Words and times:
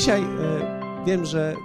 Dzisiaj 0.00 0.22
e, 0.22 1.04
wiem, 1.06 1.24
że 1.24 1.56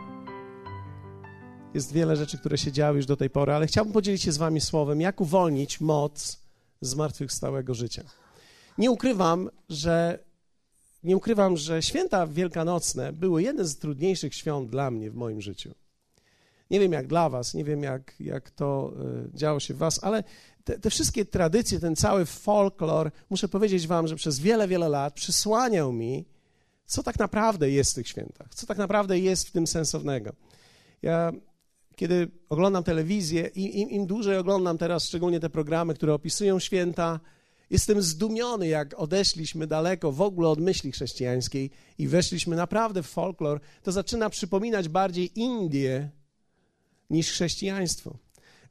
jest 1.74 1.94
wiele 1.94 2.16
rzeczy, 2.16 2.38
które 2.38 2.58
się 2.58 2.72
działy 2.72 2.97
już 2.97 3.06
do 3.06 3.18
tej 3.18 3.29
pory, 3.29 3.54
ale 3.54 3.68
chciałbym 3.68 3.94
podzielić 3.94 4.22
się 4.22 4.31
z 4.31 4.38
Wami 4.38 4.62
słowem, 4.62 5.01
jak 5.01 5.22
uwolnić 5.22 5.81
moc 5.81 6.40
zmartwychwstałego 6.82 7.74
życia. 7.74 8.04
Nie 8.78 8.92
ukrywam, 8.92 9.50
że 9.69 10.19
nie 11.04 11.18
ukrywam, 11.18 11.58
że 11.58 11.82
święta 11.82 12.28
wielkanocne 12.28 13.13
były 13.13 13.44
jedne 13.44 13.65
z 13.65 13.78
trudniejszych 13.78 14.36
świąt 14.36 14.70
dla 14.70 14.92
mnie 14.92 15.12
w 15.12 15.15
moim 15.15 15.42
życiu. 15.42 15.74
Nie 16.72 16.80
wiem 16.80 16.91
jak 16.91 17.08
dla 17.08 17.30
Was, 17.30 17.54
nie 17.54 17.63
wiem 17.63 17.84
jak, 17.84 18.13
jak 18.20 18.52
to 18.52 18.94
y, 19.34 19.38
działo 19.38 19.59
się 19.59 19.73
w 19.73 19.77
Was, 19.77 20.04
ale 20.04 20.23
te, 20.64 20.80
te, 20.80 20.90
wszystkie 20.90 21.26
tradycje, 21.26 21.80
ten 21.80 21.95
cały 21.95 22.26
folklor, 22.26 23.12
muszę 23.30 23.48
powiedzieć 23.48 23.88
Wam, 23.88 24.08
że 24.08 24.16
przez 24.16 24.40
wiele, 24.40 24.67
wiele 24.67 24.90
lat 24.90 25.14
przysłaniał 25.14 25.94
mi, 25.94 26.34
co 26.85 27.03
tak 27.03 27.20
naprawdę 27.20 27.70
jest 27.70 27.91
w 27.91 27.95
tych 27.95 28.07
świętach, 28.07 28.55
co 28.55 28.67
tak 28.67 28.77
naprawdę 28.77 29.20
jest 29.20 29.48
w 29.48 29.52
tym 29.52 29.67
sensownego. 29.67 30.34
Ja, 31.02 31.31
kiedy 31.95 32.31
oglądam 32.49 32.84
telewizję 32.84 33.48
im, 33.48 33.89
im 33.89 34.08
dłużej 34.08 34.38
oglądam 34.38 34.77
teraz, 34.77 35.03
szczególnie 35.03 35.39
te 35.39 35.49
programy, 35.49 35.94
które 35.94 36.13
opisują 36.13 36.59
święta, 36.59 37.20
Jestem 37.70 38.02
zdumiony, 38.02 38.67
jak 38.67 38.99
odeszliśmy 38.99 39.67
daleko 39.67 40.11
w 40.11 40.21
ogóle 40.21 40.49
od 40.49 40.59
myśli 40.59 40.91
chrześcijańskiej 40.91 41.71
i 41.98 42.08
weszliśmy 42.08 42.55
naprawdę 42.55 43.03
w 43.03 43.08
folklor. 43.08 43.59
To 43.83 43.91
zaczyna 43.91 44.30
przypominać 44.30 44.89
bardziej 44.89 45.39
Indię 45.39 46.09
niż 47.09 47.31
chrześcijaństwo. 47.31 48.17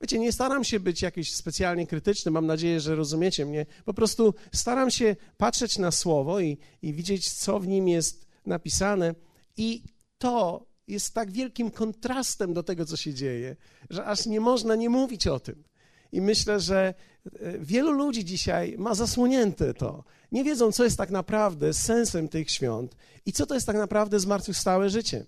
Wiecie, 0.01 0.19
nie 0.19 0.33
staram 0.33 0.65
się 0.65 0.81
być 0.81 1.03
jakiś 1.03 1.35
specjalnie 1.35 1.87
krytyczny, 1.87 2.31
mam 2.31 2.47
nadzieję, 2.47 2.81
że 2.81 2.97
rozumiecie 2.97 3.47
mnie. 3.47 3.67
Po 3.85 3.95
prostu 3.95 4.35
staram 4.53 4.91
się 4.91 5.17
patrzeć 5.37 5.79
na 5.79 5.91
słowo 5.91 6.41
i, 6.41 6.59
i 6.83 6.93
widzieć, 6.93 7.33
co 7.33 7.61
w 7.61 7.67
nim 7.67 7.89
jest 7.89 8.27
napisane. 8.47 9.15
I 9.57 9.83
to 10.19 10.67
jest 10.89 11.15
tak 11.15 11.31
wielkim 11.31 11.71
kontrastem 11.71 12.55
do 12.55 12.63
tego, 12.63 12.87
co 12.87 12.97
się 12.97 13.15
dzieje, 13.15 13.57
że 13.91 14.05
aż 14.05 14.27
nie 14.27 14.41
można 14.41 14.75
nie 14.75 14.91
mówić 14.91 15.27
o 15.27 15.41
tym. 15.41 15.65
I 16.13 16.21
myślę, 16.21 16.61
że 16.61 16.95
e, 17.41 17.59
wielu 17.59 17.93
ludzi 17.93 18.25
dzisiaj 18.25 18.75
ma 18.79 18.95
zasłonięte 18.95 19.75
to. 19.75 20.05
Nie 20.33 20.45
wiedzą, 20.45 20.73
co 20.73 20.85
jest 20.85 20.97
tak 20.97 21.11
naprawdę 21.11 21.75
sensem 21.75 22.29
tych 22.29 22.51
świąt 22.51 22.97
i 23.27 23.33
co 23.33 23.47
to 23.47 23.55
jest 23.55 23.67
tak 23.67 23.77
naprawdę 23.77 24.21
zmartwychwstałe 24.21 24.91
życie. 24.91 25.27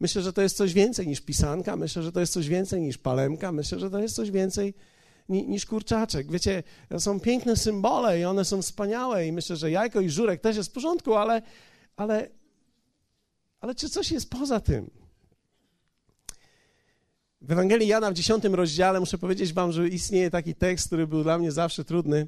Myślę, 0.00 0.22
że 0.22 0.32
to 0.32 0.42
jest 0.42 0.56
coś 0.56 0.72
więcej 0.72 1.06
niż 1.06 1.20
pisanka, 1.20 1.76
myślę, 1.76 2.02
że 2.02 2.12
to 2.12 2.20
jest 2.20 2.32
coś 2.32 2.48
więcej 2.48 2.80
niż 2.80 2.98
palemka, 2.98 3.52
myślę, 3.52 3.78
że 3.78 3.90
to 3.90 3.98
jest 3.98 4.14
coś 4.14 4.30
więcej 4.30 4.74
niż 5.28 5.66
kurczaczek. 5.66 6.32
Wiecie, 6.32 6.62
to 6.88 7.00
są 7.00 7.20
piękne 7.20 7.56
symbole 7.56 8.20
i 8.20 8.24
one 8.24 8.44
są 8.44 8.62
wspaniałe 8.62 9.26
i 9.26 9.32
myślę, 9.32 9.56
że 9.56 9.70
jajko 9.70 10.00
i 10.00 10.10
żurek 10.10 10.40
też 10.40 10.56
jest 10.56 10.70
w 10.70 10.72
porządku, 10.72 11.14
ale, 11.14 11.42
ale, 11.96 12.28
ale 13.60 13.74
czy 13.74 13.88
coś 13.88 14.10
jest 14.10 14.30
poza 14.30 14.60
tym? 14.60 14.90
W 17.40 17.52
Ewangelii 17.52 17.88
Jana 17.88 18.10
w 18.10 18.14
dziesiątym 18.14 18.54
rozdziale 18.54 19.00
muszę 19.00 19.18
powiedzieć 19.18 19.52
wam, 19.52 19.72
że 19.72 19.88
istnieje 19.88 20.30
taki 20.30 20.54
tekst, 20.54 20.86
który 20.86 21.06
był 21.06 21.22
dla 21.22 21.38
mnie 21.38 21.52
zawsze 21.52 21.84
trudny, 21.84 22.26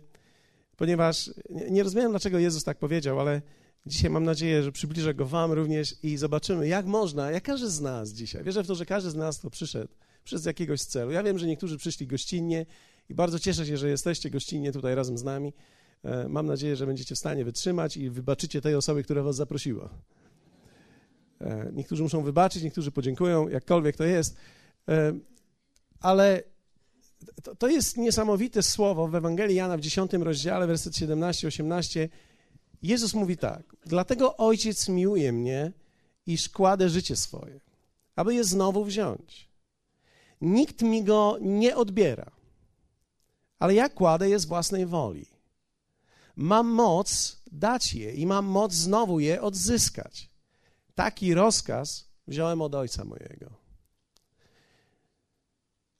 ponieważ 0.76 1.30
nie 1.70 1.82
rozumiem, 1.82 2.10
dlaczego 2.10 2.38
Jezus 2.38 2.64
tak 2.64 2.78
powiedział, 2.78 3.20
ale 3.20 3.42
dzisiaj 3.86 4.10
mam 4.10 4.24
nadzieję, 4.24 4.62
że 4.62 4.72
przybliżę 4.72 5.14
go 5.14 5.26
wam 5.26 5.52
również 5.52 5.94
i 6.02 6.16
zobaczymy, 6.16 6.68
jak 6.68 6.86
można, 6.86 7.30
jak 7.30 7.42
każdy 7.42 7.70
z 7.70 7.80
nas 7.80 8.10
dzisiaj, 8.10 8.44
wierzę 8.44 8.64
w 8.64 8.66
to, 8.66 8.74
że 8.74 8.86
każdy 8.86 9.10
z 9.10 9.14
nas 9.14 9.40
to 9.40 9.50
przyszedł, 9.50 9.94
przez 10.24 10.44
jakiegoś 10.44 10.82
celu. 10.82 11.10
Ja 11.10 11.22
wiem, 11.22 11.38
że 11.38 11.46
niektórzy 11.46 11.78
przyszli 11.78 12.06
gościnnie 12.06 12.66
i 13.08 13.14
bardzo 13.14 13.38
cieszę 13.38 13.66
się, 13.66 13.76
że 13.76 13.88
jesteście 13.88 14.30
gościnnie 14.30 14.72
tutaj 14.72 14.94
razem 14.94 15.18
z 15.18 15.24
nami. 15.24 15.52
E, 16.04 16.28
mam 16.28 16.46
nadzieję, 16.46 16.76
że 16.76 16.86
będziecie 16.86 17.14
w 17.14 17.18
stanie 17.18 17.44
wytrzymać 17.44 17.96
i 17.96 18.10
wybaczycie 18.10 18.60
tej 18.60 18.74
osoby, 18.74 19.02
która 19.02 19.22
was 19.22 19.36
zaprosiła. 19.36 19.88
E, 21.40 21.70
niektórzy 21.72 22.02
muszą 22.02 22.22
wybaczyć, 22.22 22.62
niektórzy 22.62 22.90
podziękują, 22.90 23.48
jakkolwiek 23.48 23.96
to 23.96 24.04
jest. 24.04 24.36
E, 24.88 25.12
ale 26.00 26.42
to, 27.42 27.56
to 27.56 27.68
jest 27.68 27.96
niesamowite 27.96 28.62
słowo 28.62 29.08
w 29.08 29.14
Ewangelii 29.14 29.56
Jana 29.56 29.76
w 29.76 29.80
10 29.80 30.12
rozdziale, 30.12 30.66
werset 30.66 30.92
17-18. 30.92 32.08
Jezus 32.82 33.14
mówi 33.14 33.36
tak: 33.36 33.76
Dlatego 33.86 34.36
ojciec 34.36 34.88
miłuje 34.88 35.32
mnie, 35.32 35.72
iż 36.26 36.48
kładę 36.48 36.88
życie 36.88 37.16
swoje, 37.16 37.60
aby 38.16 38.34
je 38.34 38.44
znowu 38.44 38.84
wziąć. 38.84 39.48
Nikt 40.40 40.82
mi 40.82 41.04
go 41.04 41.38
nie 41.40 41.76
odbiera, 41.76 42.30
ale 43.58 43.74
ja 43.74 43.88
kładę 43.88 44.28
je 44.28 44.38
z 44.38 44.46
własnej 44.46 44.86
woli. 44.86 45.26
Mam 46.36 46.68
moc 46.68 47.36
dać 47.52 47.94
je 47.94 48.12
i 48.12 48.26
mam 48.26 48.46
moc 48.46 48.72
znowu 48.72 49.20
je 49.20 49.42
odzyskać. 49.42 50.28
Taki 50.94 51.34
rozkaz 51.34 52.08
wziąłem 52.26 52.62
od 52.62 52.74
ojca 52.74 53.04
mojego. 53.04 53.61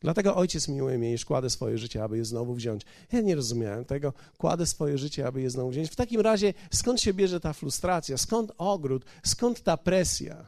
Dlatego 0.02 0.36
ojciec 0.36 0.68
miłuje 0.68 0.98
mnie, 0.98 1.12
iż 1.12 1.24
kładę 1.24 1.50
swoje 1.50 1.78
życie, 1.78 2.04
aby 2.04 2.16
je 2.16 2.24
znowu 2.24 2.54
wziąć. 2.54 2.82
Ja 3.12 3.20
nie 3.20 3.34
rozumiałem 3.34 3.84
tego. 3.84 4.12
Kładę 4.38 4.66
swoje 4.66 4.98
życie, 4.98 5.26
aby 5.26 5.42
je 5.42 5.50
znowu 5.50 5.70
wziąć. 5.70 5.90
W 5.90 5.96
takim 5.96 6.20
razie 6.20 6.54
skąd 6.70 7.00
się 7.00 7.14
bierze 7.14 7.40
ta 7.40 7.52
frustracja? 7.52 8.18
Skąd 8.18 8.52
ogród? 8.58 9.04
Skąd 9.24 9.62
ta 9.62 9.76
presja? 9.76 10.46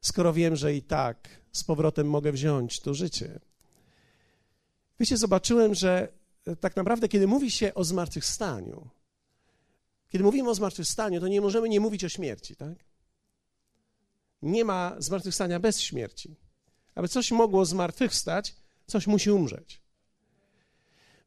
Skoro 0.00 0.32
wiem, 0.32 0.56
że 0.56 0.74
i 0.74 0.82
tak 0.82 1.28
z 1.52 1.64
powrotem 1.64 2.10
mogę 2.10 2.32
wziąć 2.32 2.80
to 2.80 2.94
życie. 2.94 3.40
Wiecie, 5.00 5.16
zobaczyłem, 5.16 5.74
że 5.74 6.08
tak 6.60 6.76
naprawdę, 6.76 7.08
kiedy 7.08 7.26
mówi 7.26 7.50
się 7.50 7.74
o 7.74 7.84
zmartwychwstaniu, 7.84 8.88
kiedy 10.08 10.24
mówimy 10.24 10.50
o 10.50 10.54
zmartwychwstaniu, 10.54 11.20
to 11.20 11.28
nie 11.28 11.40
możemy 11.40 11.68
nie 11.68 11.80
mówić 11.80 12.04
o 12.04 12.08
śmierci, 12.08 12.56
tak? 12.56 12.78
Nie 14.42 14.64
ma 14.64 14.96
zmartwychwstania 14.98 15.60
bez 15.60 15.80
śmierci. 15.80 16.36
Aby 16.94 17.08
coś 17.08 17.30
mogło 17.30 17.64
zmartwychwstać, 17.64 18.56
coś 18.86 19.06
musi 19.06 19.30
umrzeć. 19.30 19.80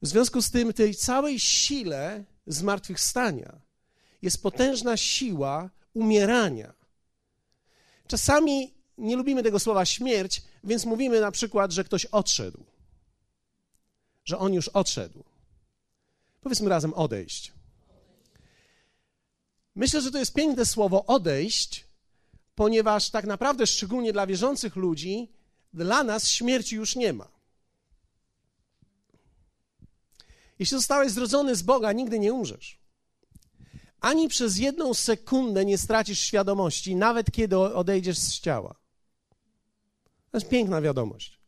W 0.02 0.08
związku 0.08 0.42
z 0.42 0.52
tym, 0.52 0.74
tej 0.74 0.96
całej 0.96 1.40
sile 1.40 2.24
zmartwychwstania 2.48 3.62
jest 4.22 4.44
potężna 4.44 4.98
siła 4.98 5.70
umierania. 5.94 6.74
Czasami 8.08 8.74
nie 8.98 9.16
lubimy 9.16 9.44
tego 9.44 9.60
słowa 9.60 9.86
śmierć, 9.86 10.42
więc 10.64 10.86
mówimy 10.86 11.22
na 11.22 11.32
przykład, 11.32 11.72
że 11.72 11.84
ktoś 11.84 12.06
odszedł, 12.06 12.66
że 14.26 14.38
on 14.38 14.54
już 14.54 14.68
odszedł. 14.68 15.24
Powiedzmy 16.42 16.70
razem 16.70 16.94
odejść. 16.94 17.54
Myślę, 19.76 20.02
że 20.02 20.12
to 20.12 20.18
jest 20.18 20.34
piękne 20.34 20.66
słowo 20.66 21.06
odejść, 21.06 21.88
ponieważ 22.56 23.10
tak 23.10 23.26
naprawdę, 23.26 23.68
szczególnie 23.68 24.14
dla 24.14 24.28
wierzących 24.28 24.76
ludzi, 24.76 25.32
dla 25.74 26.04
nas 26.04 26.30
śmierci 26.30 26.76
już 26.76 26.96
nie 26.96 27.14
ma. 27.14 27.37
Jeśli 30.60 30.78
zostałeś 30.78 31.12
zrodzony 31.12 31.56
z 31.56 31.62
Boga, 31.62 31.94
nigdy 31.94 32.20
nie 32.20 32.34
umrzesz. 32.34 32.80
Ani 34.02 34.28
przez 34.28 34.58
jedną 34.58 34.94
sekundę 34.94 35.66
nie 35.66 35.78
stracisz 35.78 36.20
świadomości, 36.20 36.96
nawet 36.96 37.32
kiedy 37.32 37.58
odejdziesz 37.58 38.18
z 38.18 38.40
ciała. 38.40 38.76
To 40.32 40.38
jest 40.38 40.50
piękna 40.50 40.82
wiadomość. 40.82 41.40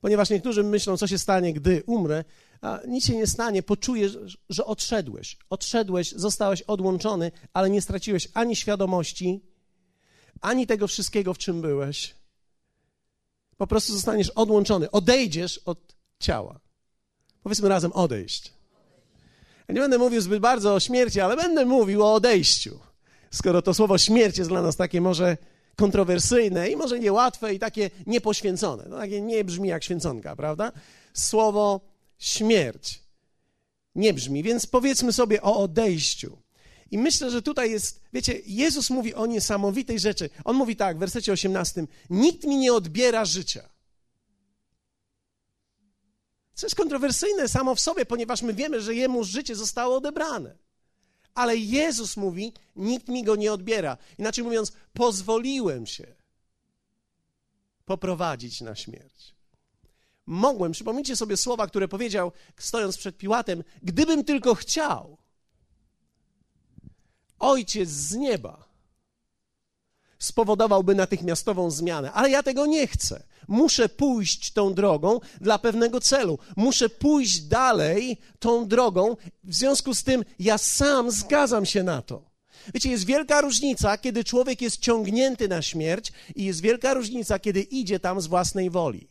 Ponieważ 0.00 0.30
niektórzy 0.30 0.62
myślą, 0.62 0.96
co 0.96 1.06
się 1.06 1.18
stanie, 1.18 1.52
gdy 1.52 1.82
umrę, 1.86 2.24
a 2.60 2.80
nic 2.88 3.06
się 3.06 3.16
nie 3.16 3.26
stanie, 3.26 3.62
poczujesz, 3.62 4.18
że 4.48 4.64
odszedłeś. 4.64 5.36
Odszedłeś, 5.50 6.12
zostałeś 6.12 6.62
odłączony, 6.62 7.32
ale 7.52 7.70
nie 7.70 7.82
straciłeś 7.82 8.28
ani 8.34 8.56
świadomości, 8.56 9.40
ani 10.40 10.66
tego 10.66 10.86
wszystkiego, 10.86 11.34
w 11.34 11.38
czym 11.38 11.60
byłeś. 11.60 12.14
Po 13.56 13.66
prostu 13.66 13.92
zostaniesz 13.92 14.30
odłączony, 14.30 14.90
odejdziesz 14.90 15.58
od 15.58 15.96
ciała. 16.20 16.60
Powiedzmy 17.42 17.68
razem 17.68 17.92
odejść. 17.92 18.52
Ja 19.68 19.74
nie 19.74 19.80
będę 19.80 19.98
mówił 19.98 20.20
zbyt 20.20 20.40
bardzo 20.40 20.74
o 20.74 20.80
śmierci, 20.80 21.20
ale 21.20 21.36
będę 21.36 21.64
mówił 21.66 22.02
o 22.02 22.14
odejściu. 22.14 22.78
Skoro 23.30 23.62
to 23.62 23.74
słowo 23.74 23.98
śmierć 23.98 24.38
jest 24.38 24.50
dla 24.50 24.62
nas 24.62 24.76
takie 24.76 25.00
może 25.00 25.36
kontrowersyjne 25.76 26.70
i 26.70 26.76
może 26.76 26.98
niełatwe 26.98 27.54
i 27.54 27.58
takie 27.58 27.90
niepoświęcone. 28.06 28.84
No 28.88 28.98
takie 28.98 29.20
nie 29.20 29.44
brzmi 29.44 29.68
jak 29.68 29.84
święconka, 29.84 30.36
prawda? 30.36 30.72
Słowo 31.14 31.80
śmierć 32.18 33.00
nie 33.94 34.14
brzmi, 34.14 34.42
więc 34.42 34.66
powiedzmy 34.66 35.12
sobie 35.12 35.42
o 35.42 35.56
odejściu. 35.56 36.38
I 36.90 36.98
myślę, 36.98 37.30
że 37.30 37.42
tutaj 37.42 37.70
jest, 37.70 38.00
wiecie, 38.12 38.40
Jezus 38.46 38.90
mówi 38.90 39.14
o 39.14 39.26
niesamowitej 39.26 39.98
rzeczy. 39.98 40.30
On 40.44 40.56
mówi 40.56 40.76
tak 40.76 40.96
w 40.96 41.00
wersecie 41.00 41.32
18: 41.32 41.86
Nikt 42.10 42.44
mi 42.44 42.56
nie 42.56 42.72
odbiera 42.72 43.24
życia. 43.24 43.68
Co 46.60 46.66
jest 46.66 46.76
kontrowersyjne 46.76 47.48
samo 47.48 47.74
w 47.74 47.80
sobie, 47.80 48.06
ponieważ 48.06 48.42
my 48.42 48.54
wiemy, 48.54 48.80
że 48.80 48.94
jemu 48.94 49.24
życie 49.24 49.56
zostało 49.56 49.96
odebrane. 49.96 50.58
Ale 51.34 51.56
Jezus 51.56 52.16
mówi: 52.16 52.52
Nikt 52.76 53.08
mi 53.08 53.24
go 53.24 53.36
nie 53.36 53.52
odbiera. 53.52 53.96
Inaczej 54.18 54.44
mówiąc, 54.44 54.72
pozwoliłem 54.92 55.86
się 55.86 56.14
poprowadzić 57.84 58.60
na 58.60 58.74
śmierć. 58.74 59.34
Mogłem, 60.26 60.72
przypomnijcie 60.72 61.16
sobie 61.16 61.36
słowa, 61.36 61.66
które 61.66 61.88
powiedział, 61.88 62.32
stojąc 62.58 62.96
przed 62.98 63.16
Piłatem: 63.16 63.64
Gdybym 63.82 64.24
tylko 64.24 64.54
chciał, 64.54 65.18
Ojciec 67.38 67.88
z 67.88 68.14
nieba 68.14 68.69
spowodowałby 70.20 70.94
natychmiastową 70.94 71.70
zmianę, 71.70 72.12
ale 72.12 72.30
ja 72.30 72.42
tego 72.42 72.66
nie 72.66 72.86
chcę. 72.86 73.22
Muszę 73.48 73.88
pójść 73.88 74.52
tą 74.52 74.74
drogą 74.74 75.20
dla 75.40 75.58
pewnego 75.58 76.00
celu. 76.00 76.38
Muszę 76.56 76.88
pójść 76.88 77.40
dalej 77.40 78.18
tą 78.38 78.68
drogą. 78.68 79.16
W 79.44 79.54
związku 79.54 79.94
z 79.94 80.02
tym 80.02 80.24
ja 80.38 80.58
sam 80.58 81.10
zgadzam 81.10 81.66
się 81.66 81.82
na 81.82 82.02
to. 82.02 82.30
Wiecie, 82.74 82.90
jest 82.90 83.04
wielka 83.04 83.40
różnica, 83.40 83.98
kiedy 83.98 84.24
człowiek 84.24 84.62
jest 84.62 84.80
ciągnięty 84.80 85.48
na 85.48 85.62
śmierć, 85.62 86.12
i 86.36 86.44
jest 86.44 86.60
wielka 86.60 86.94
różnica, 86.94 87.38
kiedy 87.38 87.60
idzie 87.60 88.00
tam 88.00 88.20
z 88.20 88.26
własnej 88.26 88.70
woli. 88.70 89.08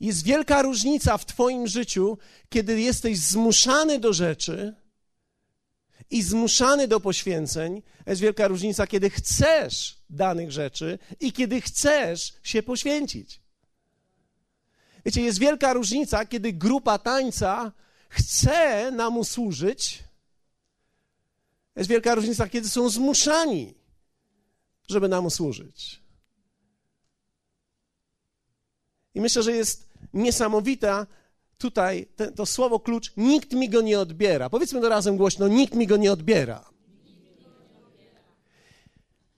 Jest 0.00 0.24
wielka 0.24 0.62
różnica 0.62 1.18
w 1.18 1.26
Twoim 1.26 1.66
życiu, 1.66 2.18
kiedy 2.48 2.80
jesteś 2.80 3.18
zmuszany 3.18 3.98
do 3.98 4.12
rzeczy 4.12 4.74
i 6.10 6.22
zmuszany 6.22 6.88
do 6.88 7.00
poświęceń. 7.00 7.82
Jest 8.06 8.20
wielka 8.20 8.48
różnica, 8.48 8.86
kiedy 8.86 9.10
chcesz 9.10 9.98
danych 10.10 10.52
rzeczy 10.52 10.98
i 11.20 11.32
kiedy 11.32 11.60
chcesz 11.60 12.34
się 12.42 12.62
poświęcić. 12.62 13.40
Wiecie, 15.04 15.22
jest 15.22 15.38
wielka 15.38 15.72
różnica, 15.72 16.26
kiedy 16.26 16.52
grupa 16.52 16.98
tańca 16.98 17.72
chce 18.08 18.90
nam 18.90 19.18
usłużyć. 19.18 20.04
Jest 21.76 21.90
wielka 21.90 22.14
różnica, 22.14 22.48
kiedy 22.48 22.68
są 22.68 22.88
zmuszani, 22.88 23.74
żeby 24.88 25.08
nam 25.08 25.26
usłużyć. 25.26 26.00
I 29.14 29.20
myślę, 29.20 29.42
że 29.42 29.52
jest 29.52 29.86
niesamowita 30.14 31.06
tutaj 31.58 32.06
te, 32.16 32.32
to 32.32 32.46
słowo 32.46 32.80
klucz, 32.80 33.12
nikt 33.16 33.52
mi 33.52 33.68
go 33.68 33.80
nie 33.80 34.00
odbiera. 34.00 34.50
Powiedzmy 34.50 34.80
to 34.80 34.88
razem 34.88 35.16
głośno, 35.16 35.48
nikt 35.48 35.74
mi 35.74 35.86
go 35.86 35.96
nie 35.96 36.12
odbiera. 36.12 36.64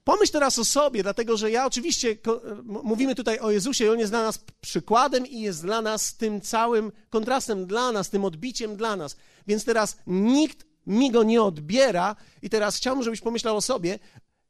Pomyśl 0.03 0.31
teraz 0.31 0.59
o 0.59 0.65
sobie, 0.65 1.03
dlatego 1.03 1.37
że 1.37 1.51
ja 1.51 1.65
oczywiście 1.65 2.17
mówimy 2.65 3.15
tutaj 3.15 3.39
o 3.39 3.51
Jezusie 3.51 3.85
i 3.85 3.89
On 3.89 3.99
jest 3.99 4.11
dla 4.11 4.23
nas 4.23 4.39
przykładem 4.61 5.27
i 5.27 5.41
jest 5.41 5.61
dla 5.61 5.81
nas 5.81 6.15
tym 6.15 6.41
całym 6.41 6.91
kontrastem 7.09 7.65
dla 7.65 7.91
nas, 7.91 8.09
tym 8.09 8.25
odbiciem 8.25 8.75
dla 8.75 8.95
nas. 8.95 9.15
Więc 9.47 9.65
teraz 9.65 9.97
nikt 10.07 10.65
mi 10.87 11.11
go 11.11 11.23
nie 11.23 11.43
odbiera 11.43 12.15
i 12.41 12.49
teraz 12.49 12.77
chciałbym, 12.77 13.03
żebyś 13.03 13.21
pomyślał 13.21 13.57
o 13.57 13.61
sobie, 13.61 13.99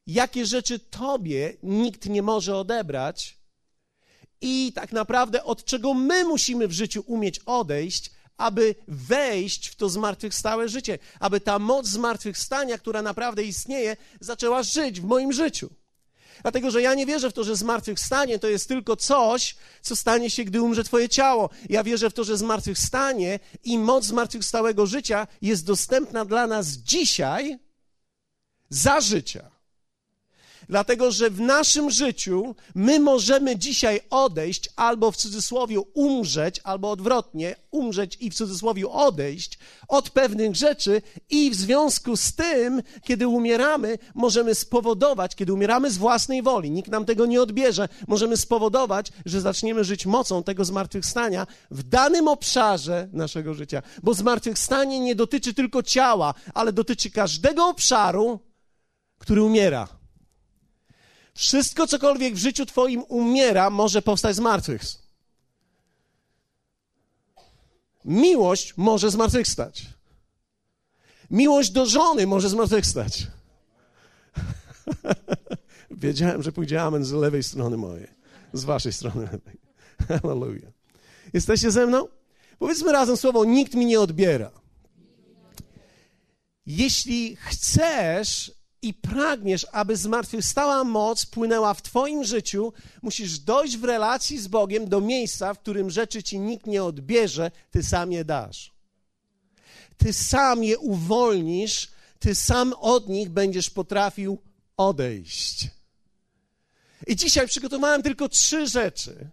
jakie 0.08 0.46
rzeczy 0.46 0.80
Tobie 0.80 1.58
nikt 1.64 2.10
nie 2.10 2.22
może 2.22 2.56
odebrać, 2.56 3.39
i 4.42 4.72
tak 4.76 4.92
naprawdę 4.92 5.44
od 5.44 5.66
czego 5.66 5.94
my 5.94 6.26
musimy 6.26 6.68
w 6.68 6.72
życiu 6.72 7.04
umieć 7.08 7.40
odejść, 7.40 8.12
aby 8.38 8.76
wejść 8.88 9.68
w 9.68 9.76
to 9.76 9.90
zmartwychwstałe 9.90 10.70
życie, 10.70 11.00
aby 11.20 11.40
ta 11.40 11.60
moc 11.60 11.88
zmartwychwstania, 11.88 12.78
która 12.78 13.02
naprawdę 13.02 13.44
istnieje, 13.44 13.98
zaczęła 14.20 14.64
żyć 14.64 15.02
w 15.02 15.04
moim 15.04 15.34
życiu. 15.34 15.70
Dlatego, 16.42 16.72
że 16.72 16.82
ja 16.82 16.94
nie 16.94 17.06
wierzę 17.06 17.30
w 17.30 17.34
to, 17.34 17.44
że 17.44 17.56
zmartwychwstanie 17.56 18.40
to 18.40 18.48
jest 18.48 18.68
tylko 18.68 18.96
coś, 18.96 19.56
co 19.82 19.96
stanie 19.96 20.30
się, 20.30 20.44
gdy 20.44 20.62
umrze 20.62 20.84
Twoje 20.84 21.10
ciało. 21.10 21.50
Ja 21.70 21.84
wierzę 21.84 22.10
w 22.10 22.14
to, 22.14 22.24
że 22.24 22.38
zmartwychwstanie 22.38 23.40
i 23.64 23.80
moc 23.80 24.06
zmartwychwstałego 24.06 24.86
życia 24.86 25.28
jest 25.42 25.66
dostępna 25.66 26.26
dla 26.26 26.48
nas 26.48 26.68
dzisiaj 26.68 27.60
za 28.70 29.02
życia. 29.02 29.59
Dlatego, 30.70 31.12
że 31.12 31.30
w 31.30 31.42
naszym 31.42 31.92
życiu 31.92 32.56
my 32.76 33.00
możemy 33.00 33.58
dzisiaj 33.58 34.00
odejść 34.10 34.70
albo 34.76 35.12
w 35.12 35.18
cudzysłowie 35.18 35.80
umrzeć, 35.80 36.62
albo 36.64 36.92
odwrotnie, 36.92 37.56
umrzeć 37.72 38.18
i 38.20 38.32
w 38.32 38.34
cudzysłowie 38.34 38.90
odejść 38.90 39.60
od 39.88 40.10
pewnych 40.10 40.56
rzeczy, 40.56 41.02
i 41.30 41.52
w 41.52 41.56
związku 41.56 42.18
z 42.18 42.36
tym, 42.36 42.82
kiedy 43.04 43.28
umieramy, 43.28 43.98
możemy 44.16 44.56
spowodować, 44.56 45.36
kiedy 45.36 45.54
umieramy 45.54 45.92
z 45.92 45.98
własnej 45.98 46.42
woli, 46.42 46.72
nikt 46.72 46.92
nam 46.92 47.06
tego 47.06 47.26
nie 47.26 47.42
odbierze, 47.42 47.90
możemy 48.08 48.38
spowodować, 48.38 49.12
że 49.26 49.42
zaczniemy 49.42 49.84
żyć 49.84 50.06
mocą 50.06 50.44
tego 50.44 50.66
zmartwychwstania 50.66 51.48
w 51.72 51.84
danym 51.84 52.28
obszarze 52.28 53.10
naszego 53.14 53.54
życia. 53.54 53.82
Bo 54.04 54.14
zmartwychwstanie 54.14 55.00
nie 55.00 55.16
dotyczy 55.16 55.54
tylko 55.54 55.84
ciała, 55.84 56.34
ale 56.54 56.74
dotyczy 56.74 57.12
każdego 57.12 57.68
obszaru, 57.68 58.40
który 59.20 59.44
umiera. 59.44 59.99
Wszystko, 61.40 61.88
cokolwiek 61.88 62.36
w 62.36 62.38
życiu 62.38 62.66
Twoim 62.66 63.04
umiera, 63.08 63.70
może 63.70 64.02
powstać 64.02 64.36
z 64.36 64.40
martwych. 64.40 64.82
Miłość 68.06 68.74
może 68.78 69.12
zmartwychwstać. 69.12 69.86
Miłość 71.32 71.72
do 71.72 71.86
żony 71.86 72.28
może 72.28 72.50
zmartwychwstać. 72.50 73.28
Wiedziałem, 75.92 76.44
że 76.44 76.52
pójdzie 76.52 76.82
amen 76.82 77.06
z 77.06 77.12
lewej 77.12 77.44
strony 77.44 77.78
mojej, 77.78 78.08
z 78.54 78.64
waszej 78.64 78.94
strony. 78.94 79.30
Hallelujah. 80.08 80.72
Jesteście 81.34 81.72
ze 81.72 81.86
mną? 81.86 82.08
Powiedzmy 82.60 82.92
razem 82.92 83.18
słowo, 83.18 83.46
nikt 83.46 83.74
mi 83.74 83.86
nie 83.86 84.00
odbiera. 84.00 84.52
Jeśli 86.66 87.36
chcesz 87.36 88.59
i 88.82 88.94
pragniesz, 88.94 89.68
aby 89.72 89.96
zmartwychwstała 89.98 90.84
moc 90.84 91.26
płynęła 91.26 91.74
w 91.74 91.82
Twoim 91.82 92.24
życiu, 92.24 92.74
musisz 93.02 93.40
dojść 93.40 93.78
w 93.78 93.84
relacji 93.84 94.40
z 94.40 94.48
Bogiem 94.48 94.90
do 94.90 95.02
miejsca, 95.02 95.54
w 95.54 95.60
którym 95.60 95.90
rzeczy 95.90 96.24
Ci 96.24 96.40
nikt 96.40 96.68
nie 96.68 96.84
odbierze, 96.84 97.52
Ty 97.72 97.84
sam 97.84 98.12
je 98.12 98.26
dasz. 98.26 98.74
Ty 99.98 100.14
sam 100.14 100.64
je 100.64 100.78
uwolnisz, 100.78 101.88
Ty 102.20 102.36
sam 102.36 102.74
od 102.74 103.10
nich 103.10 103.30
będziesz 103.30 103.70
potrafił 103.70 104.42
odejść. 104.78 105.68
I 107.08 107.16
dzisiaj 107.16 107.48
przygotowałem 107.48 108.04
tylko 108.04 108.30
trzy 108.30 108.68
rzeczy, 108.68 109.30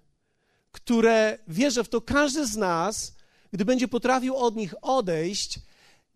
które 0.73 1.39
wierzę 1.49 1.85
w 1.85 1.89
to 1.89 2.01
każdy 2.01 2.47
z 2.47 2.57
nas, 2.57 3.13
gdy 3.53 3.65
będzie 3.65 3.89
potrafił 3.89 4.37
od 4.37 4.57
nich 4.57 4.75
odejść, 4.83 5.59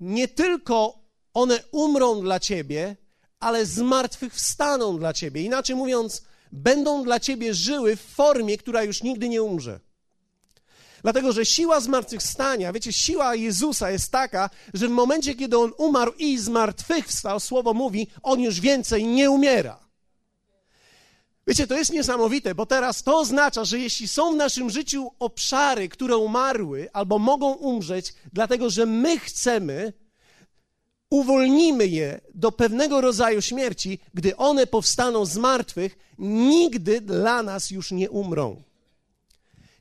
nie 0.01 0.29
tylko 0.29 0.99
one 1.35 1.63
umrą 1.73 2.21
dla 2.21 2.41
ciebie, 2.41 2.97
ale 3.41 3.67
zmartwychwstaną 3.67 4.99
dla 4.99 5.13
ciebie. 5.13 5.43
Inaczej 5.43 5.77
mówiąc, 5.77 6.23
będą 6.53 7.03
dla 7.05 7.21
ciebie 7.21 7.55
żyły 7.55 7.97
w 7.97 8.01
formie, 8.01 8.59
która 8.59 8.83
już 8.83 9.03
nigdy 9.03 9.29
nie 9.29 9.43
umrze. 9.43 9.81
Dlatego, 11.03 11.33
że 11.33 11.47
siła 11.47 11.81
zmartwychwstania, 11.81 12.73
wiecie, 12.73 12.93
siła 12.93 13.35
Jezusa 13.35 13.91
jest 13.91 14.13
taka, 14.13 14.51
że 14.75 14.89
w 14.89 14.91
momencie, 14.91 15.35
kiedy 15.35 15.59
On 15.59 15.73
umarł 15.79 16.13
i 16.19 16.39
zmartwychwstał, 16.39 17.41
Słowo 17.41 17.75
mówi, 17.75 18.07
On 18.23 18.41
już 18.41 18.61
więcej 18.61 19.07
nie 19.07 19.31
umiera. 19.31 19.91
Wiecie, 21.47 21.67
to 21.67 21.77
jest 21.77 21.93
niesamowite, 21.93 22.55
bo 22.55 22.67
teraz 22.67 23.03
to 23.03 23.19
oznacza, 23.19 23.65
że 23.65 23.79
jeśli 23.79 24.09
są 24.09 24.33
w 24.33 24.37
naszym 24.37 24.71
życiu 24.71 25.11
obszary, 25.19 25.89
które 25.89 26.17
umarły 26.17 26.89
albo 26.93 27.19
mogą 27.19 27.53
umrzeć, 27.53 28.15
dlatego 28.33 28.71
że 28.71 28.87
my 28.87 29.19
chcemy, 29.19 29.93
uwolnimy 31.11 31.87
je 31.87 32.21
do 32.35 32.53
pewnego 32.53 33.01
rodzaju 33.01 33.43
śmierci, 33.43 33.99
gdy 34.15 34.37
one 34.37 34.67
powstaną 34.67 35.25
z 35.25 35.37
martwych, 35.37 35.99
nigdy 36.19 37.01
dla 37.01 37.43
nas 37.43 37.71
już 37.71 37.93
nie 37.93 38.11
umrą. 38.11 38.63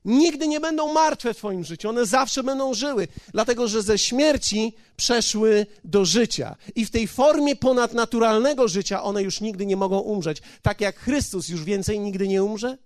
Nigdy 0.06 0.48
nie 0.48 0.60
będą 0.60 0.94
martwe 0.94 1.34
w 1.34 1.38
Twoim 1.38 1.64
życiu, 1.64 1.90
one 1.90 2.06
zawsze 2.06 2.44
będą 2.44 2.74
żyły, 2.74 3.08
dlatego 3.32 3.68
że 3.68 3.82
ze 3.82 3.98
śmierci 3.98 4.76
przeszły 4.98 5.66
do 5.84 6.06
życia. 6.06 6.56
I 6.76 6.86
w 6.86 6.92
tej 6.92 7.08
formie 7.08 7.56
ponadnaturalnego 7.56 8.68
życia 8.68 9.04
one 9.04 9.24
już 9.24 9.42
nigdy 9.42 9.66
nie 9.66 9.76
mogą 9.76 10.00
umrzeć. 10.00 10.42
Tak 10.62 10.82
jak 10.82 11.00
Chrystus 11.00 11.50
już 11.50 11.64
więcej 11.64 12.00
nigdy 12.00 12.28
nie 12.28 12.44
umrze, 12.44 12.78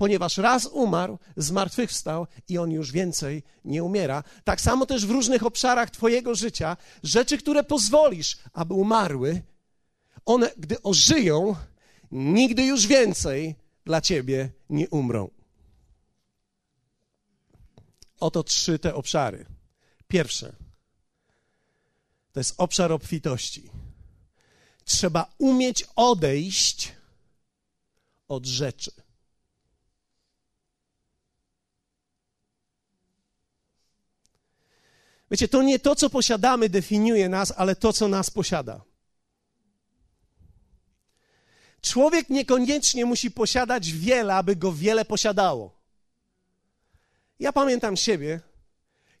ponieważ 0.00 0.36
raz 0.36 0.66
umarł, 0.66 1.18
zmartwychwstał 1.36 2.26
i 2.48 2.58
on 2.58 2.70
już 2.70 2.92
więcej 2.92 3.42
nie 3.64 3.84
umiera. 3.84 4.24
Tak 4.44 4.60
samo 4.60 4.86
też 4.86 5.06
w 5.06 5.10
różnych 5.10 5.46
obszarach 5.46 5.90
Twojego 5.90 6.34
życia, 6.34 6.76
rzeczy, 7.02 7.38
które 7.38 7.64
pozwolisz, 7.64 8.38
aby 8.52 8.74
umarły, 8.74 9.42
one, 10.24 10.50
gdy 10.56 10.82
ożyją, 10.82 11.56
nigdy 12.10 12.62
już 12.62 12.86
więcej 12.86 13.54
dla 13.84 14.00
Ciebie 14.00 14.50
nie 14.70 14.88
umrą. 14.88 15.30
Oto 18.20 18.42
trzy 18.42 18.78
te 18.78 18.94
obszary. 18.94 19.46
Pierwsze 20.08 20.52
to 22.32 22.40
jest 22.40 22.54
obszar 22.58 22.92
obfitości. 22.92 23.70
Trzeba 24.84 25.34
umieć 25.38 25.86
odejść 25.96 26.92
od 28.28 28.46
rzeczy. 28.46 29.09
Wiecie, 35.30 35.48
to 35.48 35.62
nie 35.62 35.78
to, 35.78 35.96
co 35.96 36.10
posiadamy, 36.10 36.68
definiuje 36.68 37.28
nas, 37.28 37.52
ale 37.56 37.76
to, 37.76 37.92
co 37.92 38.08
nas 38.08 38.30
posiada. 38.30 38.80
Człowiek 41.82 42.30
niekoniecznie 42.30 43.06
musi 43.06 43.30
posiadać 43.30 43.92
wiele, 43.92 44.34
aby 44.34 44.56
go 44.56 44.72
wiele 44.72 45.04
posiadało. 45.04 45.80
Ja 47.38 47.52
pamiętam 47.52 47.96
siebie, 47.96 48.40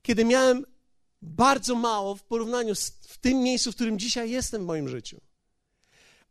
kiedy 0.02 0.24
miałem 0.24 0.66
bardzo 1.22 1.74
mało 1.74 2.14
w 2.14 2.22
porównaniu 2.22 2.74
z 2.74 2.90
w 2.90 3.18
tym 3.18 3.42
miejscu, 3.42 3.72
w 3.72 3.74
którym 3.74 3.98
dzisiaj 3.98 4.30
jestem 4.30 4.62
w 4.62 4.66
moim 4.66 4.88
życiu. 4.88 5.20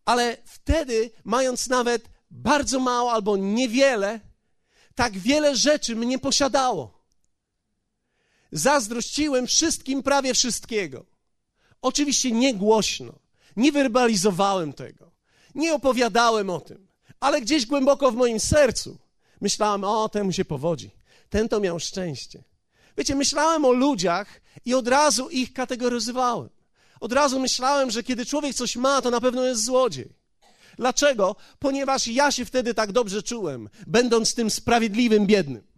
Ale 0.06 0.38
wtedy, 0.46 1.12
mając 1.24 1.68
nawet 1.68 2.10
bardzo 2.32 2.80
mało 2.80 3.12
albo 3.12 3.38
niewiele, 3.38 4.20
tak 4.96 5.18
wiele 5.18 5.56
rzeczy 5.56 5.96
mnie 5.96 6.20
posiadało. 6.20 6.99
Zazdrościłem 8.52 9.48
wszystkim 9.48 10.04
prawie 10.04 10.34
wszystkiego. 10.34 11.06
Oczywiście 11.82 12.32
nie 12.32 12.54
głośno, 12.54 13.14
nie 13.56 13.72
werbalizowałem 13.72 14.74
tego, 14.74 15.12
nie 15.56 15.74
opowiadałem 15.74 16.50
o 16.50 16.60
tym, 16.60 16.88
ale 17.20 17.42
gdzieś 17.42 17.66
głęboko 17.66 18.12
w 18.12 18.16
moim 18.16 18.40
sercu 18.40 18.98
myślałem: 19.42 19.84
O, 19.84 20.10
temu 20.10 20.32
się 20.32 20.46
powodzi, 20.46 20.92
ten 21.30 21.50
to 21.50 21.60
miał 21.60 21.80
szczęście. 21.80 22.44
Wiecie, 22.98 23.16
myślałem 23.16 23.66
o 23.66 23.72
ludziach 23.72 24.42
i 24.66 24.74
od 24.74 24.88
razu 24.88 25.30
ich 25.30 25.54
kategoryzowałem. 25.54 26.50
Od 27.00 27.14
razu 27.14 27.40
myślałem, 27.40 27.92
że 27.92 28.04
kiedy 28.04 28.26
człowiek 28.26 28.56
coś 28.56 28.76
ma, 28.76 29.02
to 29.02 29.10
na 29.10 29.22
pewno 29.22 29.46
jest 29.46 29.66
złodziej. 29.66 30.14
Dlaczego? 30.78 31.36
Ponieważ 31.60 32.08
ja 32.08 32.32
się 32.32 32.46
wtedy 32.46 32.74
tak 32.74 32.92
dobrze 32.92 33.24
czułem, 33.24 33.70
będąc 33.88 34.36
tym 34.36 34.50
sprawiedliwym 34.50 35.26
biednym. 35.26 35.69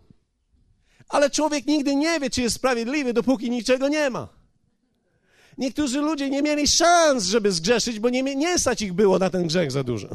Ale 1.11 1.29
człowiek 1.29 1.67
nigdy 1.67 1.95
nie 1.95 2.19
wie, 2.19 2.29
czy 2.29 2.41
jest 2.41 2.55
sprawiedliwy, 2.55 3.13
dopóki 3.13 3.49
niczego 3.49 3.87
nie 3.87 4.09
ma. 4.09 4.27
Niektórzy 5.57 6.01
ludzie 6.01 6.29
nie 6.29 6.41
mieli 6.41 6.67
szans, 6.67 7.23
żeby 7.23 7.51
zgrzeszyć, 7.51 7.99
bo 7.99 8.09
nie, 8.09 8.23
nie 8.23 8.59
stać 8.59 8.81
ich 8.81 8.93
było 8.93 9.19
na 9.19 9.29
ten 9.29 9.47
grzech 9.47 9.71
za 9.71 9.83
dużo. 9.83 10.07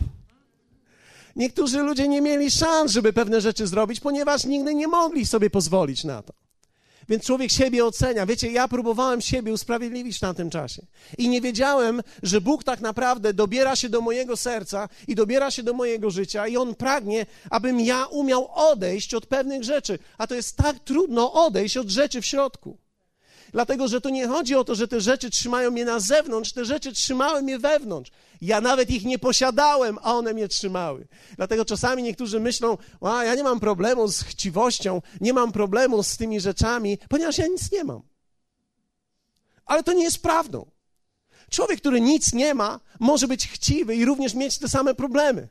Niektórzy 1.37 1.79
ludzie 1.79 2.09
nie 2.09 2.21
mieli 2.21 2.51
szans, 2.51 2.93
żeby 2.93 3.13
pewne 3.13 3.41
rzeczy 3.41 3.67
zrobić, 3.67 4.01
ponieważ 4.01 4.45
nigdy 4.45 4.75
nie 4.75 4.89
mogli 4.89 5.27
sobie 5.27 5.51
pozwolić 5.51 6.05
na 6.05 6.23
to. 6.23 6.46
Więc 7.09 7.25
człowiek 7.25 7.51
siebie 7.51 7.85
ocenia. 7.85 8.27
Wiecie, 8.27 8.53
ja 8.53 8.69
próbowałem 8.69 9.21
siebie 9.21 9.53
usprawiedliwić 9.53 10.17
w 10.17 10.21
tamtym 10.21 10.51
czasie. 10.51 10.83
I 11.19 11.29
nie 11.29 11.41
wiedziałem, 11.41 12.03
że 12.23 12.41
Bóg 12.41 12.65
tak 12.65 12.81
naprawdę 12.81 13.35
dobiera 13.35 13.77
się 13.77 13.89
do 13.89 14.01
mojego 14.01 14.37
serca 14.37 14.89
i 15.09 15.15
dobiera 15.15 15.51
się 15.51 15.63
do 15.63 15.73
mojego 15.73 16.11
życia, 16.11 16.47
i 16.47 16.57
On 16.57 16.75
pragnie, 16.75 17.27
abym 17.51 17.81
ja 17.81 18.07
umiał 18.07 18.49
odejść 18.55 19.15
od 19.15 19.27
pewnych 19.27 19.65
rzeczy. 19.65 19.99
A 20.19 20.27
to 20.27 20.35
jest 20.35 20.57
tak 20.57 20.79
trudno 20.79 21.33
odejść 21.33 21.77
od 21.77 21.89
rzeczy 21.89 22.21
w 22.21 22.27
środku. 22.27 22.86
Dlatego, 23.53 23.89
że 23.89 24.01
to 24.01 24.11
nie 24.11 24.29
chodzi 24.29 24.55
o 24.55 24.65
to, 24.65 24.75
że 24.75 24.89
te 24.89 25.01
rzeczy 25.01 25.31
trzymają 25.31 25.71
mnie 25.71 25.85
na 25.85 26.01
zewnątrz, 26.01 26.53
te 26.53 26.65
rzeczy 26.65 26.93
trzymały 26.93 27.43
mnie 27.43 27.59
wewnątrz. 27.59 28.11
Ja 28.41 28.61
nawet 28.61 28.91
ich 28.91 29.05
nie 29.05 29.19
posiadałem, 29.19 29.99
a 30.03 30.15
one 30.15 30.35
mnie 30.35 30.49
trzymały. 30.49 31.07
Dlatego 31.37 31.65
czasami 31.65 32.03
niektórzy 32.03 32.41
myślą, 32.41 32.79
a 33.01 33.25
ja 33.25 33.35
nie 33.35 33.45
mam 33.45 33.61
problemu 33.61 34.09
z 34.09 34.23
chciwością, 34.23 35.03
nie 35.21 35.33
mam 35.33 35.53
problemu 35.53 36.03
z 36.03 36.17
tymi 36.17 36.41
rzeczami, 36.41 36.99
ponieważ 37.09 37.39
ja 37.39 37.47
nic 37.47 37.73
nie 37.73 37.85
mam. 37.85 38.03
Ale 39.67 39.83
to 39.83 39.93
nie 39.93 40.05
jest 40.05 40.23
prawdą. 40.23 40.71
Człowiek, 41.51 41.81
który 41.81 42.01
nic 42.01 42.33
nie 42.33 42.55
ma, 42.55 42.81
może 43.01 43.29
być 43.29 43.49
chciwy 43.49 43.97
i 43.97 44.05
również 44.05 44.35
mieć 44.35 44.59
te 44.59 44.69
same 44.69 44.95
problemy. 44.95 45.49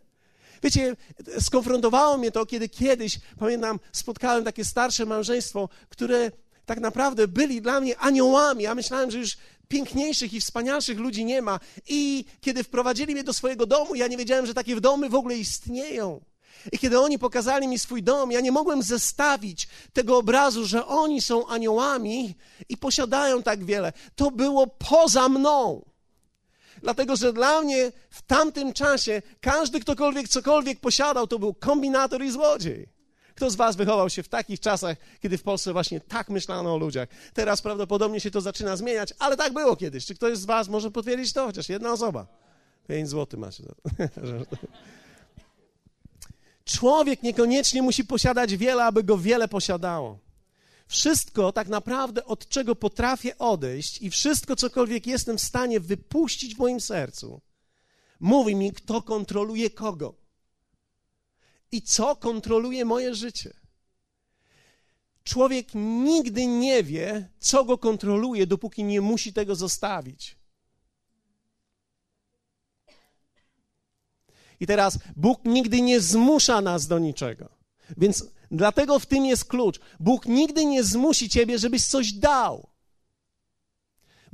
Wiecie, 0.64 0.96
skonfrontowało 1.40 2.18
mnie 2.18 2.32
to, 2.32 2.46
kiedy 2.46 2.70
kiedyś, 2.70 3.20
pamiętam, 3.40 3.80
spotkałem 3.92 4.44
takie 4.44 4.66
starsze 4.66 5.06
małżeństwo, 5.06 5.70
które 5.90 6.32
tak 6.66 6.80
naprawdę 6.80 7.28
byli 7.28 7.62
dla 7.62 7.80
mnie 7.80 7.98
aniołami. 7.98 8.64
Ja 8.64 8.76
myślałem, 8.76 9.12
że 9.12 9.18
już 9.18 9.38
piękniejszych 9.68 10.34
i 10.34 10.42
wspanialszych 10.42 11.00
ludzi 11.00 11.26
nie 11.26 11.42
ma. 11.42 11.60
I 11.88 12.26
kiedy 12.42 12.64
wprowadzili 12.64 13.14
mnie 13.14 13.24
do 13.24 13.34
swojego 13.34 13.66
domu, 13.66 13.96
ja 13.96 14.08
nie 14.08 14.18
wiedziałem, 14.18 14.46
że 14.46 14.54
takie 14.54 14.82
domy 14.82 15.10
w 15.10 15.16
ogóle 15.16 15.38
istnieją. 15.38 16.22
I 16.72 16.80
kiedy 16.80 17.00
oni 17.00 17.20
pokazali 17.20 17.68
mi 17.68 17.80
swój 17.80 18.04
dom, 18.04 18.32
ja 18.32 18.42
nie 18.42 18.52
mogłem 18.52 18.84
zestawić 18.84 19.68
tego 19.94 20.18
obrazu, 20.18 20.66
że 20.66 20.86
oni 20.86 21.22
są 21.22 21.48
aniołami 21.48 22.36
i 22.70 22.78
posiadają 22.78 23.44
tak 23.44 23.66
wiele. 23.66 23.94
To 24.16 24.32
było 24.32 24.68
poza 24.68 25.30
mną. 25.30 25.86
Dlatego, 26.82 27.16
że 27.16 27.34
dla 27.34 27.62
mnie 27.62 27.92
w 28.10 28.22
tamtym 28.22 28.74
czasie 28.74 29.22
każdy, 29.42 29.80
ktokolwiek 29.80 30.28
cokolwiek 30.28 30.80
posiadał, 30.80 31.28
to 31.28 31.40
był 31.40 31.54
kombinator 31.54 32.24
i 32.24 32.32
złodziej. 32.32 32.95
Kto 33.36 33.52
z 33.52 33.56
Was 33.56 33.76
wychował 33.76 34.10
się 34.10 34.24
w 34.24 34.28
takich 34.28 34.60
czasach, 34.60 34.98
kiedy 35.22 35.38
w 35.38 35.44
Polsce 35.44 35.74
właśnie 35.74 36.00
tak 36.00 36.30
myślano 36.30 36.74
o 36.74 36.78
ludziach? 36.78 37.10
Teraz 37.34 37.62
prawdopodobnie 37.62 38.20
się 38.20 38.32
to 38.32 38.42
zaczyna 38.42 38.78
zmieniać, 38.78 39.14
ale 39.20 39.38
tak 39.38 39.54
było 39.54 39.76
kiedyś. 39.76 40.06
Czy 40.06 40.16
ktoś 40.16 40.38
z 40.38 40.46
Was 40.46 40.68
może 40.68 40.92
potwierdzić 40.92 41.34
to? 41.34 41.46
Chociaż 41.46 41.70
jedna 41.70 41.92
osoba. 41.92 42.28
Pięć 42.88 43.10
złotych 43.10 43.40
macie. 43.40 43.64
Człowiek 46.66 47.24
niekoniecznie 47.24 47.82
musi 47.82 48.06
posiadać 48.06 48.58
wiele, 48.58 48.84
aby 48.84 49.04
go 49.04 49.18
wiele 49.18 49.48
posiadało. 49.48 50.20
Wszystko 50.88 51.52
tak 51.52 51.68
naprawdę, 51.68 52.26
od 52.26 52.48
czego 52.48 52.76
potrafię 52.76 53.38
odejść 53.38 54.02
i 54.02 54.10
wszystko, 54.10 54.56
cokolwiek 54.56 55.08
jestem 55.08 55.38
w 55.38 55.42
stanie 55.42 55.80
wypuścić 55.80 56.56
w 56.56 56.60
moim 56.60 56.82
sercu, 56.82 57.42
mówi 58.20 58.56
mi, 58.56 58.72
kto 58.74 59.02
kontroluje 59.02 59.70
kogo 59.70 60.25
i 61.76 61.82
co 61.82 62.16
kontroluje 62.16 62.86
moje 62.86 63.16
życie. 63.16 63.54
Człowiek 65.24 65.68
nigdy 65.76 66.48
nie 66.48 66.84
wie, 66.84 67.30
co 67.40 67.66
go 67.66 67.78
kontroluje, 67.78 68.48
dopóki 68.48 68.84
nie 68.84 69.02
musi 69.02 69.34
tego 69.34 69.56
zostawić. 69.56 70.38
I 74.60 74.68
teraz 74.68 75.00
Bóg 75.16 75.46
nigdy 75.46 75.82
nie 75.82 76.02
zmusza 76.02 76.62
nas 76.62 76.88
do 76.88 77.00
niczego. 77.00 77.50
Więc 77.98 78.26
dlatego 78.52 79.00
w 79.00 79.06
tym 79.06 79.26
jest 79.26 79.46
klucz. 79.46 79.80
Bóg 80.00 80.26
nigdy 80.26 80.66
nie 80.66 80.84
zmusi 80.84 81.30
ciebie, 81.30 81.60
żebyś 81.60 81.86
coś 81.86 82.14
dał. 82.14 82.70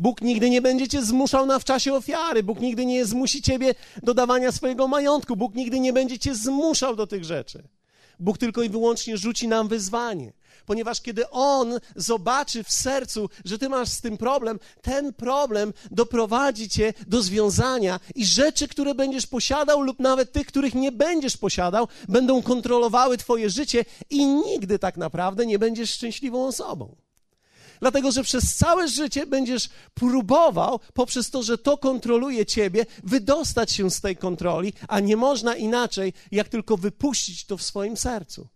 Bóg 0.02 0.22
nigdy 0.22 0.50
nie 0.50 0.62
będzie 0.62 0.88
cię 0.88 1.02
zmuszał 1.06 1.46
na 1.46 1.60
w 1.60 1.64
czasie 1.64 1.94
ofiary. 1.94 2.44
Bóg 2.44 2.60
nigdy 2.60 2.86
nie 2.86 3.06
zmusi 3.06 3.42
ciebie 3.42 3.76
do 4.04 4.14
dawania 4.14 4.52
swojego 4.52 4.88
majątku. 4.88 5.36
Bóg 5.36 5.56
nigdy 5.56 5.80
nie 5.80 5.94
będzie 5.94 6.20
cię 6.20 6.36
zmuszał 6.36 6.96
do 6.96 7.08
tych 7.08 7.24
rzeczy. 7.24 7.64
Bóg 8.20 8.38
tylko 8.38 8.64
i 8.64 8.70
wyłącznie 8.70 9.18
rzuci 9.18 9.48
nam 9.48 9.68
wyzwanie. 9.68 10.34
Ponieważ 10.66 11.02
kiedy 11.02 11.30
On 11.30 11.80
zobaczy 11.96 12.64
w 12.64 12.72
sercu, 12.72 13.30
że 13.46 13.58
ty 13.60 13.70
masz 13.70 13.90
z 13.90 14.02
tym 14.02 14.18
problem, 14.18 14.60
ten 14.82 15.14
problem 15.14 15.74
doprowadzi 15.92 16.70
cię 16.70 16.94
do 17.08 17.22
związania 17.22 18.00
i 18.16 18.26
rzeczy, 18.26 18.68
które 18.68 18.96
będziesz 18.96 19.28
posiadał, 19.28 19.82
lub 19.82 20.00
nawet 20.00 20.32
tych, 20.32 20.48
których 20.48 20.76
nie 20.76 20.92
będziesz 20.92 21.38
posiadał, 21.38 21.88
będą 22.10 22.42
kontrolowały 22.42 23.18
twoje 23.18 23.50
życie 23.50 23.86
i 24.10 24.26
nigdy 24.26 24.80
tak 24.80 24.98
naprawdę 24.98 25.46
nie 25.46 25.60
będziesz 25.60 25.92
szczęśliwą 25.92 26.48
osobą. 26.48 26.96
Dlatego, 27.82 28.12
że 28.12 28.24
przez 28.24 28.56
całe 28.56 28.88
życie 28.88 29.26
będziesz 29.26 29.70
próbował, 29.94 30.80
poprzez 30.94 31.30
to, 31.30 31.44
że 31.44 31.58
to 31.58 31.78
kontroluje 31.78 32.46
ciebie, 32.46 32.86
wydostać 33.04 33.72
się 33.72 33.92
z 33.92 34.02
tej 34.02 34.18
kontroli, 34.18 34.74
a 34.88 35.00
nie 35.00 35.18
można 35.18 35.56
inaczej, 35.56 36.14
jak 36.32 36.50
tylko 36.50 36.78
wypuścić 36.78 37.46
to 37.46 37.58
w 37.58 37.64
swoim 37.64 37.98
sercu. 37.98 38.48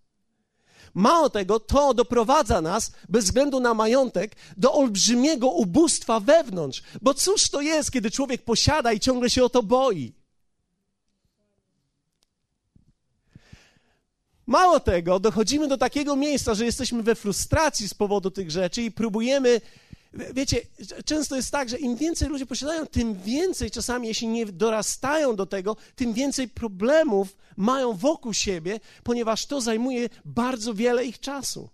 Mało 0.94 1.30
tego, 1.30 1.60
to 1.60 1.94
doprowadza 1.94 2.62
nas, 2.62 2.92
bez 3.10 3.26
względu 3.26 3.60
na 3.60 3.74
majątek, 3.74 4.36
do 4.58 4.74
olbrzymiego 4.74 5.50
ubóstwa 5.50 6.20
wewnątrz. 6.20 6.84
Bo 7.02 7.14
cóż 7.14 7.50
to 7.50 7.62
jest, 7.62 7.92
kiedy 7.92 8.12
człowiek 8.12 8.44
posiada 8.44 8.94
i 8.94 9.00
ciągle 9.00 9.30
się 9.30 9.44
o 9.44 9.50
to 9.50 9.64
boi? 9.64 10.14
Mało 14.48 14.80
tego, 14.80 15.20
dochodzimy 15.20 15.68
do 15.68 15.78
takiego 15.78 16.16
miejsca, 16.16 16.54
że 16.54 16.66
jesteśmy 16.66 17.04
we 17.04 17.16
frustracji 17.16 17.90
z 17.90 17.94
powodu 17.94 18.32
tych 18.32 18.52
rzeczy 18.52 18.82
i 18.82 18.92
próbujemy. 18.92 19.62
Wiecie, 20.34 20.62
często 21.06 21.36
jest 21.36 21.52
tak, 21.52 21.70
że 21.70 21.78
im 21.78 21.96
więcej 21.96 22.30
ludzie 22.30 22.46
posiadają, 22.46 22.86
tym 22.86 23.22
więcej 23.22 23.72
czasami, 23.72 24.08
jeśli 24.08 24.28
nie 24.28 24.46
dorastają 24.46 25.36
do 25.36 25.46
tego, 25.46 25.78
tym 25.96 26.14
więcej 26.14 26.48
problemów 26.48 27.38
mają 27.58 27.94
wokół 27.94 28.34
siebie, 28.34 28.80
ponieważ 29.04 29.46
to 29.46 29.62
zajmuje 29.62 30.10
bardzo 30.26 30.74
wiele 30.74 31.06
ich 31.06 31.20
czasu. 31.20 31.70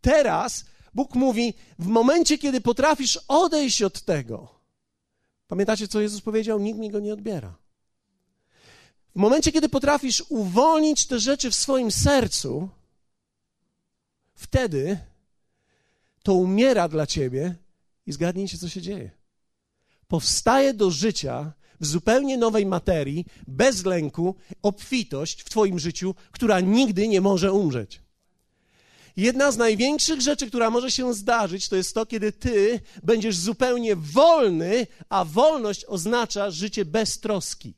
Teraz 0.00 0.64
Bóg 0.94 1.14
mówi: 1.14 1.54
w 1.78 1.86
momencie, 1.86 2.38
kiedy 2.38 2.60
potrafisz 2.60 3.18
odejść 3.28 3.82
od 3.82 4.02
tego, 4.02 4.48
pamiętacie, 5.48 5.88
co 5.88 6.00
Jezus 6.00 6.20
powiedział? 6.20 6.58
Nikt 6.58 6.78
mi 6.78 6.90
go 6.90 7.00
nie 7.00 7.12
odbiera. 7.12 7.54
W 9.16 9.18
momencie, 9.18 9.52
kiedy 9.52 9.68
potrafisz 9.68 10.22
uwolnić 10.28 11.06
te 11.06 11.20
rzeczy 11.20 11.50
w 11.50 11.54
swoim 11.54 11.90
sercu, 11.90 12.68
wtedy 14.34 14.98
to 16.22 16.34
umiera 16.34 16.88
dla 16.88 17.06
ciebie 17.06 17.54
i 18.06 18.12
zgadnijcie, 18.12 18.58
co 18.58 18.68
się 18.68 18.82
dzieje. 18.82 19.10
Powstaje 20.08 20.74
do 20.74 20.90
życia 20.90 21.52
w 21.80 21.86
zupełnie 21.86 22.38
nowej 22.38 22.66
materii, 22.66 23.26
bez 23.46 23.84
lęku, 23.84 24.34
obfitość 24.62 25.42
w 25.42 25.50
Twoim 25.50 25.78
życiu, 25.78 26.14
która 26.32 26.60
nigdy 26.60 27.08
nie 27.08 27.20
może 27.20 27.52
umrzeć. 27.52 28.00
Jedna 29.16 29.52
z 29.52 29.56
największych 29.56 30.20
rzeczy, 30.20 30.46
która 30.46 30.70
może 30.70 30.90
się 30.90 31.14
zdarzyć, 31.14 31.68
to 31.68 31.76
jest 31.76 31.94
to, 31.94 32.06
kiedy 32.06 32.32
Ty 32.32 32.80
będziesz 33.02 33.36
zupełnie 33.36 33.96
wolny, 33.96 34.86
a 35.08 35.24
wolność 35.24 35.84
oznacza 35.84 36.50
życie 36.50 36.84
bez 36.84 37.20
troski. 37.20 37.74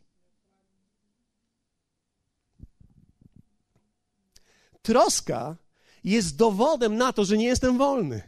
Troska 4.83 5.57
jest 6.05 6.37
dowodem 6.37 6.97
na 6.97 7.13
to, 7.13 7.25
że 7.25 7.39
nie 7.39 7.47
jestem 7.47 7.79
wolny. 7.79 8.23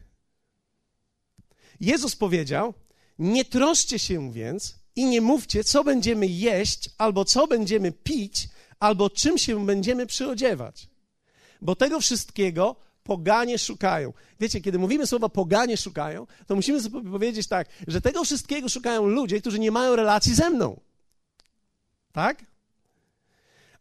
Jezus 1.80 2.16
powiedział: 2.16 2.74
Nie 3.18 3.44
troszcie 3.44 3.98
się 3.98 4.32
więc 4.32 4.74
i 4.96 5.04
nie 5.04 5.20
mówcie, 5.20 5.64
co 5.64 5.84
będziemy 5.84 6.26
jeść, 6.26 6.90
albo 6.98 7.24
co 7.24 7.46
będziemy 7.46 7.92
pić, 7.92 8.48
albo 8.80 9.10
czym 9.10 9.38
się 9.38 9.66
będziemy 9.66 10.06
przyodziewać. 10.06 10.88
Bo 11.60 11.76
tego 11.76 12.00
wszystkiego 12.00 12.76
poganie 13.02 13.58
szukają. 13.58 14.12
Wiecie, 14.40 14.60
kiedy 14.60 14.78
mówimy 14.78 15.06
słowo 15.06 15.28
poganie 15.28 15.76
szukają, 15.76 16.26
to 16.46 16.54
musimy 16.54 16.80
sobie 16.80 17.10
powiedzieć 17.10 17.46
tak, 17.46 17.68
że 17.86 18.00
tego 18.00 18.24
wszystkiego 18.24 18.68
szukają 18.68 19.06
ludzie, 19.06 19.40
którzy 19.40 19.58
nie 19.58 19.70
mają 19.70 19.96
relacji 19.96 20.34
ze 20.34 20.50
mną. 20.50 20.80
Tak? 22.12 22.44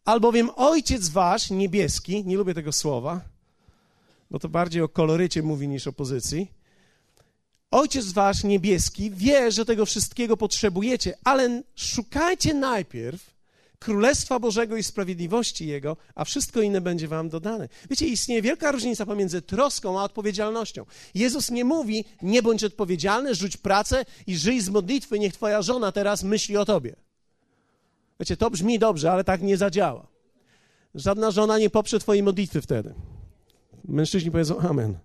Albowiem 0.05 0.49
Ojciec 0.55 1.09
Wasz 1.09 1.49
niebieski, 1.49 2.25
nie 2.25 2.37
lubię 2.37 2.53
tego 2.53 2.71
słowa, 2.73 3.21
bo 4.31 4.39
to 4.39 4.49
bardziej 4.49 4.81
o 4.81 4.89
kolorycie 4.89 5.43
mówi 5.43 5.67
niż 5.67 5.87
o 5.87 5.93
pozycji. 5.93 6.51
Ojciec 7.71 8.11
Wasz 8.11 8.43
niebieski 8.43 9.11
wie, 9.11 9.51
że 9.51 9.65
tego 9.65 9.85
wszystkiego 9.85 10.37
potrzebujecie, 10.37 11.17
ale 11.23 11.63
szukajcie 11.75 12.53
najpierw 12.53 13.33
Królestwa 13.79 14.39
Bożego 14.39 14.77
i 14.77 14.83
sprawiedliwości 14.83 15.67
Jego, 15.67 15.97
a 16.15 16.25
wszystko 16.25 16.61
inne 16.61 16.81
będzie 16.81 17.07
Wam 17.07 17.29
dodane. 17.29 17.69
Wiecie, 17.89 18.07
istnieje 18.07 18.41
wielka 18.41 18.71
różnica 18.71 19.05
pomiędzy 19.05 19.41
troską 19.41 19.99
a 19.99 20.03
odpowiedzialnością. 20.03 20.85
Jezus 21.15 21.51
nie 21.51 21.65
mówi, 21.65 22.05
nie 22.21 22.43
bądź 22.43 22.63
odpowiedzialny, 22.63 23.35
rzuć 23.35 23.57
pracę 23.57 24.05
i 24.27 24.37
żyj 24.37 24.61
z 24.61 24.69
modlitwy, 24.69 25.19
niech 25.19 25.33
Twoja 25.33 25.61
żona 25.61 25.91
teraz 25.91 26.23
myśli 26.23 26.57
o 26.57 26.65
Tobie. 26.65 26.95
Wiecie, 28.23 28.37
to 28.37 28.49
brzmi 28.49 28.79
dobrze, 28.79 29.11
ale 29.11 29.23
tak 29.23 29.41
nie 29.41 29.57
zadziała. 29.57 30.07
Żadna 30.95 31.31
żona 31.31 31.57
nie 31.57 31.69
poprze 31.69 31.99
Twojej 31.99 32.23
modlitwy 32.23 32.61
wtedy. 32.61 32.93
Mężczyźni 33.85 34.31
powiedzą 34.31 34.59
Amen. 34.59 34.97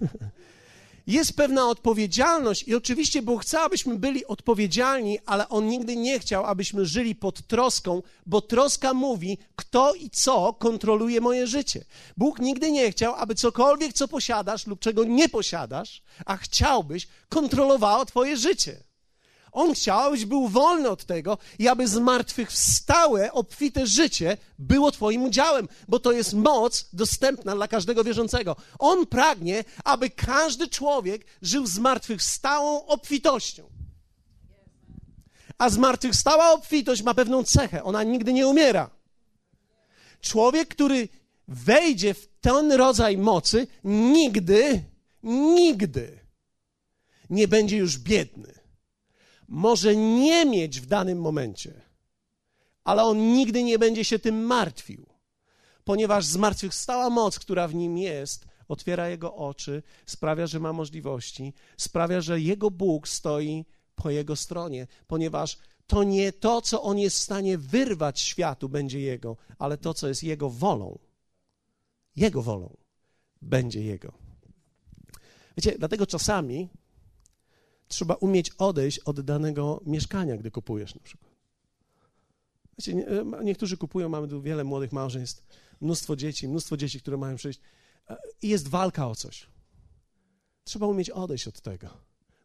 Jest 1.06 1.36
pewna 1.36 1.68
odpowiedzialność 1.68 2.68
i 2.68 2.74
oczywiście 2.74 3.22
Bóg 3.22 3.42
chce, 3.42 3.60
abyśmy 3.60 3.98
byli 3.98 4.26
odpowiedzialni, 4.26 5.18
ale 5.26 5.48
On 5.48 5.68
nigdy 5.68 5.96
nie 5.96 6.18
chciał, 6.18 6.44
abyśmy 6.44 6.86
żyli 6.86 7.14
pod 7.14 7.46
troską, 7.46 8.02
bo 8.26 8.40
troska 8.40 8.94
mówi, 8.94 9.38
kto 9.56 9.94
i 9.94 10.10
co 10.10 10.52
kontroluje 10.52 11.20
moje 11.20 11.46
życie. 11.46 11.84
Bóg 12.16 12.38
nigdy 12.38 12.72
nie 12.72 12.90
chciał, 12.90 13.14
aby 13.14 13.34
cokolwiek, 13.34 13.92
co 13.92 14.08
posiadasz 14.08 14.66
lub 14.66 14.80
czego 14.80 15.04
nie 15.04 15.28
posiadasz, 15.28 16.02
a 16.26 16.36
chciałbyś, 16.36 17.08
kontrolowało 17.28 18.04
Twoje 18.04 18.36
życie. 18.36 18.87
On 19.52 19.74
chciał, 19.74 20.00
abyś 20.00 20.24
był 20.24 20.48
wolny 20.48 20.88
od 20.88 21.04
tego 21.04 21.38
i 21.58 21.68
aby 21.68 21.88
zmartwychwstałe, 21.88 23.32
obfite 23.32 23.86
życie 23.86 24.36
było 24.58 24.92
Twoim 24.92 25.22
udziałem, 25.22 25.68
bo 25.88 25.98
to 26.00 26.12
jest 26.12 26.34
moc 26.34 26.88
dostępna 26.92 27.54
dla 27.54 27.68
każdego 27.68 28.04
wierzącego. 28.04 28.56
On 28.78 29.06
pragnie, 29.06 29.64
aby 29.84 30.10
każdy 30.10 30.68
człowiek 30.68 31.26
żył 31.42 31.66
zmartwychwstałą 31.66 32.86
obfitością. 32.86 33.70
A 35.58 35.70
zmartwychwstała 35.70 36.52
obfitość 36.52 37.02
ma 37.02 37.14
pewną 37.14 37.44
cechę, 37.44 37.84
ona 37.84 38.02
nigdy 38.02 38.32
nie 38.32 38.46
umiera. 38.46 38.90
Człowiek, 40.20 40.68
który 40.68 41.08
wejdzie 41.48 42.14
w 42.14 42.28
ten 42.40 42.72
rodzaj 42.72 43.18
mocy, 43.18 43.66
nigdy, 43.84 44.84
nigdy 45.22 46.18
nie 47.30 47.48
będzie 47.48 47.76
już 47.76 47.98
biedny 47.98 48.57
może 49.48 49.96
nie 49.96 50.46
mieć 50.46 50.80
w 50.80 50.86
danym 50.86 51.20
momencie, 51.20 51.80
ale 52.84 53.04
on 53.04 53.32
nigdy 53.32 53.62
nie 53.62 53.78
będzie 53.78 54.04
się 54.04 54.18
tym 54.18 54.44
martwił, 54.44 55.06
ponieważ 55.84 56.24
zmartwychwstała 56.24 57.10
moc, 57.10 57.38
która 57.38 57.68
w 57.68 57.74
nim 57.74 57.98
jest, 57.98 58.46
otwiera 58.68 59.08
jego 59.08 59.34
oczy, 59.34 59.82
sprawia, 60.06 60.46
że 60.46 60.60
ma 60.60 60.72
możliwości, 60.72 61.54
sprawia, 61.76 62.20
że 62.20 62.40
jego 62.40 62.70
Bóg 62.70 63.08
stoi 63.08 63.64
po 63.94 64.10
jego 64.10 64.36
stronie, 64.36 64.86
ponieważ 65.06 65.58
to 65.86 66.04
nie 66.04 66.32
to, 66.32 66.62
co 66.62 66.82
on 66.82 66.98
jest 66.98 67.16
w 67.16 67.22
stanie 67.22 67.58
wyrwać 67.58 68.20
światu, 68.20 68.68
będzie 68.68 69.00
jego, 69.00 69.36
ale 69.58 69.78
to, 69.78 69.94
co 69.94 70.08
jest 70.08 70.24
jego 70.24 70.50
wolą. 70.50 70.98
Jego 72.16 72.42
wolą 72.42 72.76
będzie 73.42 73.82
jego. 73.82 74.12
Wiecie, 75.56 75.78
dlatego 75.78 76.06
czasami 76.06 76.68
trzeba 77.88 78.14
umieć 78.14 78.50
odejść 78.50 78.98
od 78.98 79.20
danego 79.20 79.80
mieszkania, 79.86 80.36
gdy 80.36 80.50
kupujesz 80.50 80.94
na 80.94 81.00
przykład. 81.00 81.32
Wiecie, 82.78 82.94
nie, 82.94 83.06
e, 83.08 83.44
niektórzy 83.44 83.76
kupują, 83.76 84.08
mamy 84.08 84.28
tu 84.28 84.42
wiele 84.42 84.64
młodych 84.64 84.92
małżeństw, 84.92 85.46
mnóstwo 85.80 86.16
dzieci, 86.16 86.48
mnóstwo 86.48 86.76
dzieci, 86.76 87.00
które 87.00 87.16
mają 87.16 87.36
przyjść 87.36 87.60
e, 88.08 88.16
i 88.42 88.48
jest 88.48 88.68
walka 88.68 89.08
o 89.08 89.14
coś. 89.14 89.46
Trzeba 90.64 90.86
umieć 90.86 91.10
odejść 91.10 91.48
od 91.48 91.60
tego. 91.60 91.88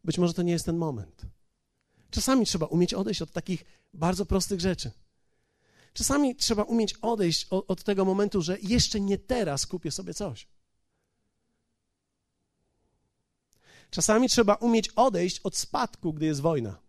Być 0.04 0.18
może 0.18 0.34
to 0.34 0.42
nie 0.42 0.52
jest 0.52 0.66
ten 0.66 0.78
moment. 0.78 1.22
Czasami 2.10 2.46
trzeba 2.46 2.66
umieć 2.66 2.94
odejść 2.94 3.22
od 3.22 3.32
takich 3.32 3.66
bardzo 3.94 4.26
prostych 4.26 4.60
rzeczy. 4.60 4.92
Czasami 5.94 6.36
trzeba 6.36 6.64
umieć 6.64 6.94
odejść 7.02 7.48
od, 7.50 7.72
od 7.72 7.84
tego 7.84 8.06
momentu, 8.06 8.42
że 8.42 8.58
jeszcze 8.60 9.00
nie 9.00 9.18
teraz 9.18 9.66
kupię 9.66 9.92
sobie 9.92 10.14
coś. 10.14 10.48
Czasami 13.94 14.30
trzeba 14.30 14.56
umieć 14.56 14.90
odejść 14.90 15.40
od 15.40 15.58
spadku, 15.58 16.14
gdy 16.14 16.26
jest 16.26 16.42
wojna. 16.42 16.80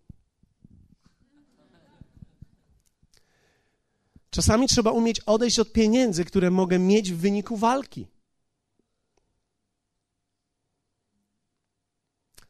Czasami 4.30 4.68
trzeba 4.68 4.90
umieć 4.90 5.20
odejść 5.20 5.58
od 5.58 5.72
pieniędzy, 5.72 6.24
które 6.24 6.50
mogę 6.50 6.78
mieć 6.78 7.12
w 7.12 7.16
wyniku 7.16 7.56
walki. 7.56 8.06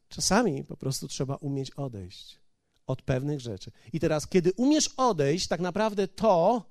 Czasami 0.08 0.64
po 0.64 0.76
prostu 0.76 1.08
trzeba 1.08 1.36
umieć 1.36 1.70
odejść 1.70 2.38
od 2.86 3.02
pewnych 3.02 3.40
rzeczy. 3.40 3.70
I 3.92 4.00
teraz, 4.00 4.28
kiedy 4.28 4.52
umiesz 4.56 4.90
odejść, 4.96 5.48
tak 5.48 5.60
naprawdę 5.60 6.08
to 6.08 6.62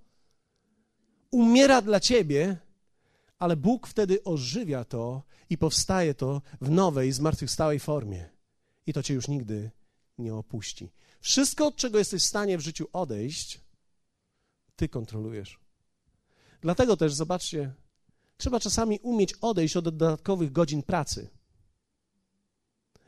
umiera 1.31 1.81
dla 1.81 1.99
ciebie, 1.99 2.57
ale 3.43 3.56
Bóg 3.56 3.88
wtedy 3.88 4.23
ożywia 4.23 4.86
to 4.86 5.23
i 5.49 5.58
powstaje 5.58 6.13
to 6.13 6.41
w 6.62 6.69
nowej, 6.69 7.12
zmartwychwstałej 7.12 7.79
formie. 7.79 8.29
I 8.88 8.93
to 8.93 9.03
cię 9.03 9.13
już 9.13 9.27
nigdy 9.27 9.71
nie 10.17 10.36
opuści. 10.36 10.91
Wszystko, 11.19 11.67
od 11.67 11.75
czego 11.75 11.97
jesteś 11.97 12.23
w 12.23 12.25
stanie 12.25 12.58
w 12.58 12.62
życiu 12.62 12.88
odejść, 12.93 13.62
ty 14.75 14.89
kontrolujesz. 14.89 15.60
Dlatego 16.62 16.97
też, 16.97 17.13
zobaczcie, 17.13 17.73
trzeba 18.38 18.60
czasami 18.60 18.99
umieć 18.99 19.34
odejść 19.34 19.77
od 19.77 19.86
dodatkowych 19.86 20.51
godzin 20.51 20.84
pracy. 20.84 21.29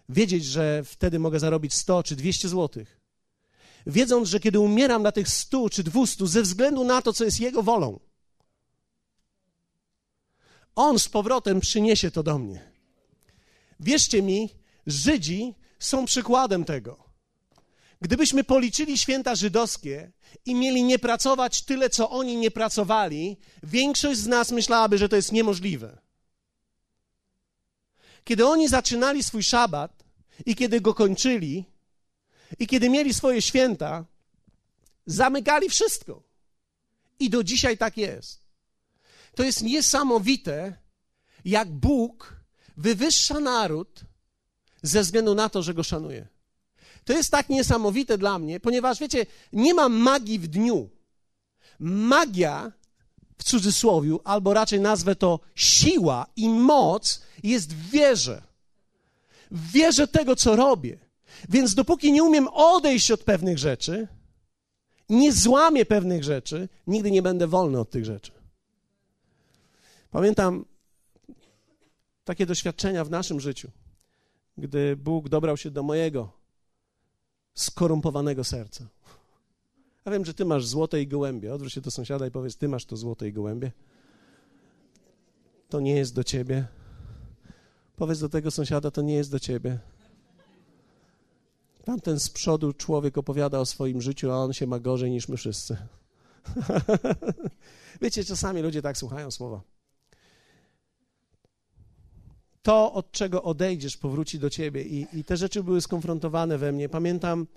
Wiedzieć, 0.10 0.46
że 0.46 0.84
wtedy 0.86 1.20
mogę 1.20 1.40
zarobić 1.40 1.74
100 1.74 2.04
czy 2.04 2.16
200 2.16 2.50
złotych. 2.50 3.02
Wiedząc, 3.88 4.28
że 4.28 4.40
kiedy 4.40 4.60
umieram 4.60 5.04
na 5.04 5.12
tych 5.12 5.30
100 5.30 5.70
czy 5.70 5.84
200 5.84 6.28
ze 6.28 6.42
względu 6.42 6.84
na 6.84 7.02
to, 7.02 7.14
co 7.14 7.26
jest 7.26 7.40
Jego 7.40 7.64
wolą, 7.64 8.00
on 10.76 11.00
z 11.00 11.08
powrotem 11.08 11.60
przyniesie 11.60 12.12
to 12.12 12.24
do 12.24 12.40
mnie. 12.40 12.72
Wierzcie 13.80 14.22
mi, 14.22 14.50
Żydzi 14.88 15.54
są 15.80 16.06
przykładem 16.06 16.66
tego. 16.66 17.06
Gdybyśmy 18.02 18.44
policzyli 18.44 18.98
święta 18.98 19.36
żydowskie 19.36 20.12
i 20.46 20.56
mieli 20.56 20.84
nie 20.84 21.00
pracować 21.00 21.62
tyle, 21.62 21.90
co 21.90 22.10
oni 22.10 22.38
nie 22.38 22.52
pracowali, 22.52 23.38
większość 23.64 24.20
z 24.20 24.28
nas 24.28 24.52
myślałaby, 24.52 24.98
że 24.98 25.10
to 25.10 25.16
jest 25.16 25.32
niemożliwe. 25.32 25.98
Kiedy 28.24 28.46
oni 28.46 28.68
zaczynali 28.68 29.24
swój 29.24 29.44
szabat 29.44 30.04
i 30.46 30.56
kiedy 30.56 30.82
go 30.82 30.94
kończyli, 30.94 31.66
i 32.60 32.68
kiedy 32.68 32.90
mieli 32.90 33.14
swoje 33.14 33.42
święta, 33.42 34.06
zamykali 35.06 35.70
wszystko. 35.70 36.24
I 37.20 37.30
do 37.30 37.44
dzisiaj 37.44 37.78
tak 37.78 37.98
jest. 37.98 38.45
To 39.36 39.44
jest 39.44 39.64
niesamowite, 39.64 40.74
jak 41.46 41.72
Bóg 41.72 42.36
wywyższa 42.78 43.40
naród 43.40 44.02
ze 44.82 45.02
względu 45.02 45.36
na 45.36 45.50
to, 45.50 45.64
że 45.64 45.74
go 45.74 45.84
szanuje. 45.84 46.28
To 47.06 47.14
jest 47.14 47.32
tak 47.32 47.50
niesamowite 47.50 48.18
dla 48.18 48.40
mnie, 48.40 48.60
ponieważ 48.60 49.00
wiecie, 49.00 49.26
nie 49.54 49.74
ma 49.74 49.90
magii 49.90 50.40
w 50.40 50.48
dniu. 50.48 50.90
Magia 51.80 52.72
w 53.38 53.44
cudzysłowie, 53.44 54.18
albo 54.24 54.54
raczej 54.54 54.80
nazwę 54.80 55.16
to 55.16 55.40
siła 55.56 56.26
i 56.36 56.50
moc, 56.50 57.22
jest 57.44 57.74
w 57.74 57.90
wierze. 57.90 58.42
W 59.52 59.72
wierze 59.72 60.08
tego, 60.08 60.36
co 60.36 60.56
robię. 60.56 61.00
Więc 61.50 61.76
dopóki 61.76 62.12
nie 62.12 62.24
umiem 62.24 62.48
odejść 62.48 63.12
od 63.12 63.24
pewnych 63.24 63.58
rzeczy, 63.58 64.08
nie 65.10 65.34
złamię 65.34 65.86
pewnych 65.86 66.24
rzeczy, 66.24 66.70
nigdy 66.88 67.12
nie 67.12 67.22
będę 67.22 67.48
wolny 67.48 67.80
od 67.80 67.90
tych 67.90 68.06
rzeczy. 68.06 68.32
Pamiętam 70.16 70.66
takie 72.24 72.46
doświadczenia 72.46 73.04
w 73.04 73.10
naszym 73.10 73.40
życiu, 73.40 73.72
gdy 74.58 74.96
Bóg 74.96 75.30
dobrał 75.30 75.58
się 75.58 75.72
do 75.72 75.84
mojego 75.84 76.32
skorumpowanego 77.54 78.44
serca. 78.44 78.88
Ja 80.06 80.12
wiem, 80.12 80.26
że 80.26 80.34
ty 80.34 80.46
masz 80.46 80.66
złote 80.66 81.02
i 81.02 81.08
gołębie. 81.08 81.54
Odwróć 81.54 81.74
się 81.74 81.82
do 81.82 81.92
sąsiada 81.92 82.28
i 82.28 82.32
powiedz, 82.32 82.58
ty 82.58 82.68
masz 82.68 82.86
to 82.86 82.98
złote 82.98 83.28
i 83.28 83.34
gołębie. 83.34 83.72
To 85.70 85.80
nie 85.80 85.96
jest 85.96 86.16
do 86.16 86.24
ciebie. 86.24 86.68
Powiedz 87.96 88.20
do 88.20 88.30
tego 88.30 88.52
sąsiada, 88.52 88.92
to 88.92 89.02
nie 89.02 89.16
jest 89.16 89.32
do 89.32 89.40
ciebie. 89.40 89.80
Tamten 91.86 92.20
z 92.20 92.30
przodu 92.30 92.74
człowiek 92.74 93.18
opowiada 93.18 93.60
o 93.60 93.66
swoim 93.66 94.02
życiu, 94.02 94.32
a 94.32 94.38
on 94.38 94.54
się 94.54 94.68
ma 94.68 94.80
gorzej 94.80 95.12
niż 95.12 95.30
my 95.30 95.38
wszyscy. 95.38 95.78
Wiecie, 98.02 98.24
czasami 98.24 98.62
ludzie 98.62 98.82
tak 98.82 98.98
słuchają 98.98 99.32
słowa. 99.32 99.75
To, 102.66 102.94
od 102.94 103.12
czego 103.12 103.44
odejdziesz, 103.44 103.98
powróci 103.98 104.40
do 104.40 104.50
ciebie. 104.50 104.84
I, 104.84 105.08
i 105.14 105.24
te 105.24 105.38
rzeczy 105.38 105.64
były 105.64 105.82
skonfrontowane 105.82 106.58
we 106.58 106.72
mnie. 106.72 106.90
Pamiętam, 106.90 107.48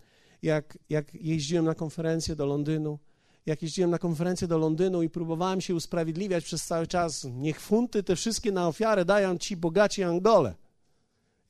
jak, 0.42 0.78
jak 0.90 1.14
jeździłem 1.14 1.64
na 1.64 1.74
konferencję 1.74 2.36
do 2.36 2.46
Londynu. 2.46 2.98
Jak 3.46 3.62
jeździłem 3.62 3.90
na 3.90 3.98
konferencję 3.98 4.48
do 4.48 4.58
Londynu 4.58 5.02
i 5.02 5.10
próbowałem 5.10 5.60
się 5.60 5.74
usprawiedliwiać 5.74 6.44
przez 6.44 6.64
cały 6.64 6.86
czas, 6.86 7.24
niech 7.24 7.60
funty 7.60 8.02
te 8.02 8.16
wszystkie 8.16 8.52
na 8.52 8.68
ofiarę 8.68 9.04
dają 9.04 9.38
ci 9.38 9.56
bogaci 9.56 10.02
Angole. 10.02 10.54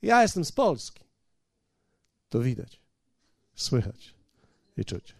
Ja 0.01 0.21
jestem 0.21 0.45
z 0.45 0.51
Polski. 0.51 1.03
To 2.29 2.41
widać, 2.41 2.81
słychać 3.55 4.13
i 4.77 4.85
czuć. 4.85 5.15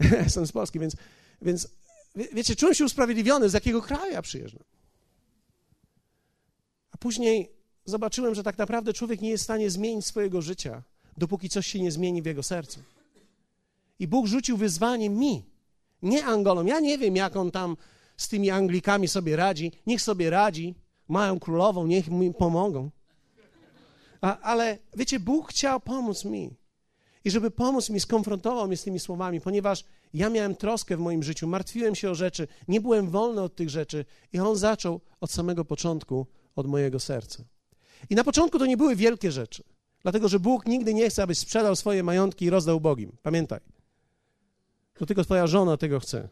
Ja 0.12 0.22
jestem 0.22 0.46
z 0.46 0.52
Polski, 0.52 0.78
więc, 0.78 0.96
więc 1.42 1.68
wiecie, 2.34 2.56
czułem 2.56 2.74
się 2.74 2.84
usprawiedliwiony, 2.84 3.48
z 3.48 3.52
jakiego 3.52 3.82
kraju 3.82 4.12
ja 4.12 4.22
przyjeżdżam. 4.22 4.62
Później 7.00 7.50
zobaczyłem, 7.84 8.34
że 8.34 8.42
tak 8.42 8.58
naprawdę 8.58 8.92
człowiek 8.92 9.20
nie 9.20 9.30
jest 9.30 9.42
w 9.42 9.44
stanie 9.44 9.70
zmienić 9.70 10.06
swojego 10.06 10.42
życia, 10.42 10.82
dopóki 11.16 11.48
coś 11.48 11.66
się 11.66 11.80
nie 11.80 11.92
zmieni 11.92 12.22
w 12.22 12.26
jego 12.26 12.42
sercu. 12.42 12.80
I 13.98 14.08
Bóg 14.08 14.26
rzucił 14.26 14.56
wyzwanie 14.56 15.10
mi, 15.10 15.44
nie 16.02 16.24
Angolom. 16.24 16.68
Ja 16.68 16.80
nie 16.80 16.98
wiem, 16.98 17.16
jak 17.16 17.36
on 17.36 17.50
tam 17.50 17.76
z 18.16 18.28
tymi 18.28 18.50
Anglikami 18.50 19.08
sobie 19.08 19.36
radzi. 19.36 19.72
Niech 19.86 20.02
sobie 20.02 20.30
radzi. 20.30 20.74
Mają 21.08 21.40
królową, 21.40 21.86
niech 21.86 22.08
mi 22.08 22.34
pomogą. 22.34 22.90
A, 24.20 24.38
ale 24.40 24.78
wiecie, 24.96 25.20
Bóg 25.20 25.48
chciał 25.48 25.80
pomóc 25.80 26.24
mi. 26.24 26.50
I 27.24 27.30
żeby 27.30 27.50
pomóc 27.50 27.90
mi, 27.90 28.00
skonfrontował 28.00 28.66
mnie 28.66 28.76
z 28.76 28.82
tymi 28.82 29.00
słowami, 29.00 29.40
ponieważ 29.40 29.84
ja 30.14 30.30
miałem 30.30 30.56
troskę 30.56 30.96
w 30.96 31.00
moim 31.00 31.22
życiu, 31.22 31.46
martwiłem 31.46 31.94
się 31.94 32.10
o 32.10 32.14
rzeczy, 32.14 32.48
nie 32.68 32.80
byłem 32.80 33.10
wolny 33.10 33.42
od 33.42 33.56
tych 33.56 33.70
rzeczy. 33.70 34.04
I 34.32 34.38
On 34.38 34.56
zaczął 34.56 35.00
od 35.20 35.30
samego 35.30 35.64
początku, 35.64 36.26
od 36.56 36.66
mojego 36.66 37.00
serca. 37.00 37.44
I 38.10 38.14
na 38.14 38.24
początku 38.24 38.58
to 38.58 38.66
nie 38.66 38.76
były 38.76 38.96
wielkie 38.96 39.32
rzeczy, 39.32 39.64
dlatego 40.02 40.28
że 40.28 40.40
Bóg 40.40 40.66
nigdy 40.66 40.94
nie 40.94 41.10
chce, 41.10 41.22
abyś 41.22 41.38
sprzedał 41.38 41.76
swoje 41.76 42.02
majątki 42.02 42.44
i 42.44 42.50
rozdał 42.50 42.76
ubogim. 42.76 43.16
Pamiętaj. 43.22 43.60
To 44.94 45.06
tylko 45.06 45.24
twoja 45.24 45.46
żona 45.46 45.76
tego 45.76 46.00
chce. 46.00 46.28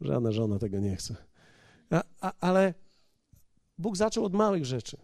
Żadna 0.00 0.32
żona 0.32 0.58
tego 0.58 0.78
nie 0.78 0.96
chce. 0.96 1.16
A, 1.90 2.02
a, 2.20 2.32
ale 2.40 2.74
Bóg 3.78 3.96
zaczął 3.96 4.24
od 4.24 4.32
małych 4.32 4.66
rzeczy. 4.66 4.96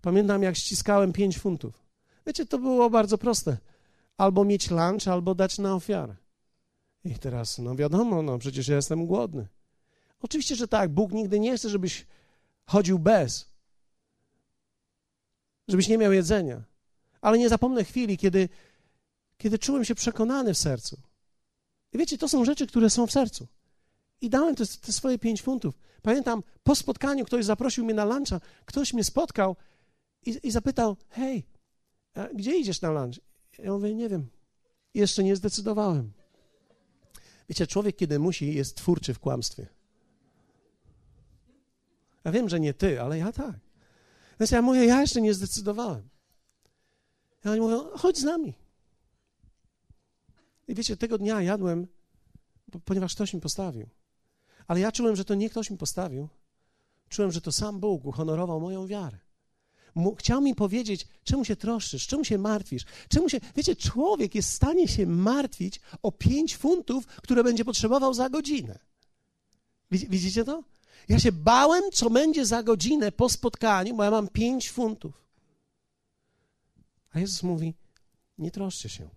Pamiętam, 0.00 0.42
jak 0.42 0.56
ściskałem 0.56 1.12
pięć 1.12 1.38
funtów. 1.38 1.84
Wiecie, 2.26 2.46
to 2.46 2.58
było 2.58 2.90
bardzo 2.90 3.18
proste. 3.18 3.56
Albo 4.16 4.44
mieć 4.44 4.70
lunch, 4.70 5.08
albo 5.08 5.34
dać 5.34 5.58
na 5.58 5.74
ofiarę. 5.74 6.16
I 7.04 7.14
teraz, 7.14 7.58
no 7.58 7.74
wiadomo, 7.74 8.22
no 8.22 8.38
przecież 8.38 8.68
ja 8.68 8.76
jestem 8.76 9.06
głodny. 9.06 9.48
Oczywiście, 10.20 10.56
że 10.56 10.68
tak. 10.68 10.90
Bóg 10.90 11.12
nigdy 11.12 11.40
nie 11.40 11.56
chce, 11.56 11.68
żebyś 11.68 12.06
chodził 12.66 12.98
bez. 12.98 13.48
Żebyś 15.68 15.88
nie 15.88 15.98
miał 15.98 16.12
jedzenia. 16.12 16.62
Ale 17.20 17.38
nie 17.38 17.48
zapomnę 17.48 17.84
chwili, 17.84 18.18
kiedy, 18.18 18.48
kiedy 19.38 19.58
czułem 19.58 19.84
się 19.84 19.94
przekonany 19.94 20.54
w 20.54 20.58
sercu. 20.58 20.98
I 21.92 21.98
wiecie, 21.98 22.18
to 22.18 22.28
są 22.28 22.44
rzeczy, 22.44 22.66
które 22.66 22.90
są 22.90 23.06
w 23.06 23.12
sercu. 23.12 23.46
I 24.20 24.30
dałem 24.30 24.54
te, 24.54 24.66
te 24.66 24.92
swoje 24.92 25.18
pięć 25.18 25.42
funtów. 25.42 25.78
Pamiętam, 26.02 26.42
po 26.62 26.74
spotkaniu 26.74 27.24
ktoś 27.24 27.44
zaprosił 27.44 27.84
mnie 27.84 27.94
na 27.94 28.04
luncha, 28.04 28.40
ktoś 28.64 28.92
mnie 28.92 29.04
spotkał 29.04 29.56
i, 30.26 30.38
i 30.42 30.50
zapytał, 30.50 30.96
hej, 31.08 31.46
gdzie 32.34 32.58
idziesz 32.58 32.80
na 32.80 32.90
lunch? 32.90 33.20
Ja 33.58 33.72
mówię, 33.72 33.94
nie 33.94 34.08
wiem, 34.08 34.28
jeszcze 34.94 35.24
nie 35.24 35.36
zdecydowałem. 35.36 36.12
Wiecie, 37.48 37.66
człowiek, 37.66 37.96
kiedy 37.96 38.18
musi, 38.18 38.54
jest 38.54 38.76
twórczy 38.76 39.14
w 39.14 39.18
kłamstwie. 39.18 39.66
Ja 42.24 42.32
wiem, 42.32 42.48
że 42.48 42.60
nie 42.60 42.74
ty, 42.74 43.02
ale 43.02 43.18
ja 43.18 43.32
tak. 43.32 43.56
Więc 44.40 44.50
ja 44.50 44.62
mówię, 44.62 44.84
ja 44.84 45.00
jeszcze 45.00 45.20
nie 45.20 45.34
zdecydowałem. 45.34 46.08
I 47.44 47.48
oni 47.48 47.60
mówią, 47.60 47.84
chodź 47.96 48.18
z 48.18 48.24
nami. 48.24 48.54
I 50.68 50.74
wiecie, 50.74 50.96
tego 50.96 51.18
dnia 51.18 51.42
jadłem, 51.42 51.86
ponieważ 52.84 53.14
ktoś 53.14 53.34
mi 53.34 53.40
postawił. 53.40 53.88
Ale 54.66 54.80
ja 54.80 54.92
czułem, 54.92 55.16
że 55.16 55.24
to 55.24 55.34
nie 55.34 55.50
ktoś 55.50 55.70
mi 55.70 55.76
postawił. 55.76 56.28
Czułem, 57.08 57.32
że 57.32 57.40
to 57.40 57.52
sam 57.52 57.80
Bóg 57.80 58.04
uhonorował 58.04 58.60
moją 58.60 58.86
wiarę. 58.86 59.18
Chciał 60.18 60.40
mi 60.40 60.54
powiedzieć, 60.54 61.06
czemu 61.24 61.44
się 61.44 61.56
troszczysz, 61.56 62.06
czemu 62.06 62.24
się 62.24 62.38
martwisz, 62.38 62.84
czemu 63.08 63.28
się. 63.28 63.40
Wiecie, 63.56 63.76
człowiek 63.76 64.34
jest 64.34 64.50
w 64.50 64.54
stanie 64.54 64.88
się 64.88 65.06
martwić 65.06 65.80
o 66.02 66.12
pięć 66.12 66.56
funtów, 66.56 67.06
które 67.06 67.44
będzie 67.44 67.64
potrzebował 67.64 68.14
za 68.14 68.30
godzinę. 68.30 68.78
Widzicie 69.90 70.44
to? 70.44 70.62
Ja 71.08 71.18
się 71.18 71.32
bałem, 71.32 71.82
co 71.92 72.10
będzie 72.10 72.46
za 72.46 72.62
godzinę 72.62 73.12
po 73.12 73.28
spotkaniu, 73.28 73.96
bo 73.96 74.04
ja 74.04 74.10
mam 74.10 74.28
pięć 74.28 74.70
funtów. 74.70 75.24
A 77.10 77.20
Jezus 77.20 77.42
mówi: 77.42 77.74
Nie 78.38 78.50
troszcie 78.50 78.88
się. 78.88 79.08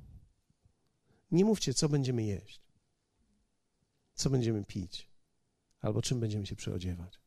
Nie 1.31 1.45
mówcie, 1.45 1.73
co 1.73 1.89
będziemy 1.89 2.23
jeść, 2.23 2.61
co 4.15 4.29
będziemy 4.29 4.63
pić, 4.63 5.07
albo 5.81 6.01
czym 6.01 6.19
będziemy 6.19 6.45
się 6.45 6.55
przyodziewać. 6.55 7.19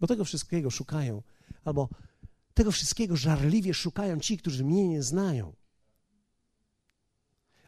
Bo 0.00 0.06
tego 0.06 0.24
wszystkiego 0.24 0.70
szukają, 0.70 1.22
albo 1.64 1.88
tego 2.54 2.72
wszystkiego 2.72 3.16
żarliwie 3.16 3.74
szukają 3.74 4.20
ci, 4.20 4.38
którzy 4.38 4.64
mnie 4.64 4.88
nie 4.88 5.02
znają. 5.02 5.52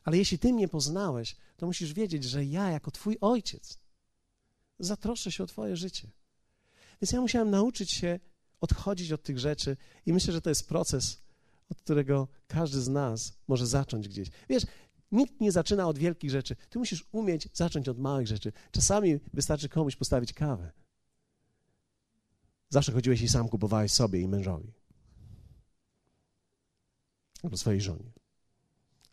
Ale 0.05 0.16
jeśli 0.16 0.38
ty 0.38 0.53
mnie 0.53 0.68
poznałeś, 0.68 1.37
to 1.57 1.66
musisz 1.66 1.92
wiedzieć, 1.92 2.25
że 2.25 2.44
ja, 2.44 2.71
jako 2.71 2.90
twój 2.90 3.18
ojciec, 3.21 3.79
zatroszczę 4.78 5.32
się 5.32 5.44
o 5.44 5.46
twoje 5.46 5.76
życie. 5.76 6.10
Więc 7.02 7.12
ja 7.12 7.20
musiałem 7.20 7.50
nauczyć 7.50 7.90
się 7.90 8.20
odchodzić 8.60 9.12
od 9.12 9.22
tych 9.22 9.38
rzeczy 9.38 9.76
i 10.06 10.12
myślę, 10.12 10.32
że 10.32 10.40
to 10.40 10.48
jest 10.50 10.68
proces, 10.68 11.22
od 11.70 11.78
którego 11.78 12.28
każdy 12.48 12.80
z 12.80 12.88
nas 12.88 13.32
może 13.48 13.66
zacząć 13.66 14.08
gdzieś. 14.08 14.28
Wiesz, 14.48 14.64
Nikt 15.12 15.40
nie 15.40 15.52
zaczyna 15.52 15.86
od 15.86 15.98
wielkich 15.98 16.30
rzeczy. 16.30 16.56
Ty 16.70 16.78
musisz 16.78 17.04
umieć 17.12 17.48
zacząć 17.52 17.88
od 17.88 17.98
małych 17.98 18.26
rzeczy. 18.26 18.52
Czasami 18.70 19.20
wystarczy 19.34 19.68
komuś 19.68 19.96
postawić 19.96 20.32
kawę. 20.32 20.72
Zawsze 22.68 22.92
chodziłeś 22.92 23.22
i 23.22 23.28
sam 23.28 23.48
kupowałeś 23.48 23.92
sobie 23.92 24.20
i 24.20 24.28
mężowi. 24.28 24.72
Albo 27.42 27.56
swojej 27.56 27.80
żonie. 27.80 28.12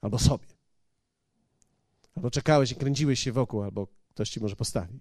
Albo 0.01 0.19
sobie. 0.19 0.45
Albo 2.15 2.31
czekałeś 2.31 2.71
i 2.71 2.75
kręciłeś 2.75 3.19
się 3.19 3.31
wokół, 3.31 3.63
albo 3.63 3.87
ktoś 4.09 4.29
ci 4.29 4.39
może 4.39 4.55
postawi. 4.55 4.99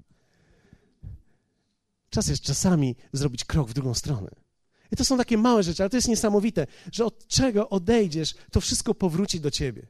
Czas 2.15 2.29
jest 2.29 2.43
czasami 2.43 2.97
zrobić 3.13 3.45
krok 3.45 3.69
w 3.69 3.73
drugą 3.73 3.95
stronę. 3.95 4.31
I 4.93 4.97
to 4.97 5.05
są 5.05 5.19
takie 5.19 5.39
małe 5.39 5.63
rzeczy, 5.63 5.83
ale 5.83 5.91
to 5.91 5.97
jest 5.97 6.09
niesamowite, 6.09 6.67
że 6.93 7.05
od 7.05 7.27
czego 7.27 7.69
odejdziesz, 7.69 8.35
to 8.51 8.61
wszystko 8.61 8.95
powróci 8.95 9.41
do 9.41 9.51
ciebie. 9.51 9.87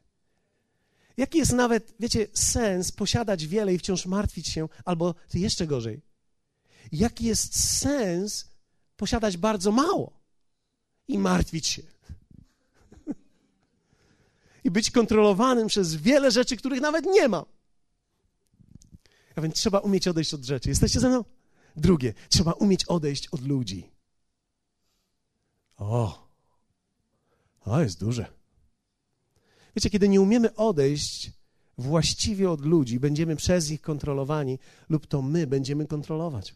Jaki 1.17 1.39
jest 1.39 1.53
nawet, 1.53 1.95
wiecie, 2.01 2.27
sens 2.35 2.93
posiadać 2.93 3.47
wiele 3.47 3.75
i 3.75 3.79
wciąż 3.79 4.07
martwić 4.07 4.49
się, 4.49 4.69
albo 4.85 5.15
jeszcze 5.35 5.67
gorzej, 5.67 6.03
jaki 6.93 7.25
jest 7.25 7.79
sens 7.79 8.49
posiadać 8.97 9.37
bardzo 9.37 9.73
mało 9.73 10.21
i 11.09 11.19
martwić 11.19 11.67
się? 11.67 11.83
I 14.65 14.71
być 14.71 14.91
kontrolowanym 14.91 15.67
przez 15.67 15.95
wiele 15.95 16.31
rzeczy, 16.31 16.57
których 16.57 16.81
nawet 16.81 17.05
nie 17.05 17.29
mam. 17.29 17.45
A 19.37 19.41
więc 19.41 19.55
trzeba 19.55 19.79
umieć 19.79 20.09
odejść 20.09 20.35
od 20.35 20.45
rzeczy. 20.45 20.69
Jesteście 20.69 21.01
ze 21.01 21.09
mną? 21.09 21.25
Drugie, 21.77 22.15
trzeba 22.29 22.53
umieć 22.53 22.85
odejść 22.85 23.29
od 23.29 23.47
ludzi. 23.47 23.91
O, 25.77 26.29
to 27.65 27.83
jest 27.83 28.01
duże. 28.01 28.27
Wiecie, 29.77 29.91
kiedy 29.91 30.09
nie 30.09 30.21
umiemy 30.21 30.55
odejść 30.55 31.33
właściwie 31.79 32.51
od 32.51 32.61
ludzi, 32.61 33.01
będziemy 33.01 33.37
przez 33.37 33.71
nich 33.71 33.81
kontrolowani, 33.81 34.59
lub 34.89 35.07
to 35.07 35.23
my 35.23 35.47
będziemy 35.47 35.87
kontrolować. 35.87 36.55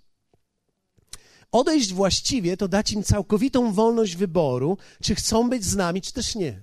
Odejść 1.52 1.92
właściwie 1.92 2.56
to 2.56 2.68
dać 2.68 2.92
im 2.92 3.02
całkowitą 3.02 3.72
wolność 3.72 4.16
wyboru, 4.16 4.78
czy 5.02 5.14
chcą 5.14 5.50
być 5.50 5.64
z 5.64 5.76
nami, 5.76 6.02
czy 6.02 6.12
też 6.12 6.34
nie. 6.34 6.62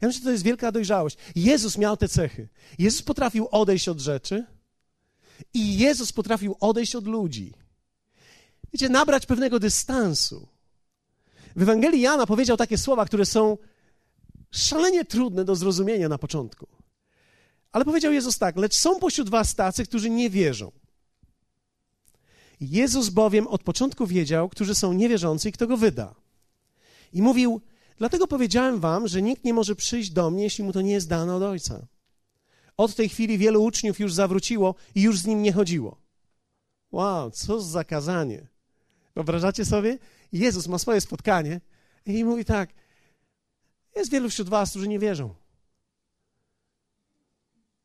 Ja 0.00 0.08
myślę, 0.08 0.18
że 0.18 0.24
to 0.24 0.30
jest 0.30 0.44
wielka 0.44 0.72
dojrzałość. 0.72 1.16
Jezus 1.36 1.78
miał 1.78 1.96
te 1.96 2.08
cechy. 2.08 2.48
Jezus 2.78 3.02
potrafił 3.02 3.48
odejść 3.50 3.88
od 3.88 4.00
rzeczy 4.00 4.46
i 5.54 5.78
Jezus 5.78 6.12
potrafił 6.12 6.56
odejść 6.60 6.94
od 6.94 7.06
ludzi. 7.06 7.54
Wiecie, 8.74 8.88
nabrać 8.88 9.26
pewnego 9.26 9.60
dystansu. 9.60 10.48
W 11.56 11.62
Ewangelii 11.62 12.00
Jana 12.00 12.26
powiedział 12.26 12.56
takie 12.56 12.78
słowa, 12.78 13.04
które 13.04 13.26
są 13.26 13.58
szalenie 14.50 15.04
trudne 15.04 15.44
do 15.44 15.56
zrozumienia 15.56 16.08
na 16.08 16.18
początku. 16.18 16.66
Ale 17.72 17.84
powiedział 17.84 18.12
Jezus 18.12 18.38
tak: 18.38 18.56
Lecz 18.56 18.74
są 18.74 18.98
pośród 18.98 19.30
was 19.30 19.54
tacy, 19.54 19.84
którzy 19.84 20.10
nie 20.10 20.30
wierzą. 20.30 20.72
Jezus 22.60 23.08
bowiem 23.08 23.46
od 23.46 23.62
początku 23.62 24.06
wiedział, 24.06 24.48
którzy 24.48 24.74
są 24.74 24.92
niewierzący 24.92 25.48
i 25.48 25.52
kto 25.52 25.66
go 25.66 25.76
wyda. 25.76 26.14
I 27.12 27.22
mówił: 27.22 27.60
Dlatego 27.98 28.26
powiedziałem 28.26 28.80
wam, 28.80 29.08
że 29.08 29.22
nikt 29.22 29.44
nie 29.44 29.54
może 29.54 29.74
przyjść 29.76 30.10
do 30.10 30.30
mnie, 30.30 30.42
jeśli 30.42 30.64
mu 30.64 30.72
to 30.72 30.80
nie 30.80 30.92
jest 30.92 31.08
dane 31.08 31.36
od 31.36 31.42
ojca. 31.42 31.86
Od 32.76 32.94
tej 32.94 33.08
chwili 33.08 33.38
wielu 33.38 33.64
uczniów 33.64 34.00
już 34.00 34.14
zawróciło 34.14 34.74
i 34.94 35.02
już 35.02 35.18
z 35.18 35.26
nim 35.26 35.42
nie 35.42 35.52
chodziło. 35.52 35.96
Wow, 36.92 37.30
co 37.30 37.60
za 37.60 37.70
zakazanie. 37.70 38.53
Wyobrażacie 39.14 39.64
sobie? 39.64 39.98
Jezus 40.32 40.68
ma 40.68 40.78
swoje 40.78 41.00
spotkanie 41.00 41.60
i 42.06 42.24
mówi 42.24 42.44
tak: 42.44 42.74
Jest 43.96 44.10
wielu 44.10 44.30
wśród 44.30 44.48
was, 44.48 44.70
którzy 44.70 44.88
nie 44.88 44.98
wierzą. 44.98 45.34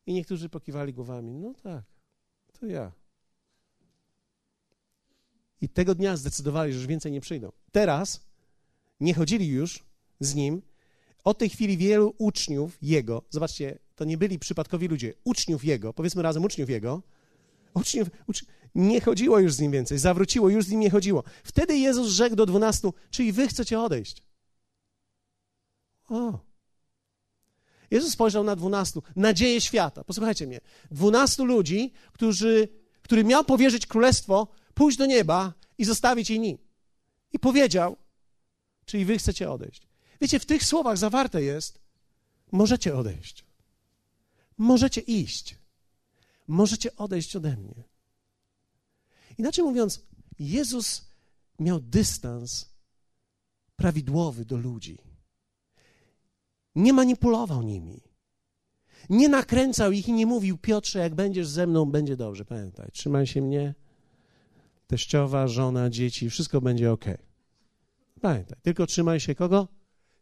I 0.06 0.14
niektórzy 0.14 0.50
pokiwali 0.50 0.94
głowami: 0.94 1.34
No 1.34 1.54
tak, 1.64 1.84
to 2.60 2.66
ja. 2.66 2.92
I 5.62 5.70
tego 5.70 5.96
dnia 5.96 6.18
zdecydowali, 6.18 6.74
że 6.74 6.78
już 6.78 6.88
więcej 6.88 7.12
nie 7.12 7.22
przyjdą. 7.22 7.52
Teraz 7.72 8.22
nie 9.00 9.14
chodzili 9.14 9.48
już 9.48 9.84
z 10.20 10.36
nim. 10.36 10.62
Od 11.24 11.38
tej 11.38 11.50
chwili 11.50 11.78
wielu 11.78 12.16
uczniów 12.18 12.78
jego, 12.82 13.22
zobaczcie, 13.30 13.80
to 13.96 14.06
nie 14.06 14.18
byli 14.18 14.40
przypadkowi 14.40 14.88
ludzie, 14.88 15.14
uczniów 15.24 15.66
jego, 15.66 15.94
powiedzmy 15.94 16.22
razem 16.22 16.44
uczniów 16.44 16.70
jego, 16.70 17.02
uczniów, 17.74 18.10
ucz... 18.28 18.46
nie 18.76 19.02
chodziło 19.02 19.40
już 19.40 19.54
z 19.54 19.60
nim 19.60 19.72
więcej, 19.72 19.98
zawróciło, 19.98 20.50
już 20.50 20.66
z 20.66 20.72
nim 20.72 20.80
nie 20.80 20.90
chodziło. 20.90 21.24
Wtedy 21.44 21.78
Jezus 21.78 22.08
rzekł 22.08 22.36
do 22.36 22.46
dwunastu, 22.46 22.94
czyli 23.12 23.32
wy 23.32 23.48
chcecie 23.48 23.80
odejść. 23.80 24.24
O. 26.10 26.40
Jezus 27.92 28.14
spojrzał 28.14 28.44
na 28.44 28.56
dwunastu, 28.56 29.04
nadzieję 29.16 29.62
świata. 29.62 30.04
Posłuchajcie 30.04 30.48
mnie. 30.48 30.60
Dwunastu 30.92 31.46
ludzi, 31.46 31.94
którzy, 32.14 32.68
który 33.02 33.24
miał 33.24 33.44
powierzyć 33.44 33.88
królestwo, 33.88 34.48
pójść 34.74 34.98
do 34.98 35.06
nieba 35.06 35.54
i 35.78 35.86
zostawić 35.86 36.30
inni. 36.30 36.58
I 37.34 37.40
powiedział, 37.40 37.98
czyli 38.86 39.06
wy 39.06 39.18
chcecie 39.18 39.52
odejść. 39.52 39.88
Wiecie, 40.22 40.40
w 40.40 40.46
tych 40.46 40.66
słowach 40.66 40.98
zawarte 40.98 41.44
jest, 41.44 41.80
możecie 42.52 42.96
odejść. 42.96 43.46
Możecie 44.58 45.02
iść. 45.02 45.56
Możecie 46.48 46.96
odejść 46.96 47.36
ode 47.36 47.58
mnie. 47.58 47.89
Inaczej 49.40 49.64
mówiąc, 49.64 50.06
Jezus 50.40 51.10
miał 51.60 51.80
dystans 51.80 52.70
prawidłowy 53.76 54.46
do 54.46 54.58
ludzi. 54.58 54.98
Nie 56.76 56.94
manipulował 56.94 57.62
nimi. 57.62 58.02
Nie 59.10 59.30
nakręcał 59.30 59.92
ich 59.92 60.08
i 60.08 60.14
nie 60.14 60.26
mówił, 60.26 60.58
Piotrze, 60.58 61.00
jak 61.00 61.16
będziesz 61.16 61.48
ze 61.48 61.68
mną, 61.68 61.86
będzie 61.86 62.16
dobrze. 62.16 62.46
Pamiętaj, 62.46 62.90
trzymaj 62.94 63.28
się 63.28 63.42
mnie, 63.42 63.76
teściowa, 64.88 65.48
żona, 65.48 65.90
dzieci, 65.90 66.30
wszystko 66.30 66.62
będzie 66.62 66.92
ok. 66.92 67.06
Pamiętaj, 68.22 68.58
tylko 68.62 68.86
trzymaj 68.86 69.20
się 69.20 69.36
kogo? 69.36 69.68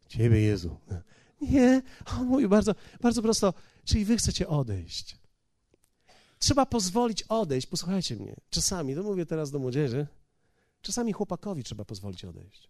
Ciebie, 0.08 0.41
Jezu. 0.41 0.77
Nie, 1.41 1.82
on 2.19 2.27
mówi 2.27 2.47
bardzo, 2.47 2.75
bardzo 3.01 3.21
prosto, 3.21 3.53
czyli 3.86 4.06
wy 4.06 4.17
chcecie 4.17 4.47
odejść. 4.47 5.26
Trzeba 6.39 6.65
pozwolić 6.65 7.23
odejść. 7.23 7.67
Posłuchajcie 7.67 8.15
mnie. 8.15 8.36
Czasami, 8.50 8.95
to 8.95 9.04
mówię 9.04 9.26
teraz 9.26 9.52
do 9.52 9.60
młodzieży, 9.60 10.08
czasami 10.82 11.13
chłopakowi 11.13 11.63
trzeba 11.63 11.86
pozwolić 11.86 12.26
odejść. 12.26 12.69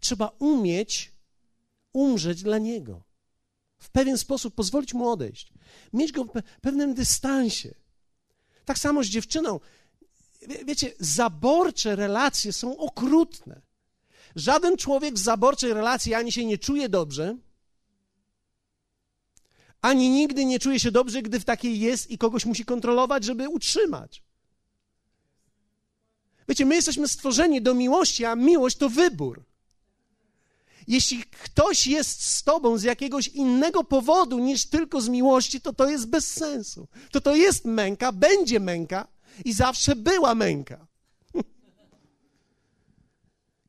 Trzeba 0.00 0.30
umieć 0.38 1.12
umrzeć 1.92 2.42
dla 2.42 2.58
niego. 2.58 3.02
W 3.78 3.90
pewien 3.90 4.18
sposób 4.18 4.54
pozwolić 4.54 4.94
mu 4.94 5.08
odejść. 5.08 5.52
Mieć 5.92 6.12
go 6.12 6.24
w 6.24 6.60
pewnym 6.60 6.94
dystansie. 6.94 7.74
Tak 8.64 8.78
samo 8.78 9.04
z 9.04 9.06
dziewczyną. 9.06 9.60
Wie, 10.48 10.64
wiecie, 10.64 10.92
zaborcze 11.00 11.96
relacje 11.96 12.52
są 12.52 12.76
okrutne. 12.76 13.60
Żaden 14.36 14.76
człowiek 14.76 15.14
w 15.14 15.18
zaborczej 15.18 15.72
relacji 15.72 16.14
ani 16.14 16.32
się 16.32 16.44
nie 16.44 16.58
czuje 16.58 16.88
dobrze, 16.88 17.36
ani 19.82 20.10
nigdy 20.10 20.44
nie 20.44 20.58
czuje 20.58 20.80
się 20.80 20.90
dobrze, 20.90 21.22
gdy 21.22 21.40
w 21.40 21.44
takiej 21.44 21.80
jest 21.80 22.10
i 22.10 22.18
kogoś 22.18 22.44
musi 22.44 22.64
kontrolować, 22.64 23.24
żeby 23.24 23.48
utrzymać. 23.48 24.22
Wiecie, 26.48 26.66
my 26.66 26.74
jesteśmy 26.74 27.08
stworzeni 27.08 27.62
do 27.62 27.74
miłości, 27.74 28.24
a 28.24 28.36
miłość 28.36 28.76
to 28.76 28.88
wybór. 28.88 29.44
Jeśli 30.88 31.24
ktoś 31.24 31.86
jest 31.86 32.24
z 32.24 32.42
tobą 32.42 32.78
z 32.78 32.82
jakiegoś 32.82 33.28
innego 33.28 33.84
powodu 33.84 34.38
niż 34.38 34.66
tylko 34.66 35.00
z 35.00 35.08
miłości, 35.08 35.60
to 35.60 35.72
to 35.72 35.88
jest 35.88 36.06
bez 36.06 36.32
sensu. 36.32 36.88
To 37.10 37.20
to 37.20 37.36
jest 37.36 37.64
męka, 37.64 38.12
będzie 38.12 38.60
męka 38.60 39.08
i 39.44 39.52
zawsze 39.52 39.96
była 39.96 40.34
męka. 40.34 40.86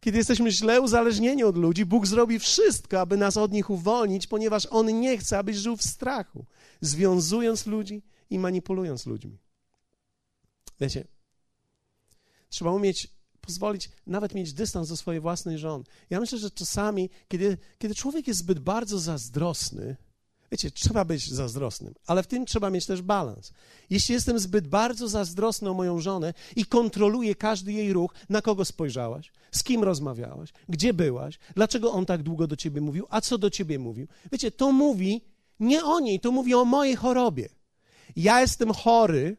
Kiedy 0.02 0.18
jesteśmy 0.18 0.52
źle 0.52 0.82
uzależnieni 0.82 1.44
od 1.44 1.58
ludzi, 1.58 1.86
Bóg 1.86 2.08
zrobi 2.08 2.40
wszystko, 2.40 3.00
aby 3.00 3.18
nas 3.18 3.38
od 3.38 3.52
nich 3.52 3.70
uwolnić, 3.70 4.28
ponieważ 4.28 4.68
On 4.70 5.00
nie 5.00 5.18
chce, 5.18 5.38
abyś 5.38 5.58
żył 5.58 5.78
w 5.78 5.84
strachu, 5.84 6.46
związując 6.82 7.66
ludzi 7.66 8.04
i 8.30 8.40
manipulując 8.40 9.06
ludźmi. 9.06 9.38
Wiecie, 10.80 11.08
trzeba 12.50 12.72
umieć 12.72 13.08
pozwolić, 13.42 13.90
nawet 14.08 14.36
mieć 14.36 14.54
dystans 14.54 14.90
do 14.90 14.98
swojej 14.98 15.22
własnej 15.22 15.58
żony. 15.58 15.84
Ja 16.10 16.20
myślę, 16.20 16.38
że 16.38 16.52
czasami, 16.52 17.10
kiedy, 17.28 17.58
kiedy 17.78 17.96
człowiek 17.96 18.28
jest 18.28 18.40
zbyt 18.40 18.60
bardzo 18.60 19.00
zazdrosny, 19.00 19.96
Wiecie, 20.52 20.72
trzeba 20.72 21.06
być 21.06 21.32
zazdrosnym, 21.32 21.94
ale 22.08 22.24
w 22.24 22.28
tym 22.28 22.46
trzeba 22.46 22.70
mieć 22.70 22.86
też 22.86 23.02
balans. 23.02 23.52
Jeśli 23.90 24.14
jestem 24.14 24.40
zbyt 24.40 24.68
bardzo 24.68 25.08
zazdrosny 25.08 25.70
o 25.70 25.74
moją 25.74 26.00
żonę 26.00 26.34
i 26.56 26.66
kontroluję 26.66 27.36
każdy 27.36 27.74
jej 27.74 27.94
ruch, 27.94 28.14
na 28.30 28.42
kogo 28.42 28.66
spojrzałaś, 28.66 29.32
z 29.52 29.64
kim 29.64 29.84
rozmawiałaś, 29.84 30.54
gdzie 30.70 30.94
byłaś, 30.94 31.40
dlaczego 31.56 31.92
on 31.92 32.06
tak 32.06 32.24
długo 32.24 32.48
do 32.48 32.56
ciebie 32.56 32.82
mówił, 32.82 33.08
a 33.10 33.22
co 33.22 33.38
do 33.38 33.50
ciebie 33.50 33.80
mówił. 33.80 34.08
Wiecie, 34.32 34.52
to 34.52 34.72
mówi 34.72 35.22
nie 35.60 35.86
o 35.86 36.00
niej, 36.00 36.20
to 36.20 36.32
mówi 36.32 36.54
o 36.54 36.66
mojej 36.66 36.96
chorobie. 36.96 37.50
Ja 38.16 38.42
jestem 38.42 38.74
chory 38.74 39.38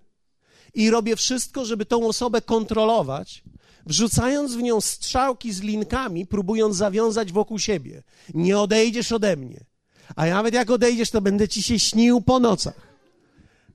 i 0.75 0.91
robię 0.91 1.17
wszystko, 1.17 1.65
żeby 1.65 1.87
tą 1.87 2.07
osobę 2.07 2.43
kontrolować, 2.43 3.43
wrzucając 3.87 4.55
w 4.55 4.63
nią 4.63 4.81
strzałki 4.81 5.53
z 5.53 5.61
linkami, 5.61 6.27
próbując 6.27 6.77
zawiązać 6.77 7.33
wokół 7.33 7.59
siebie. 7.59 8.03
Nie 8.35 8.59
odejdziesz 8.59 9.13
ode 9.13 9.37
mnie 9.37 9.72
a 10.17 10.27
nawet 10.27 10.55
jak 10.55 10.71
odejdziesz, 10.71 11.11
to 11.11 11.21
będę 11.21 11.49
ci 11.49 11.63
się 11.63 11.79
śnił 11.79 12.21
po 12.21 12.39
nocach. 12.39 12.93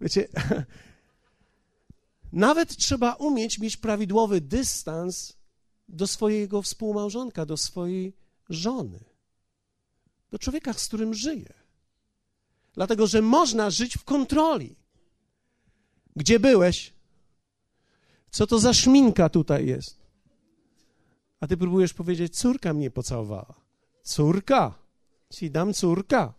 Wiecie, 0.01 0.27
nawet 2.31 2.75
trzeba 2.77 3.13
umieć 3.13 3.59
mieć 3.59 3.77
prawidłowy 3.77 4.41
dystans 4.41 5.33
do 5.87 6.07
swojego 6.07 6.61
współmałżonka, 6.61 7.45
do 7.45 7.57
swojej 7.57 8.13
żony, 8.49 8.99
do 10.31 10.39
człowieka, 10.39 10.73
z 10.73 10.87
którym 10.87 11.13
żyje. 11.13 11.53
Dlatego, 12.73 13.07
że 13.07 13.21
można 13.21 13.69
żyć 13.69 13.97
w 13.97 14.03
kontroli. 14.03 14.75
Gdzie 16.15 16.39
byłeś? 16.39 16.93
Co 18.31 18.47
to 18.47 18.59
za 18.59 18.73
szminka 18.73 19.29
tutaj 19.29 19.65
jest? 19.65 19.97
A 21.39 21.47
ty 21.47 21.57
próbujesz 21.57 21.93
powiedzieć, 21.93 22.37
córka 22.37 22.73
mnie 22.73 22.91
pocałowała. 22.91 23.53
Córka? 24.03 24.86
Ci 25.29 25.51
dam 25.51 25.73
córka. 25.73 26.33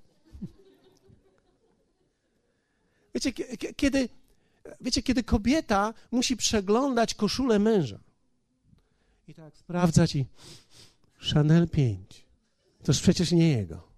Wiecie, 3.14 3.32
kiedy, 3.76 4.08
wiecie, 4.80 5.02
kiedy 5.02 5.22
kobieta 5.22 5.94
musi 6.10 6.36
przeglądać 6.36 7.14
koszulę 7.14 7.58
męża 7.58 8.00
i 9.28 9.34
tak 9.34 9.56
sprawdzać 9.56 10.16
i 10.16 10.26
Chanel 11.34 11.68
5, 11.68 12.26
toż 12.82 13.00
przecież 13.00 13.32
nie 13.32 13.48
jego. 13.48 13.88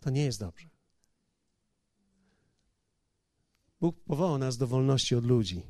To 0.00 0.10
nie 0.10 0.24
jest 0.24 0.40
dobrze. 0.40 0.68
Bóg 3.80 4.00
powołał 4.00 4.38
nas 4.38 4.56
do 4.56 4.66
wolności 4.66 5.14
od 5.14 5.24
ludzi. 5.24 5.62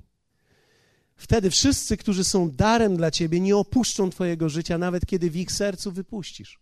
Wtedy 1.17 1.51
wszyscy, 1.51 1.97
którzy 1.97 2.25
są 2.25 2.51
darem 2.51 2.97
dla 2.97 3.11
ciebie, 3.11 3.41
nie 3.41 3.57
opuszczą 3.57 4.11
twojego 4.11 4.49
życia, 4.49 4.79
nawet 4.79 5.07
kiedy 5.07 5.31
w 5.31 5.37
ich 5.37 5.53
sercu 5.53 5.93
wypuścisz. 5.93 6.59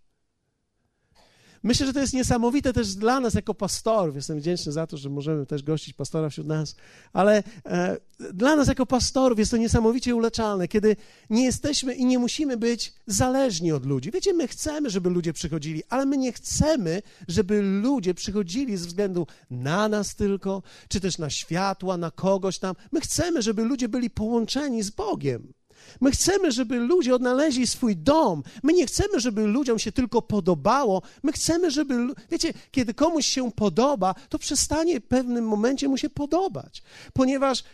Myślę, 1.62 1.86
że 1.86 1.92
to 1.92 2.00
jest 2.00 2.12
niesamowite 2.12 2.72
też 2.72 2.94
dla 2.94 3.20
nas 3.20 3.34
jako 3.34 3.54
pastorów. 3.54 4.16
Jestem 4.16 4.38
wdzięczny 4.38 4.72
za 4.72 4.86
to, 4.86 4.96
że 4.96 5.10
możemy 5.10 5.46
też 5.46 5.62
gościć 5.62 5.94
pastora 5.94 6.30
wśród 6.30 6.46
nas, 6.46 6.76
ale 7.12 7.42
e, 7.66 7.96
dla 8.32 8.56
nas 8.56 8.68
jako 8.68 8.86
pastorów 8.86 9.38
jest 9.38 9.50
to 9.50 9.56
niesamowicie 9.56 10.14
uleczalne, 10.14 10.68
kiedy 10.68 10.96
nie 11.30 11.44
jesteśmy 11.44 11.94
i 11.94 12.04
nie 12.04 12.18
musimy 12.18 12.56
być 12.56 12.92
zależni 13.06 13.72
od 13.72 13.86
ludzi. 13.86 14.10
Wiecie, 14.10 14.34
my 14.34 14.48
chcemy, 14.48 14.90
żeby 14.90 15.10
ludzie 15.10 15.32
przychodzili, 15.32 15.82
ale 15.88 16.06
my 16.06 16.16
nie 16.16 16.32
chcemy, 16.32 17.02
żeby 17.28 17.62
ludzie 17.62 18.14
przychodzili 18.14 18.76
ze 18.76 18.86
względu 18.86 19.26
na 19.50 19.88
nas 19.88 20.14
tylko, 20.14 20.62
czy 20.88 21.00
też 21.00 21.18
na 21.18 21.30
światła, 21.30 21.96
na 21.96 22.10
kogoś 22.10 22.58
tam. 22.58 22.74
My 22.92 23.00
chcemy, 23.00 23.42
żeby 23.42 23.64
ludzie 23.64 23.88
byli 23.88 24.10
połączeni 24.10 24.82
z 24.82 24.90
Bogiem. 24.90 25.52
My 26.00 26.10
chcemy, 26.10 26.52
żeby 26.52 26.76
ludzie 26.76 27.14
odnaleźli 27.14 27.66
swój 27.66 27.96
dom. 27.96 28.42
My 28.62 28.72
nie 28.72 28.86
chcemy, 28.86 29.20
żeby 29.20 29.46
ludziom 29.46 29.78
się 29.78 29.92
tylko 29.92 30.22
podobało. 30.22 31.02
My 31.22 31.32
chcemy, 31.32 31.70
żeby. 31.70 32.06
Wiecie, 32.30 32.52
kiedy 32.70 32.94
komuś 32.94 33.26
się 33.26 33.52
podoba, 33.52 34.14
to 34.28 34.38
przestanie 34.38 35.00
w 35.00 35.06
pewnym 35.06 35.48
momencie 35.48 35.88
mu 35.88 35.98
się 35.98 36.10
podobać, 36.10 36.82
ponieważ 37.12 37.64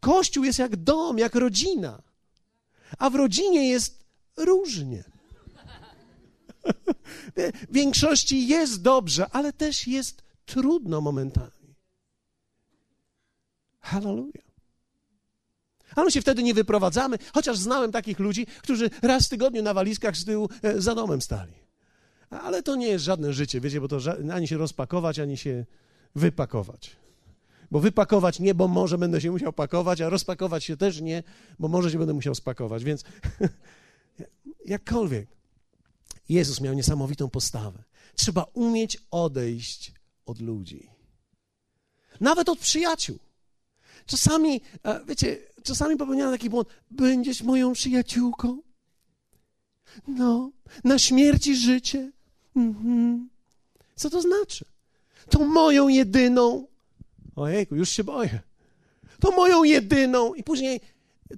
Kościół 0.00 0.44
jest 0.44 0.58
jak 0.58 0.76
dom, 0.76 1.18
jak 1.18 1.34
rodzina. 1.34 2.02
A 2.98 3.10
w 3.10 3.14
rodzinie 3.14 3.68
jest 3.70 4.04
różnie. 4.36 5.04
W 7.68 7.72
większości 7.72 8.48
jest 8.48 8.82
dobrze, 8.82 9.26
ale 9.30 9.52
też 9.52 9.86
jest 9.86 10.22
trudno 10.46 11.00
momentami. 11.00 11.74
Hallelujah. 13.80 14.47
Ale 15.94 16.04
my 16.04 16.12
się 16.12 16.20
wtedy 16.20 16.42
nie 16.42 16.54
wyprowadzamy, 16.54 17.18
chociaż 17.34 17.58
znałem 17.58 17.92
takich 17.92 18.18
ludzi, 18.18 18.46
którzy 18.46 18.90
raz 19.02 19.26
w 19.26 19.28
tygodniu 19.28 19.62
na 19.62 19.74
walizkach 19.74 20.16
z 20.16 20.24
tyłu 20.24 20.48
e, 20.62 20.80
za 20.80 20.94
domem 20.94 21.22
stali. 21.22 21.52
Ale 22.30 22.62
to 22.62 22.76
nie 22.76 22.86
jest 22.86 23.04
żadne 23.04 23.32
życie, 23.32 23.60
wiecie, 23.60 23.80
bo 23.80 23.88
to 23.88 23.98
ani 24.32 24.48
się 24.48 24.56
rozpakować, 24.56 25.18
ani 25.18 25.36
się 25.36 25.64
wypakować. 26.14 26.96
Bo 27.70 27.80
wypakować 27.80 28.40
nie, 28.40 28.54
bo 28.54 28.68
może 28.68 28.98
będę 28.98 29.20
się 29.20 29.30
musiał 29.30 29.52
pakować, 29.52 30.00
a 30.00 30.08
rozpakować 30.08 30.64
się 30.64 30.76
też 30.76 31.00
nie, 31.00 31.22
bo 31.58 31.68
może 31.68 31.90
się 31.90 31.98
będę 31.98 32.14
musiał 32.14 32.34
spakować. 32.34 32.84
Więc 32.84 33.04
jakkolwiek, 34.66 35.28
Jezus 36.28 36.60
miał 36.60 36.74
niesamowitą 36.74 37.30
postawę. 37.30 37.84
Trzeba 38.14 38.46
umieć 38.54 38.98
odejść 39.10 39.92
od 40.26 40.40
ludzi. 40.40 40.90
Nawet 42.20 42.48
od 42.48 42.58
przyjaciół. 42.58 43.18
Czasami, 44.06 44.60
e, 44.84 45.04
wiecie, 45.04 45.38
czasami 45.62 45.96
popełniałem 45.96 46.34
taki 46.34 46.50
błąd. 46.50 46.68
Będziesz 46.90 47.42
moją 47.42 47.72
przyjaciółką? 47.72 48.62
No, 50.08 50.50
na 50.84 50.98
śmierć 50.98 51.46
i 51.46 51.56
życie. 51.56 52.12
Mhm. 52.56 53.28
Co 53.96 54.10
to 54.10 54.20
znaczy? 54.20 54.64
To 55.30 55.44
moją 55.44 55.88
jedyną. 55.88 56.66
Ojejku, 57.36 57.76
już 57.76 57.90
się 57.90 58.04
boję. 58.04 58.40
To 59.20 59.30
moją 59.30 59.64
jedyną. 59.64 60.34
I 60.34 60.42
później 60.42 60.80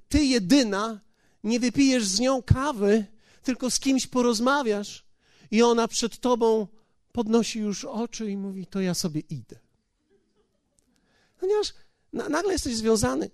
ty 0.09 0.25
jedyna 0.25 0.99
nie 1.43 1.59
wypijesz 1.59 2.05
z 2.05 2.19
nią 2.19 2.43
kawy, 2.43 3.05
tylko 3.43 3.71
z 3.71 3.79
kimś 3.79 4.07
porozmawiasz 4.07 5.05
i 5.51 5.63
ona 5.63 5.87
przed 5.87 6.19
tobą 6.19 6.67
podnosi 7.11 7.59
już 7.59 7.85
oczy 7.85 8.31
i 8.31 8.37
mówi: 8.37 8.67
To 8.67 8.81
ja 8.81 8.93
sobie 8.93 9.21
idę. 9.29 9.59
Ponieważ 11.39 11.73
nagle 12.13 12.53
jesteś 12.53 12.75
związany 12.75 13.29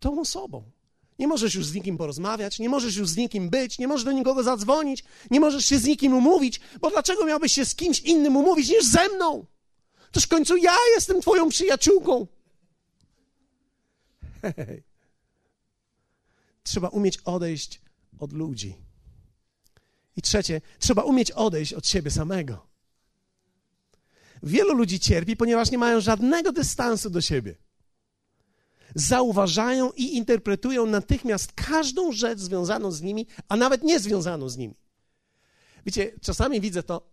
tą 0.00 0.20
osobą. 0.20 0.70
Nie 1.18 1.28
możesz 1.28 1.54
już 1.54 1.66
z 1.66 1.74
nikim 1.74 1.98
porozmawiać, 1.98 2.58
nie 2.58 2.68
możesz 2.68 2.96
już 2.96 3.08
z 3.08 3.16
nikim 3.16 3.50
być, 3.50 3.78
nie 3.78 3.88
możesz 3.88 4.04
do 4.04 4.12
nikogo 4.12 4.42
zadzwonić, 4.42 5.04
nie 5.30 5.40
możesz 5.40 5.64
się 5.64 5.78
z 5.78 5.84
nikim 5.84 6.14
umówić, 6.14 6.60
bo 6.80 6.90
dlaczego 6.90 7.24
miałbyś 7.24 7.52
się 7.52 7.64
z 7.64 7.74
kimś 7.74 8.00
innym 8.00 8.36
umówić 8.36 8.68
niż 8.68 8.84
ze 8.84 9.08
mną? 9.08 9.46
Toż 10.12 10.24
w 10.24 10.28
końcu 10.28 10.56
ja 10.56 10.76
jestem 10.94 11.20
twoją 11.20 11.48
przyjaciółką. 11.48 12.26
Hej. 14.56 14.82
Trzeba 16.62 16.88
umieć 16.88 17.18
odejść 17.24 17.80
od 18.18 18.32
ludzi. 18.32 18.74
I 20.16 20.22
trzecie, 20.22 20.60
trzeba 20.78 21.02
umieć 21.02 21.30
odejść 21.30 21.72
od 21.72 21.86
siebie 21.86 22.10
samego. 22.10 22.66
Wielu 24.42 24.74
ludzi 24.74 25.00
cierpi, 25.00 25.36
ponieważ 25.36 25.70
nie 25.70 25.78
mają 25.78 26.00
żadnego 26.00 26.52
dystansu 26.52 27.10
do 27.10 27.20
siebie 27.20 27.54
zauważają 28.94 29.92
i 29.92 30.16
interpretują 30.16 30.86
natychmiast 30.86 31.52
każdą 31.52 32.12
rzecz 32.12 32.38
związaną 32.38 32.90
z 32.90 33.02
nimi, 33.02 33.26
a 33.48 33.56
nawet 33.56 33.82
nie 33.82 34.00
związaną 34.00 34.48
z 34.48 34.56
nimi. 34.56 34.74
Wiecie, 35.86 36.12
czasami 36.22 36.60
widzę 36.60 36.82
to, 36.82 37.10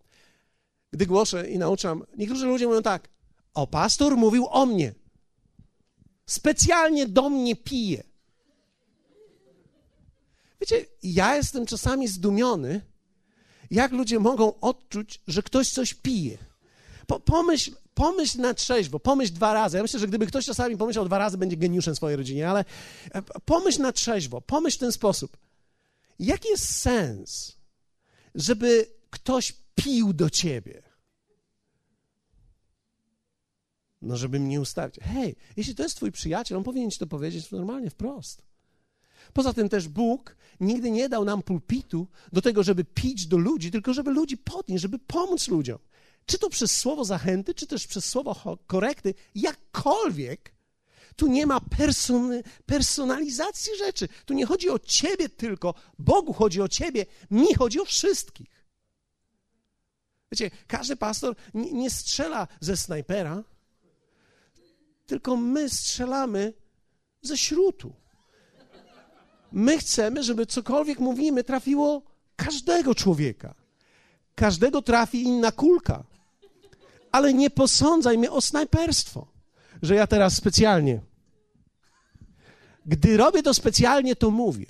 gdy 0.91 1.05
głoszę 1.05 1.49
i 1.49 1.57
nauczam. 1.57 2.03
Niektórzy 2.17 2.45
ludzie 2.45 2.67
mówią 2.67 2.81
tak: 2.81 3.09
O, 3.53 3.67
pastor 3.67 4.17
mówił 4.17 4.47
o 4.49 4.65
mnie. 4.65 4.93
Specjalnie 6.25 7.07
do 7.07 7.29
mnie 7.29 7.55
pije. 7.55 8.03
Wiecie, 10.61 10.85
ja 11.03 11.35
jestem 11.35 11.65
czasami 11.65 12.07
zdumiony, 12.07 12.81
jak 13.71 13.91
ludzie 13.91 14.19
mogą 14.19 14.59
odczuć, 14.59 15.21
że 15.27 15.43
ktoś 15.43 15.69
coś 15.69 15.93
pije. 15.93 16.37
Po, 17.07 17.19
pomyśl, 17.19 17.71
pomyśl 17.95 18.41
na 18.41 18.53
trzeźwo, 18.53 18.99
pomyśl 18.99 19.33
dwa 19.33 19.53
razy. 19.53 19.77
Ja 19.77 19.83
myślę, 19.83 19.99
że 19.99 20.07
gdyby 20.07 20.27
ktoś 20.27 20.45
czasami 20.45 20.77
pomyślał 20.77 21.05
dwa 21.05 21.17
razy, 21.17 21.37
będzie 21.37 21.57
geniuszem 21.57 21.95
swojej 21.95 22.17
rodzinie, 22.17 22.49
ale 22.49 22.65
e, 23.11 23.21
pomyśl 23.45 23.81
na 23.81 23.91
trzeźwo, 23.91 24.41
pomyśl 24.41 24.77
w 24.77 24.79
ten 24.79 24.91
sposób. 24.91 25.37
Jaki 26.19 26.49
jest 26.49 26.75
sens, 26.75 27.57
żeby 28.35 28.87
ktoś 29.09 29.53
pił 29.75 30.13
do 30.13 30.29
ciebie? 30.29 30.83
No, 34.01 34.17
żeby 34.17 34.39
mnie 34.39 34.61
ustawić. 34.61 34.95
Hej, 35.03 35.35
jeśli 35.57 35.75
to 35.75 35.83
jest 35.83 35.95
twój 35.95 36.11
przyjaciel, 36.11 36.57
on 36.57 36.63
powinien 36.63 36.91
ci 36.91 36.99
to 36.99 37.07
powiedzieć 37.07 37.51
normalnie, 37.51 37.89
wprost. 37.89 38.41
Poza 39.33 39.53
tym 39.53 39.69
też 39.69 39.87
Bóg 39.87 40.35
nigdy 40.59 40.91
nie 40.91 41.09
dał 41.09 41.25
nam 41.25 41.43
pulpitu 41.43 42.07
do 42.33 42.41
tego, 42.41 42.63
żeby 42.63 42.83
pić 42.83 43.27
do 43.27 43.37
ludzi, 43.37 43.71
tylko 43.71 43.93
żeby 43.93 44.11
ludzi 44.11 44.37
podnieść, 44.37 44.81
żeby 44.81 44.99
pomóc 44.99 45.47
ludziom 45.47 45.79
czy 46.25 46.39
to 46.39 46.49
przez 46.49 46.77
słowo 46.77 47.05
zachęty, 47.05 47.53
czy 47.53 47.67
też 47.67 47.87
przez 47.87 48.05
słowo 48.05 48.57
korekty, 48.67 49.13
jakkolwiek, 49.35 50.55
tu 51.15 51.27
nie 51.27 51.45
ma 51.45 51.61
person 51.61 52.41
personalizacji 52.65 53.77
rzeczy. 53.77 54.07
Tu 54.25 54.33
nie 54.33 54.45
chodzi 54.45 54.69
o 54.69 54.79
ciebie 54.79 55.29
tylko, 55.29 55.73
Bogu 55.99 56.33
chodzi 56.33 56.61
o 56.61 56.67
ciebie, 56.67 57.05
mi 57.31 57.53
chodzi 57.53 57.79
o 57.79 57.85
wszystkich. 57.85 58.65
Wiecie, 60.31 60.51
każdy 60.67 60.95
pastor 60.95 61.35
nie, 61.53 61.71
nie 61.71 61.89
strzela 61.89 62.47
ze 62.59 62.77
snajpera, 62.77 63.43
tylko 65.07 65.37
my 65.37 65.69
strzelamy 65.69 66.53
ze 67.21 67.37
śrutu. 67.37 67.93
My 69.51 69.77
chcemy, 69.77 70.23
żeby 70.23 70.45
cokolwiek 70.45 70.99
mówimy 70.99 71.43
trafiło 71.43 72.01
każdego 72.35 72.95
człowieka. 72.95 73.55
Każdego 74.35 74.81
trafi 74.81 75.23
inna 75.23 75.51
kulka 75.51 76.03
ale 77.15 77.33
nie 77.33 77.49
posądzaj 77.49 78.17
mnie 78.17 78.31
o 78.31 78.41
snajperstwo, 78.41 79.27
że 79.81 79.95
ja 79.95 80.07
teraz 80.07 80.35
specjalnie. 80.35 81.01
Gdy 82.85 83.17
robię 83.17 83.43
to 83.43 83.53
specjalnie, 83.53 84.15
to 84.15 84.31
mówię 84.31 84.65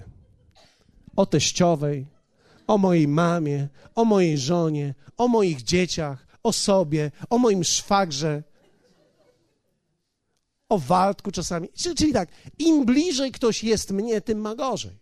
o 1.16 1.26
teściowej, 1.26 2.06
o 2.68 2.78
mojej 2.78 3.08
mamie, 3.08 3.68
o 3.96 4.06
mojej 4.06 4.38
żonie, 4.38 4.94
o 5.18 5.28
moich 5.28 5.64
dzieciach, 5.64 6.28
o 6.44 6.54
sobie, 6.54 7.12
o 7.30 7.38
moim 7.38 7.64
szwagrze, 7.64 8.44
o 10.70 10.78
Waldku 10.78 11.32
czasami. 11.32 11.70
Czyli 11.98 12.14
tak, 12.14 12.30
im 12.60 12.86
bliżej 12.86 13.32
ktoś 13.32 13.64
jest 13.64 13.92
mnie, 13.92 14.22
tym 14.22 14.40
ma 14.40 14.56
gorzej. 14.56 15.00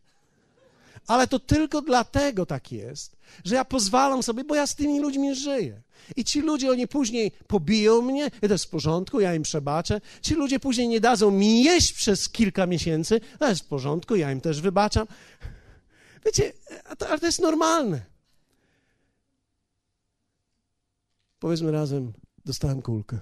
Ale 1.07 1.27
to 1.27 1.39
tylko 1.39 1.81
dlatego 1.81 2.45
tak 2.45 2.71
jest, 2.71 3.15
że 3.43 3.55
ja 3.55 3.65
pozwalam 3.65 4.23
sobie, 4.23 4.43
bo 4.43 4.55
ja 4.55 4.67
z 4.67 4.75
tymi 4.75 4.99
ludźmi 4.99 5.35
żyję. 5.35 5.81
I 6.15 6.23
ci 6.23 6.41
ludzie, 6.41 6.71
oni 6.71 6.87
później 6.87 7.31
pobiją 7.47 8.01
mnie, 8.01 8.27
i 8.27 8.47
to 8.47 8.53
jest 8.53 8.65
w 8.65 8.69
porządku, 8.69 9.19
ja 9.19 9.35
im 9.35 9.43
przebaczę. 9.43 10.01
Ci 10.21 10.33
ludzie 10.33 10.59
później 10.59 10.87
nie 10.87 10.99
dadzą 10.99 11.31
mi 11.31 11.63
jeść 11.63 11.93
przez 11.93 12.29
kilka 12.29 12.65
miesięcy, 12.65 13.21
to 13.39 13.49
jest 13.49 13.61
w 13.61 13.67
porządku, 13.67 14.15
ja 14.15 14.31
im 14.31 14.41
też 14.41 14.61
wybaczam. 14.61 15.07
Wiecie, 16.25 16.53
ale 17.09 17.19
to 17.19 17.25
jest 17.25 17.41
normalne. 17.41 18.01
Powiedzmy 21.39 21.71
razem, 21.71 22.13
dostałem 22.45 22.81
kulkę. 22.81 23.19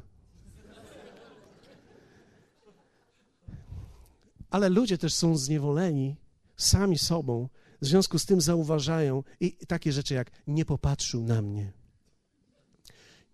Ale 4.50 4.70
ludzie 4.70 4.98
też 4.98 5.14
są 5.14 5.38
zniewoleni 5.38 6.16
sami 6.58 6.98
sobą, 6.98 7.50
w 7.82 7.86
związku 7.86 8.20
z 8.20 8.26
tym 8.26 8.42
zauważają 8.42 9.24
i 9.40 9.58
takie 9.68 9.92
rzeczy 9.92 10.14
jak 10.14 10.32
nie 10.48 10.66
popatrzył 10.66 11.24
na 11.24 11.42
mnie 11.42 11.72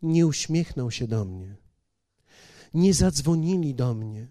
nie 0.01 0.28
uśmiechnął 0.28 0.91
się 0.91 1.07
do 1.07 1.26
mnie, 1.26 1.55
nie 2.74 2.93
zadzwonili 2.93 3.76
do 3.76 3.93
mnie, 3.93 4.28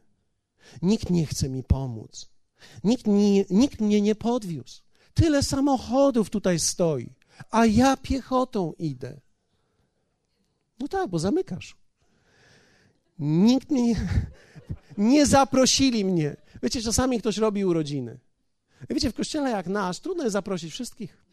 nikt 0.82 1.10
nie 1.10 1.26
chce 1.26 1.48
mi 1.48 1.62
pomóc, 1.62 2.30
nikt, 2.84 3.06
nie, 3.06 3.44
nikt 3.50 3.80
mnie 3.80 4.00
nie 4.00 4.14
podwiózł. 4.14 4.82
Tyle 5.14 5.42
samochodów 5.42 6.30
tutaj 6.30 6.58
stoi, 6.58 7.12
a 7.50 7.66
ja 7.66 7.96
piechotą 7.96 8.72
idę. 8.78 9.20
No 10.78 10.88
tak, 10.88 11.10
bo 11.10 11.18
zamykasz. 11.18 11.76
Nikt 13.18 13.70
mnie 13.70 13.82
nie, 13.82 14.08
nie 15.12 15.26
zaprosili 15.26 16.04
mnie. 16.04 16.36
Wiecie, 16.62 16.82
czasami 16.82 17.18
ktoś 17.18 17.36
robi 17.36 17.64
urodziny. 17.64 18.18
Wiecie, 18.90 19.10
w 19.10 19.14
kościele 19.14 19.50
jak 19.50 19.66
nasz, 19.66 20.00
trudno 20.00 20.22
jest 20.22 20.32
zaprosić 20.32 20.72
wszystkich. 20.72 21.26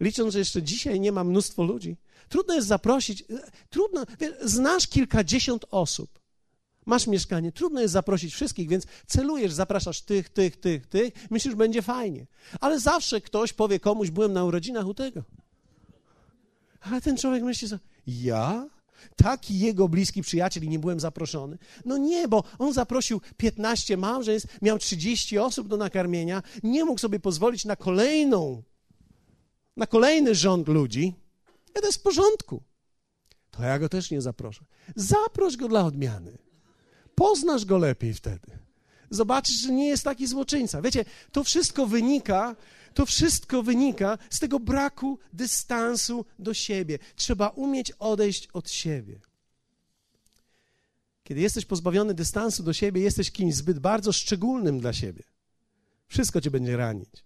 Licząc, 0.00 0.32
że 0.32 0.38
jeszcze 0.38 0.62
dzisiaj 0.62 1.00
nie 1.00 1.12
ma 1.12 1.24
mnóstwo 1.24 1.62
ludzi. 1.62 1.96
Trudno 2.28 2.54
jest 2.54 2.68
zaprosić, 2.68 3.24
trudno, 3.70 4.04
wiesz, 4.20 4.32
znasz 4.42 4.86
kilkadziesiąt 4.86 5.64
osób, 5.70 6.20
masz 6.86 7.06
mieszkanie, 7.06 7.52
trudno 7.52 7.80
jest 7.80 7.92
zaprosić 7.92 8.34
wszystkich, 8.34 8.68
więc 8.68 8.86
celujesz, 9.06 9.52
zapraszasz 9.52 10.02
tych, 10.02 10.28
tych, 10.28 10.56
tych, 10.56 10.86
tych, 10.86 11.30
myślisz, 11.30 11.54
będzie 11.54 11.82
fajnie. 11.82 12.26
Ale 12.60 12.80
zawsze 12.80 13.20
ktoś 13.20 13.52
powie 13.52 13.80
komuś, 13.80 14.10
byłem 14.10 14.32
na 14.32 14.44
urodzinach 14.44 14.86
u 14.86 14.94
tego. 14.94 15.22
Ale 16.80 17.00
ten 17.00 17.16
człowiek 17.16 17.42
myśli 17.42 17.68
sobie, 17.68 17.82
ja? 18.06 18.68
Taki 19.16 19.58
jego 19.58 19.88
bliski 19.88 20.22
przyjaciel 20.22 20.64
i 20.64 20.68
nie 20.68 20.78
byłem 20.78 21.00
zaproszony. 21.00 21.58
No 21.84 21.96
nie, 21.96 22.28
bo 22.28 22.44
on 22.58 22.72
zaprosił 22.72 23.20
15 23.36 23.96
małżeństw, 23.96 24.62
miał 24.62 24.78
30 24.78 25.38
osób 25.38 25.68
do 25.68 25.76
nakarmienia, 25.76 26.42
nie 26.62 26.84
mógł 26.84 27.00
sobie 27.00 27.20
pozwolić 27.20 27.64
na 27.64 27.76
kolejną, 27.76 28.62
na 29.76 29.86
kolejny 29.86 30.34
rząd 30.34 30.68
ludzi. 30.68 31.14
I 31.70 31.80
to 31.80 31.86
jest 31.86 31.98
w 31.98 32.02
porządku. 32.02 32.62
To 33.50 33.62
ja 33.62 33.78
go 33.78 33.88
też 33.88 34.10
nie 34.10 34.20
zaproszę. 34.20 34.64
Zaproś 34.96 35.56
go 35.56 35.68
dla 35.68 35.84
odmiany. 35.84 36.38
Poznasz 37.14 37.64
go 37.64 37.78
lepiej 37.78 38.14
wtedy. 38.14 38.59
Zobaczysz, 39.10 39.56
że 39.56 39.72
nie 39.72 39.88
jest 39.88 40.04
taki 40.04 40.26
złoczyńca. 40.26 40.82
Wiecie, 40.82 41.04
to 41.32 41.44
wszystko 41.44 41.86
wynika, 41.86 42.56
to 42.94 43.06
wszystko 43.06 43.62
wynika 43.62 44.18
z 44.30 44.38
tego 44.38 44.60
braku 44.60 45.18
dystansu 45.32 46.24
do 46.38 46.54
siebie. 46.54 46.98
Trzeba 47.16 47.48
umieć 47.48 47.90
odejść 47.90 48.46
od 48.46 48.70
siebie. 48.70 49.20
Kiedy 51.24 51.40
jesteś 51.40 51.64
pozbawiony 51.64 52.14
dystansu 52.14 52.62
do 52.62 52.72
siebie, 52.72 53.00
jesteś 53.00 53.30
kimś 53.30 53.54
zbyt 53.54 53.78
bardzo 53.78 54.12
szczególnym 54.12 54.80
dla 54.80 54.92
siebie. 54.92 55.22
Wszystko 56.06 56.40
cię 56.40 56.50
będzie 56.50 56.76
ranić 56.76 57.24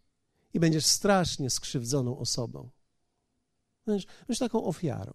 i 0.54 0.60
będziesz 0.60 0.86
strasznie 0.86 1.50
skrzywdzoną 1.50 2.18
osobą. 2.18 2.70
Będziesz, 3.86 4.06
będziesz 4.26 4.38
taką 4.38 4.64
ofiarą. 4.64 5.14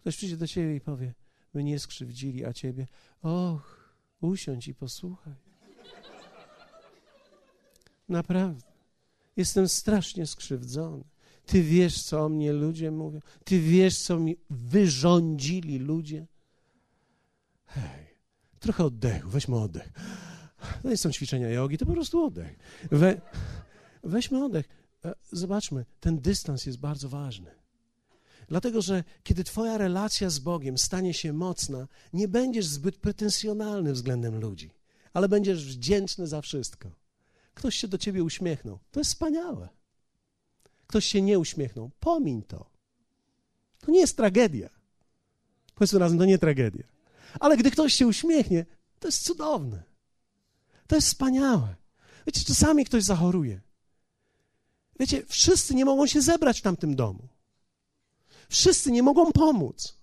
Ktoś 0.00 0.16
przyjdzie 0.16 0.36
do 0.36 0.46
ciebie 0.46 0.76
i 0.76 0.80
powie: 0.80 1.14
Mnie 1.54 1.78
skrzywdzili, 1.78 2.44
a 2.44 2.52
ciebie, 2.52 2.86
och, 3.22 3.81
usiądź 4.22 4.68
i 4.68 4.74
posłuchaj. 4.74 5.34
Naprawdę. 8.08 8.72
Jestem 9.36 9.68
strasznie 9.68 10.26
skrzywdzony. 10.26 11.04
Ty 11.46 11.62
wiesz, 11.62 12.02
co 12.02 12.24
o 12.24 12.28
mnie 12.28 12.52
ludzie 12.52 12.90
mówią. 12.90 13.20
Ty 13.44 13.60
wiesz, 13.60 13.98
co 13.98 14.18
mi 14.18 14.36
wyrządzili 14.50 15.78
ludzie. 15.78 16.26
Hej, 17.66 18.06
trochę 18.60 18.84
oddechu, 18.84 19.28
weźmy 19.28 19.56
oddech. 19.56 19.92
To 20.82 20.88
nie 20.88 20.96
są 20.96 21.12
ćwiczenia 21.12 21.48
jogi, 21.48 21.78
to 21.78 21.86
po 21.86 21.92
prostu 21.92 22.24
oddech. 22.26 22.58
We, 22.90 23.20
weźmy 24.04 24.44
oddech. 24.44 24.68
E, 25.04 25.14
zobaczmy, 25.32 25.84
ten 26.00 26.20
dystans 26.20 26.66
jest 26.66 26.78
bardzo 26.78 27.08
ważny. 27.08 27.61
Dlatego, 28.52 28.82
że 28.82 29.04
kiedy 29.22 29.44
Twoja 29.44 29.78
relacja 29.78 30.30
z 30.30 30.38
Bogiem 30.38 30.78
stanie 30.78 31.14
się 31.14 31.32
mocna, 31.32 31.88
nie 32.12 32.28
będziesz 32.28 32.66
zbyt 32.66 32.96
pretensjonalny 32.96 33.92
względem 33.92 34.40
ludzi, 34.40 34.70
ale 35.12 35.28
będziesz 35.28 35.64
wdzięczny 35.64 36.26
za 36.26 36.42
wszystko. 36.42 36.90
Ktoś 37.54 37.76
się 37.76 37.88
do 37.88 37.98
Ciebie 37.98 38.24
uśmiechnął. 38.24 38.78
To 38.90 39.00
jest 39.00 39.10
wspaniałe. 39.10 39.68
Ktoś 40.86 41.06
się 41.06 41.22
nie 41.22 41.38
uśmiechnął. 41.38 41.90
Pomiń 42.00 42.42
to. 42.42 42.66
To 43.80 43.90
nie 43.90 44.00
jest 44.00 44.16
tragedia. 44.16 44.68
Powiedzmy 45.74 45.98
razem, 45.98 46.18
to 46.18 46.24
nie 46.24 46.38
tragedia. 46.38 46.84
Ale 47.40 47.56
gdy 47.56 47.70
ktoś 47.70 47.94
się 47.94 48.06
uśmiechnie, 48.06 48.66
to 49.00 49.08
jest 49.08 49.24
cudowne. 49.24 49.82
To 50.86 50.94
jest 50.96 51.08
wspaniałe. 51.08 51.76
Wiecie, 52.26 52.40
czasami 52.44 52.84
ktoś 52.84 53.02
zachoruje. 53.02 53.60
Wiecie, 55.00 55.22
wszyscy 55.28 55.74
nie 55.74 55.84
mogą 55.84 56.06
się 56.06 56.20
zebrać 56.20 56.58
w 56.58 56.62
tamtym 56.62 56.96
domu. 56.96 57.28
Wszyscy 58.48 58.92
nie 58.92 59.02
mogą 59.02 59.32
pomóc. 59.32 59.98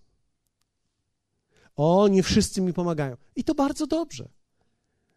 O, 1.75 2.07
nie 2.07 2.23
wszyscy 2.23 2.61
mi 2.61 2.73
pomagają. 2.73 3.17
I 3.35 3.43
to 3.43 3.55
bardzo 3.55 3.87
dobrze. 3.87 4.29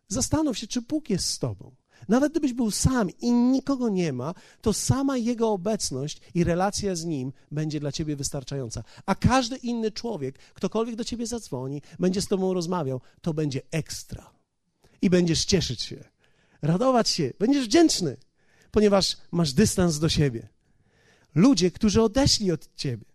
Zastanów 0.09 0.59
się, 0.59 0.67
czy 0.67 0.83
Bóg 0.83 1.11
jest 1.11 1.27
z 1.27 1.39
tobą. 1.39 1.75
Nawet 2.09 2.33
gdybyś 2.33 2.53
był 2.53 2.71
sam 2.71 3.11
i 3.11 3.33
nikogo 3.33 3.89
nie 3.89 4.13
ma, 4.13 4.35
to 4.61 4.73
sama 4.73 5.17
Jego 5.17 5.51
obecność 5.51 6.21
i 6.35 6.45
relacja 6.45 6.95
z 6.95 7.05
Nim 7.05 7.33
będzie 7.51 7.81
dla 7.81 7.93
Ciebie 7.93 8.17
wystarczająca. 8.17 8.85
A 9.07 9.15
każdy 9.15 9.57
inny 9.57 9.91
człowiek, 9.91 10.39
ktokolwiek 10.39 10.97
do 10.97 11.05
Ciebie 11.05 11.27
zadzwoni, 11.27 11.83
będzie 11.99 12.23
z 12.23 12.27
Tobą 12.27 12.55
rozmawiał, 12.55 13.01
to 13.21 13.35
będzie 13.35 13.61
ekstra. 13.71 14.31
I 15.03 15.11
będziesz 15.11 15.45
cieszyć 15.45 15.83
się, 15.83 16.05
radować 16.63 17.09
się, 17.09 17.33
będziesz 17.39 17.65
wdzięczny, 17.65 18.17
ponieważ 18.71 19.17
masz 19.33 19.53
dystans 19.53 19.99
do 19.99 20.09
siebie. 20.09 20.49
Ludzie, 21.35 21.71
którzy 21.71 22.03
odeszli 22.03 22.53
od 22.53 22.75
Ciebie, 22.77 23.12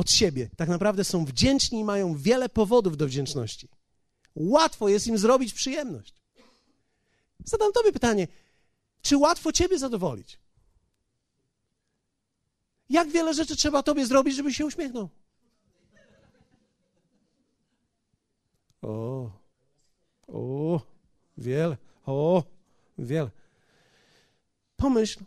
od 0.00 0.10
siebie, 0.10 0.50
tak 0.56 0.68
naprawdę 0.68 1.04
są 1.04 1.24
wdzięczni 1.24 1.80
i 1.80 1.84
mają 1.84 2.16
wiele 2.16 2.48
powodów 2.48 2.96
do 2.96 3.06
wdzięczności. 3.06 3.68
Łatwo 4.34 4.88
jest 4.88 5.06
im 5.06 5.18
zrobić 5.18 5.52
przyjemność. 5.52 6.14
Zadam 7.44 7.72
Tobie 7.72 7.92
pytanie, 7.92 8.28
czy 9.02 9.16
łatwo 9.16 9.52
Ciebie 9.52 9.78
zadowolić? 9.78 10.38
Jak 12.88 13.08
wiele 13.08 13.34
rzeczy 13.34 13.56
trzeba 13.56 13.82
Tobie 13.82 14.06
zrobić, 14.06 14.36
żeby 14.36 14.54
się 14.54 14.66
uśmiechnął? 14.66 15.08
O, 18.82 19.30
o, 20.28 20.80
wiele, 21.38 21.76
o, 22.06 22.42
wiele. 22.98 23.30
Pomyśl, 24.76 25.20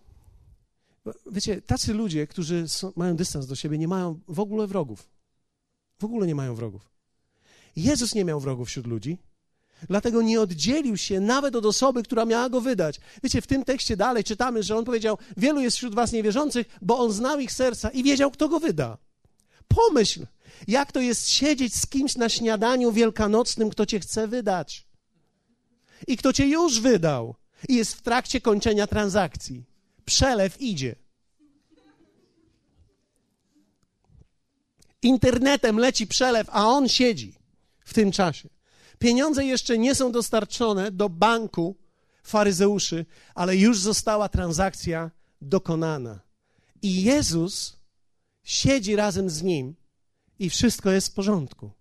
wiecie, 1.32 1.62
tacy 1.62 1.94
ludzie, 1.94 2.28
którzy 2.28 2.68
są, 2.68 2.92
mają 2.96 3.16
dystans 3.16 3.48
do 3.48 3.56
siebie, 3.56 3.78
nie 3.78 3.88
mają 3.88 4.20
w 4.28 4.40
ogóle 4.40 4.68
wrogów. 4.68 5.10
W 6.00 6.04
ogóle 6.06 6.28
nie 6.28 6.36
mają 6.36 6.56
wrogów. 6.56 6.90
Jezus 7.76 8.16
nie 8.16 8.26
miał 8.26 8.40
wrogów 8.40 8.68
wśród 8.68 8.88
ludzi. 8.88 9.18
Dlatego 9.90 10.22
nie 10.22 10.42
oddzielił 10.42 10.98
się 10.98 11.20
nawet 11.20 11.56
od 11.56 11.66
osoby, 11.66 12.04
która 12.04 12.26
miała 12.26 12.50
go 12.50 12.62
wydać. 12.62 13.00
Wiecie, 13.24 13.42
w 13.42 13.48
tym 13.48 13.64
tekście 13.64 13.98
dalej 13.98 14.24
czytamy, 14.24 14.64
że 14.64 14.78
on 14.78 14.86
powiedział: 14.86 15.18
Wielu 15.38 15.62
jest 15.62 15.78
wśród 15.78 15.96
was 15.96 16.12
niewierzących, 16.12 16.68
bo 16.82 17.00
on 17.00 17.12
znał 17.12 17.40
ich 17.40 17.52
serca 17.52 17.90
i 17.90 18.04
wiedział, 18.04 18.32
kto 18.32 18.50
go 18.50 18.60
wyda. 18.60 18.98
Pomyśl, 19.68 20.26
jak 20.68 20.92
to 20.92 21.00
jest 21.00 21.30
siedzieć 21.30 21.76
z 21.76 21.88
kimś 21.88 22.16
na 22.16 22.30
śniadaniu 22.30 22.92
wielkanocnym, 22.92 23.70
kto 23.70 23.86
cię 23.86 24.00
chce 24.00 24.28
wydać. 24.28 24.88
I 26.08 26.18
kto 26.18 26.34
cię 26.34 26.48
już 26.48 26.80
wydał 26.80 27.36
i 27.70 27.76
jest 27.76 27.94
w 27.94 28.02
trakcie 28.02 28.42
kończenia 28.42 28.88
transakcji. 28.88 29.64
Przelew 30.06 30.62
idzie. 30.62 30.96
Internetem 35.02 35.78
leci 35.78 36.08
przelew, 36.08 36.48
a 36.52 36.68
on 36.68 36.90
siedzi 36.90 37.36
w 37.80 37.94
tym 37.94 38.12
czasie. 38.12 38.50
Pieniądze 39.00 39.46
jeszcze 39.46 39.78
nie 39.78 39.96
są 39.96 40.12
dostarczone 40.12 40.92
do 40.92 41.10
banku 41.10 41.76
faryzeuszy, 42.24 43.06
ale 43.36 43.58
już 43.58 43.80
została 43.80 44.30
transakcja 44.30 45.12
dokonana. 45.42 46.20
I 46.82 47.04
Jezus 47.04 47.78
siedzi 48.44 48.96
razem 48.96 49.30
z 49.30 49.44
nim 49.44 49.76
i 50.40 50.50
wszystko 50.50 50.92
jest 50.92 51.08
w 51.08 51.14
porządku. 51.14 51.72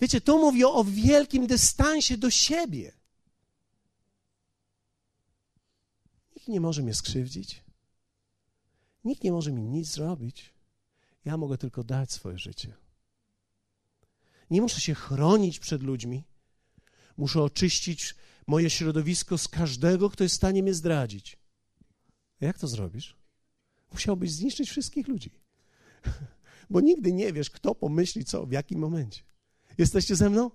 Wiecie, 0.00 0.20
to 0.20 0.38
mówi 0.38 0.64
o, 0.64 0.84
wielkim 0.84 1.46
dystansie 1.46 2.18
do 2.18 2.30
siebie. 2.30 2.92
Nikt 6.42 6.52
nie 6.52 6.60
może 6.60 6.82
mnie 6.82 6.94
skrzywdzić. 6.94 7.62
Nikt 9.04 9.24
nie 9.24 9.32
może 9.32 9.52
mi 9.52 9.62
nic 9.62 9.88
zrobić. 9.88 10.54
Ja 11.24 11.36
mogę 11.36 11.58
tylko 11.58 11.84
dać 11.84 12.12
swoje 12.12 12.38
życie. 12.38 12.74
Nie 14.50 14.62
muszę 14.62 14.80
się 14.80 14.94
chronić 14.94 15.58
przed 15.58 15.82
ludźmi. 15.82 16.24
Muszę 17.16 17.42
oczyścić 17.42 18.14
moje 18.46 18.70
środowisko 18.70 19.38
z 19.38 19.48
każdego, 19.48 20.10
kto 20.10 20.24
jest 20.24 20.34
w 20.34 20.36
stanie 20.36 20.62
mnie 20.62 20.74
zdradzić. 20.74 21.38
Jak 22.40 22.58
to 22.58 22.68
zrobisz? 22.68 23.16
Musiałbyś 23.92 24.32
zniszczyć 24.32 24.70
wszystkich 24.70 25.08
ludzi. 25.08 25.30
Bo 26.70 26.80
nigdy 26.80 27.12
nie 27.12 27.32
wiesz, 27.32 27.50
kto 27.50 27.74
pomyśli 27.74 28.24
co, 28.24 28.46
w 28.46 28.52
jakim 28.52 28.78
momencie. 28.78 29.22
Jesteście 29.78 30.16
ze 30.16 30.30
mną? 30.30 30.50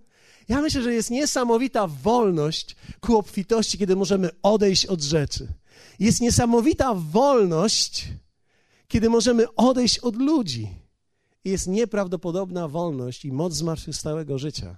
Ja 0.47 0.61
myślę, 0.61 0.81
że 0.81 0.93
jest 0.93 1.11
niesamowita 1.11 1.88
wolność 1.88 2.75
ku 2.99 3.17
obfitości, 3.17 3.77
kiedy 3.77 3.95
możemy 3.95 4.29
odejść 4.41 4.85
od 4.85 5.01
rzeczy. 5.01 5.47
Jest 5.99 6.21
niesamowita 6.21 6.93
wolność, 6.93 8.07
kiedy 8.88 9.09
możemy 9.09 9.55
odejść 9.55 9.99
od 9.99 10.15
ludzi 10.15 10.69
jest 11.45 11.67
nieprawdopodobna 11.67 12.67
wolność 12.67 13.25
i 13.25 13.32
moc 13.32 13.53
zmartwychwstałego 13.53 14.38
życia, 14.38 14.78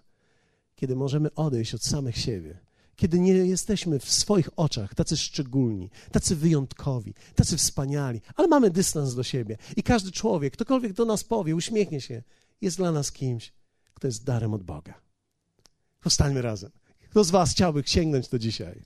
kiedy 0.76 0.96
możemy 0.96 1.34
odejść 1.34 1.74
od 1.74 1.84
samych 1.84 2.18
siebie, 2.18 2.60
kiedy 2.96 3.20
nie 3.20 3.34
jesteśmy 3.34 4.00
w 4.00 4.12
swoich 4.12 4.50
oczach 4.56 4.96
tacy 4.96 5.18
szczególni, 5.18 5.90
tacy 6.12 6.36
wyjątkowi, 6.36 7.14
tacy 7.36 7.58
wspaniali, 7.58 8.22
ale 8.36 8.48
mamy 8.48 8.70
dystans 8.70 9.16
do 9.16 9.24
siebie 9.24 9.58
i 9.76 9.84
każdy 9.84 10.12
człowiek, 10.12 10.54
ktokolwiek 10.54 10.94
do 10.94 11.06
nas 11.06 11.24
powie, 11.24 11.56
uśmiechnie 11.56 12.02
się, 12.02 12.24
jest 12.62 12.78
dla 12.78 12.92
nas 12.92 13.12
kimś, 13.12 13.54
kto 13.94 14.08
jest 14.08 14.24
darem 14.24 14.54
od 14.54 14.64
Boga. 14.64 14.94
Powstańmy 16.02 16.42
razem. 16.42 16.72
Kto 17.10 17.24
z 17.24 17.30
Was 17.30 17.52
chciałby 17.52 17.84
sięgnąć 17.86 18.28
to 18.28 18.40
dzisiaj? 18.40 18.82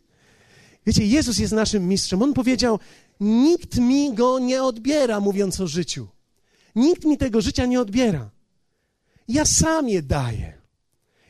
Wiecie, 0.86 1.06
Jezus 1.06 1.38
jest 1.38 1.54
naszym 1.54 1.88
mistrzem. 1.88 2.22
On 2.22 2.34
powiedział: 2.34 2.80
Nikt 3.20 3.78
mi 3.78 4.14
go 4.14 4.40
nie 4.40 4.64
odbiera, 4.64 5.20
mówiąc 5.20 5.60
o 5.60 5.68
życiu. 5.68 6.08
Nikt 6.76 7.06
mi 7.06 7.18
tego 7.18 7.42
życia 7.42 7.66
nie 7.66 7.82
odbiera. 7.82 8.30
Ja 9.28 9.46
sam 9.46 9.90
je 9.90 10.02
daję. 10.02 10.62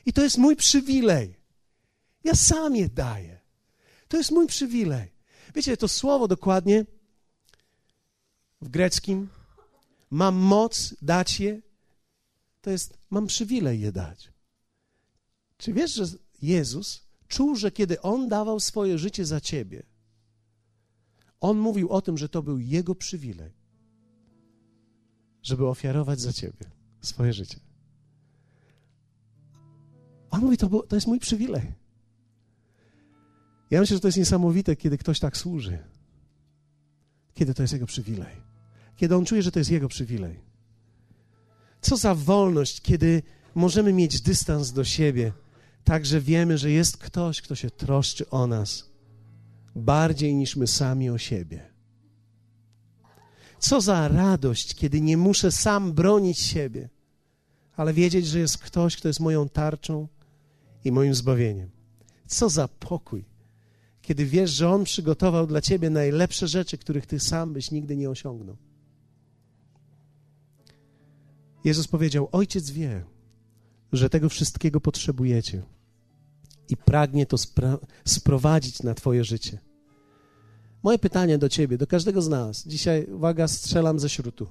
I 0.06 0.14
to 0.14 0.24
jest 0.24 0.38
mój 0.38 0.56
przywilej. 0.56 1.36
Ja 2.24 2.36
sam 2.36 2.76
je 2.76 2.90
daję. 2.90 3.40
To 4.08 4.18
jest 4.18 4.32
mój 4.32 4.48
przywilej. 4.48 5.12
Wiecie, 5.56 5.78
to 5.78 5.88
słowo 5.88 6.28
dokładnie 6.28 6.86
w 8.62 8.70
greckim 8.70 9.30
mam 10.12 10.36
moc 10.36 10.96
dać 11.02 11.40
je, 11.40 11.62
to 12.62 12.70
jest 12.70 12.98
mam 13.10 13.28
przywilej 13.28 13.82
je 13.82 13.92
dać. 13.92 14.30
Czy 15.58 15.74
wiesz, 15.74 15.94
że 15.94 16.06
Jezus 16.42 17.03
czuł, 17.34 17.56
że 17.56 17.72
kiedy 17.72 18.02
On 18.02 18.28
dawał 18.30 18.60
swoje 18.60 18.98
życie 18.98 19.26
za 19.26 19.42
ciebie, 19.42 19.84
On 21.40 21.58
mówił 21.58 21.90
o 21.90 22.02
tym, 22.02 22.18
że 22.18 22.30
to 22.30 22.44
był 22.44 22.60
Jego 22.60 22.96
przywilej. 22.96 23.52
żeby 25.44 25.68
ofiarować 25.68 26.22
za 26.22 26.34
Ciebie 26.34 26.66
swoje 27.02 27.34
życie. 27.34 27.60
On 30.32 30.42
mówi, 30.42 30.58
to, 30.58 30.68
to 30.70 30.96
jest 30.96 31.08
mój 31.08 31.20
przywilej. 31.20 31.74
Ja 33.72 33.80
myślę, 33.80 33.98
że 33.98 34.02
to 34.02 34.08
jest 34.08 34.18
niesamowite, 34.18 34.76
kiedy 34.76 34.98
ktoś 34.98 35.20
tak 35.20 35.38
służy. 35.38 35.78
Kiedy 37.34 37.54
to 37.54 37.62
jest 37.64 37.74
jego 37.74 37.86
przywilej. 37.86 38.36
Kiedy 38.96 39.16
on 39.16 39.26
czuje, 39.26 39.42
że 39.44 39.52
to 39.52 39.60
jest 39.60 39.72
jego 39.72 39.88
przywilej. 39.88 40.40
Co 41.82 41.98
za 41.98 42.16
wolność, 42.16 42.82
kiedy 42.82 43.24
możemy 43.56 43.94
mieć 43.94 44.22
dystans 44.22 44.72
do 44.72 44.84
siebie, 44.84 45.34
tak 45.84 46.06
że 46.06 46.22
wiemy, 46.22 46.58
że 46.58 46.72
jest 46.72 46.98
ktoś, 46.98 47.42
kto 47.42 47.56
się 47.56 47.70
troszczy 47.70 48.30
o 48.30 48.48
nas 48.48 48.94
bardziej 49.76 50.36
niż 50.36 50.56
my 50.56 50.68
sami 50.68 51.10
o 51.10 51.18
siebie. 51.18 51.74
Co 53.60 53.82
za 53.82 54.08
radość, 54.08 54.76
kiedy 54.76 55.02
nie 55.02 55.18
muszę 55.18 55.52
sam 55.52 55.94
bronić 55.94 56.40
siebie, 56.40 56.90
ale 57.76 57.94
wiedzieć, 57.94 58.28
że 58.28 58.40
jest 58.40 58.58
ktoś, 58.58 58.98
kto 58.98 59.08
jest 59.08 59.20
moją 59.20 59.50
tarczą 59.50 60.08
i 60.84 60.92
moim 60.92 61.16
zbawieniem. 61.16 61.70
Co 62.28 62.50
za 62.50 62.68
pokój, 62.68 63.26
kiedy 64.02 64.26
wiesz, 64.26 64.52
że 64.52 64.70
On 64.70 64.84
przygotował 64.84 65.48
dla 65.48 65.62
ciebie 65.62 65.90
najlepsze 65.90 66.48
rzeczy, 66.48 66.78
których 66.78 67.06
ty 67.06 67.20
sam 67.20 67.54
byś 67.54 67.72
nigdy 67.72 67.96
nie 67.96 68.10
osiągnął. 68.10 68.58
Jezus 71.64 71.88
powiedział: 71.88 72.30
Ojciec 72.32 72.72
wie, 72.72 73.04
że 73.94 74.10
tego 74.10 74.30
wszystkiego 74.30 74.82
potrzebujecie 74.82 75.64
i 76.70 76.78
pragnie 76.78 77.26
to 77.26 77.38
sprowadzić 78.06 78.84
na 78.84 78.94
Twoje 78.94 79.24
życie. 79.24 79.60
Moje 80.84 81.00
pytanie 81.00 81.38
do 81.38 81.50
Ciebie, 81.50 81.78
do 81.78 81.88
każdego 81.88 82.22
z 82.22 82.30
nas, 82.30 82.68
dzisiaj, 82.68 83.06
uwaga, 83.06 83.48
strzelam 83.48 84.00
ze 84.00 84.10
śrutu. 84.10 84.48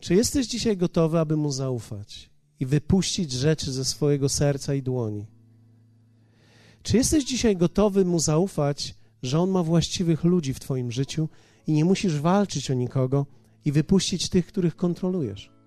Czy 0.00 0.14
jesteś 0.14 0.46
dzisiaj 0.46 0.76
gotowy, 0.76 1.18
aby 1.18 1.36
Mu 1.36 1.52
zaufać 1.52 2.30
i 2.60 2.66
wypuścić 2.66 3.32
rzeczy 3.32 3.72
ze 3.72 3.84
swojego 3.84 4.28
serca 4.28 4.74
i 4.74 4.82
dłoni? 4.82 5.26
Czy 6.82 6.96
jesteś 6.96 7.24
dzisiaj 7.24 7.56
gotowy 7.56 8.04
Mu 8.04 8.18
zaufać, 8.18 8.94
że 9.22 9.40
On 9.40 9.50
ma 9.50 9.62
właściwych 9.62 10.24
ludzi 10.24 10.54
w 10.54 10.60
Twoim 10.60 10.92
życiu 10.92 11.28
i 11.66 11.72
nie 11.72 11.84
musisz 11.84 12.20
walczyć 12.20 12.70
o 12.70 12.74
nikogo 12.74 13.26
i 13.64 13.72
wypuścić 13.72 14.28
tych, 14.28 14.46
których 14.46 14.76
kontrolujesz? 14.76 15.59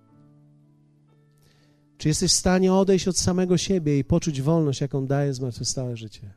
Czy 1.98 2.08
jesteś 2.08 2.32
w 2.32 2.36
stanie 2.36 2.72
odejść 2.72 3.08
od 3.08 3.18
samego 3.18 3.58
siebie 3.58 3.98
i 3.98 4.04
poczuć 4.04 4.42
wolność, 4.42 4.80
jaką 4.80 5.06
daje 5.06 5.34
zmartwychwstałe 5.34 5.96
życie? 5.96 6.34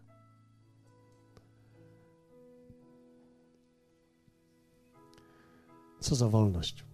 Co 6.00 6.16
za 6.16 6.30
wolność? 6.30 6.86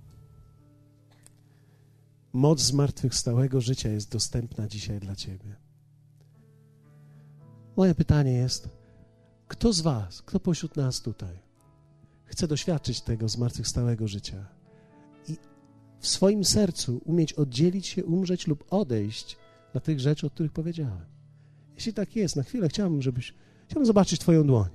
Moc 2.33 2.61
zmartwychwstałego 2.61 3.61
życia 3.61 3.89
jest 3.89 4.11
dostępna 4.11 4.67
dzisiaj 4.67 4.99
dla 4.99 5.15
Ciebie. 5.15 5.55
Moje 7.77 7.95
pytanie 7.95 8.33
jest: 8.33 8.69
kto 9.47 9.73
z 9.73 9.81
Was, 9.81 10.21
kto 10.21 10.39
pośród 10.39 10.77
nas 10.77 11.01
tutaj 11.01 11.39
chce 12.25 12.47
doświadczyć 12.47 13.01
tego 13.01 13.29
zmartwychwstałego 13.29 14.07
życia 14.07 14.45
w 16.03 16.07
swoim 16.07 16.45
sercu 16.45 17.01
umieć 17.05 17.33
oddzielić 17.33 17.87
się, 17.87 18.05
umrzeć 18.05 18.47
lub 18.47 18.63
odejść 18.69 19.37
dla 19.71 19.81
tych 19.81 19.99
rzeczy, 19.99 20.27
o 20.27 20.29
których 20.29 20.51
powiedziałem? 20.51 21.05
Jeśli 21.75 21.93
tak 21.93 22.15
jest, 22.15 22.35
na 22.35 22.43
chwilę 22.43 22.69
chciałbym, 22.69 23.01
żebyś, 23.01 23.33
chciałbym 23.67 23.85
zobaczyć 23.85 24.19
Twoją 24.19 24.47
dłoń. 24.47 24.69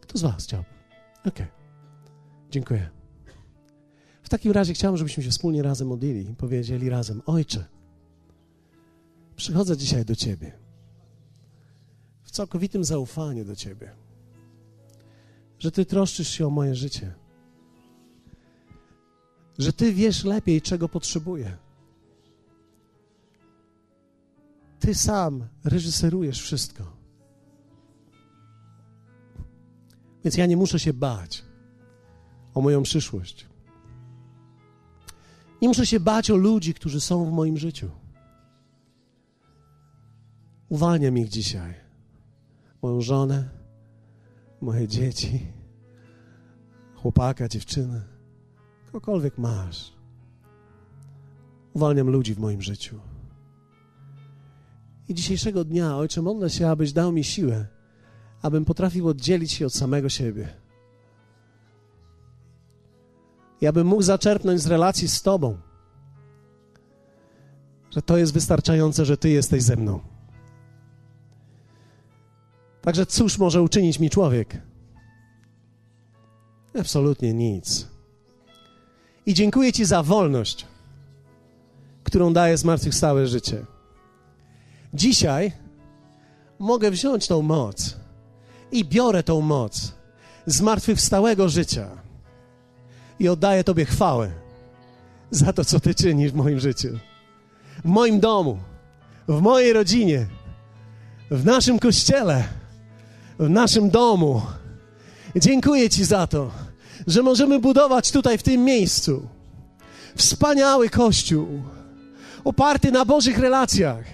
Kto 0.00 0.18
z 0.18 0.22
Was 0.22 0.44
chciałby? 0.44 0.68
Okej. 1.18 1.32
Okay. 1.32 1.46
Dziękuję. 2.50 2.90
W 4.22 4.28
takim 4.28 4.52
razie 4.52 4.74
chciałbym, 4.74 4.98
żebyśmy 4.98 5.22
się 5.22 5.30
wspólnie 5.30 5.62
razem 5.62 5.88
modlili 5.88 6.30
i 6.30 6.34
powiedzieli 6.34 6.90
razem: 6.90 7.22
Ojcze, 7.26 7.64
przychodzę 9.36 9.76
dzisiaj 9.76 10.04
do 10.04 10.16
Ciebie 10.16 10.52
w 12.22 12.30
całkowitym 12.30 12.84
zaufaniu 12.84 13.44
do 13.44 13.56
Ciebie, 13.56 13.90
że 15.58 15.72
Ty 15.72 15.84
troszczysz 15.84 16.28
się 16.28 16.46
o 16.46 16.50
moje 16.50 16.74
życie, 16.74 17.14
że 19.60 19.72
Ty 19.72 19.92
wiesz 19.92 20.24
lepiej, 20.24 20.62
czego 20.62 20.88
potrzebuję. 20.88 21.56
Ty 24.78 24.94
sam 24.94 25.48
reżyserujesz 25.64 26.42
wszystko. 26.42 26.84
Więc 30.24 30.36
ja 30.36 30.46
nie 30.46 30.56
muszę 30.56 30.78
się 30.78 30.92
bać 30.92 31.44
o 32.54 32.60
moją 32.60 32.82
przyszłość. 32.82 33.46
Nie 35.62 35.68
muszę 35.68 35.86
się 35.86 36.00
bać 36.00 36.30
o 36.30 36.36
ludzi, 36.36 36.74
którzy 36.74 37.00
są 37.00 37.24
w 37.24 37.32
moim 37.32 37.58
życiu. 37.58 37.90
Uwalniam 40.68 41.18
ich 41.18 41.28
dzisiaj 41.28 41.74
moją 42.82 43.00
żonę, 43.00 43.48
moje 44.60 44.88
dzieci, 44.88 45.46
chłopaka, 46.94 47.48
dziewczynę, 47.48 48.19
kogokolwiek 48.92 49.38
masz. 49.38 49.92
Uwalniam 51.74 52.10
ludzi 52.10 52.34
w 52.34 52.38
moim 52.38 52.62
życiu. 52.62 53.00
I 55.08 55.14
dzisiejszego 55.14 55.64
dnia, 55.64 55.96
Ojcze, 55.96 56.22
modlę 56.22 56.50
się, 56.50 56.68
abyś 56.68 56.92
dał 56.92 57.12
mi 57.12 57.24
siłę, 57.24 57.66
abym 58.42 58.64
potrafił 58.64 59.08
oddzielić 59.08 59.52
się 59.52 59.66
od 59.66 59.74
samego 59.74 60.08
siebie. 60.08 60.48
I 63.60 63.66
abym 63.66 63.86
mógł 63.86 64.02
zaczerpnąć 64.02 64.60
z 64.60 64.66
relacji 64.66 65.08
z 65.08 65.22
Tobą, 65.22 65.58
że 67.90 68.02
to 68.02 68.16
jest 68.16 68.32
wystarczające, 68.32 69.04
że 69.04 69.16
Ty 69.16 69.28
jesteś 69.28 69.62
ze 69.62 69.76
mną. 69.76 70.00
Także 72.82 73.06
cóż 73.06 73.38
może 73.38 73.62
uczynić 73.62 73.98
mi 73.98 74.10
człowiek? 74.10 74.62
Absolutnie 76.80 77.34
nic. 77.34 77.88
I 79.26 79.34
dziękuję 79.34 79.72
Ci 79.72 79.84
za 79.84 80.02
wolność, 80.02 80.66
którą 82.04 82.32
daje 82.32 82.56
zmartwychwstałe 82.56 83.26
życie. 83.26 83.66
Dzisiaj 84.94 85.52
mogę 86.58 86.90
wziąć 86.90 87.26
tą 87.26 87.42
moc 87.42 87.96
i 88.72 88.84
biorę 88.84 89.22
tą 89.22 89.40
moc 89.40 89.94
zmartwychwstałego 90.46 91.48
życia 91.48 91.88
i 93.18 93.28
oddaję 93.28 93.64
Tobie 93.64 93.84
chwałę 93.84 94.30
za 95.30 95.52
to, 95.52 95.64
co 95.64 95.80
Ty 95.80 95.94
czynisz 95.94 96.32
w 96.32 96.34
moim 96.34 96.60
życiu, 96.60 96.98
w 97.84 97.88
moim 97.88 98.20
domu, 98.20 98.58
w 99.28 99.40
mojej 99.40 99.72
rodzinie, 99.72 100.26
w 101.30 101.44
naszym 101.44 101.78
kościele 101.78 102.44
w 103.40 103.50
naszym 103.50 103.90
domu. 103.90 104.42
Dziękuję 105.36 105.90
Ci 105.90 106.04
za 106.04 106.26
to, 106.26 106.50
że 107.06 107.22
możemy 107.22 107.58
budować 107.58 108.10
tutaj, 108.10 108.38
w 108.38 108.42
tym 108.42 108.64
miejscu, 108.64 109.28
wspaniały 110.16 110.90
kościół, 110.90 111.62
oparty 112.44 112.92
na 112.92 113.04
Bożych 113.04 113.38
relacjach. 113.38 114.04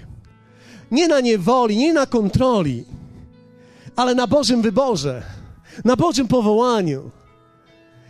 Nie 0.91 1.09
na 1.09 1.21
niewoli, 1.21 1.77
nie 1.77 1.93
na 1.93 2.07
kontroli, 2.07 2.85
ale 3.97 4.15
na 4.15 4.27
Bożym 4.27 4.63
wyborze, 4.63 5.23
na 5.85 5.97
Bożym 5.97 6.29
powołaniu. 6.29 7.11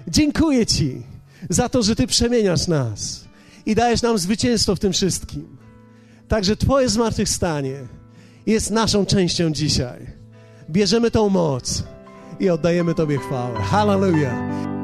Dziękuję 0.09 0.66
Ci 0.66 1.03
za 1.51 1.68
to, 1.68 1.83
że 1.83 1.97
Ty 1.97 2.07
przemieniasz 2.07 2.66
nas 2.66 3.24
i 3.66 3.74
dajesz 3.74 4.03
nam 4.03 4.18
zwycięstwo 4.18 4.77
w 4.77 4.79
tym 4.79 4.93
wszystkim. 4.93 5.57
Także 6.29 6.57
Twoje 6.57 6.89
zmartwychwstanie 6.89 7.87
jest 8.47 8.70
naszą 8.70 9.07
częścią 9.07 9.51
dzisiaj 9.51 10.16
bierzemy 10.70 11.11
tą 11.11 11.29
moc 11.29 11.83
i 12.41 12.51
oddajemy 12.51 12.95
Tobie 12.95 13.18
chwałę. 13.18 13.61
Hallelujah. 13.61 14.76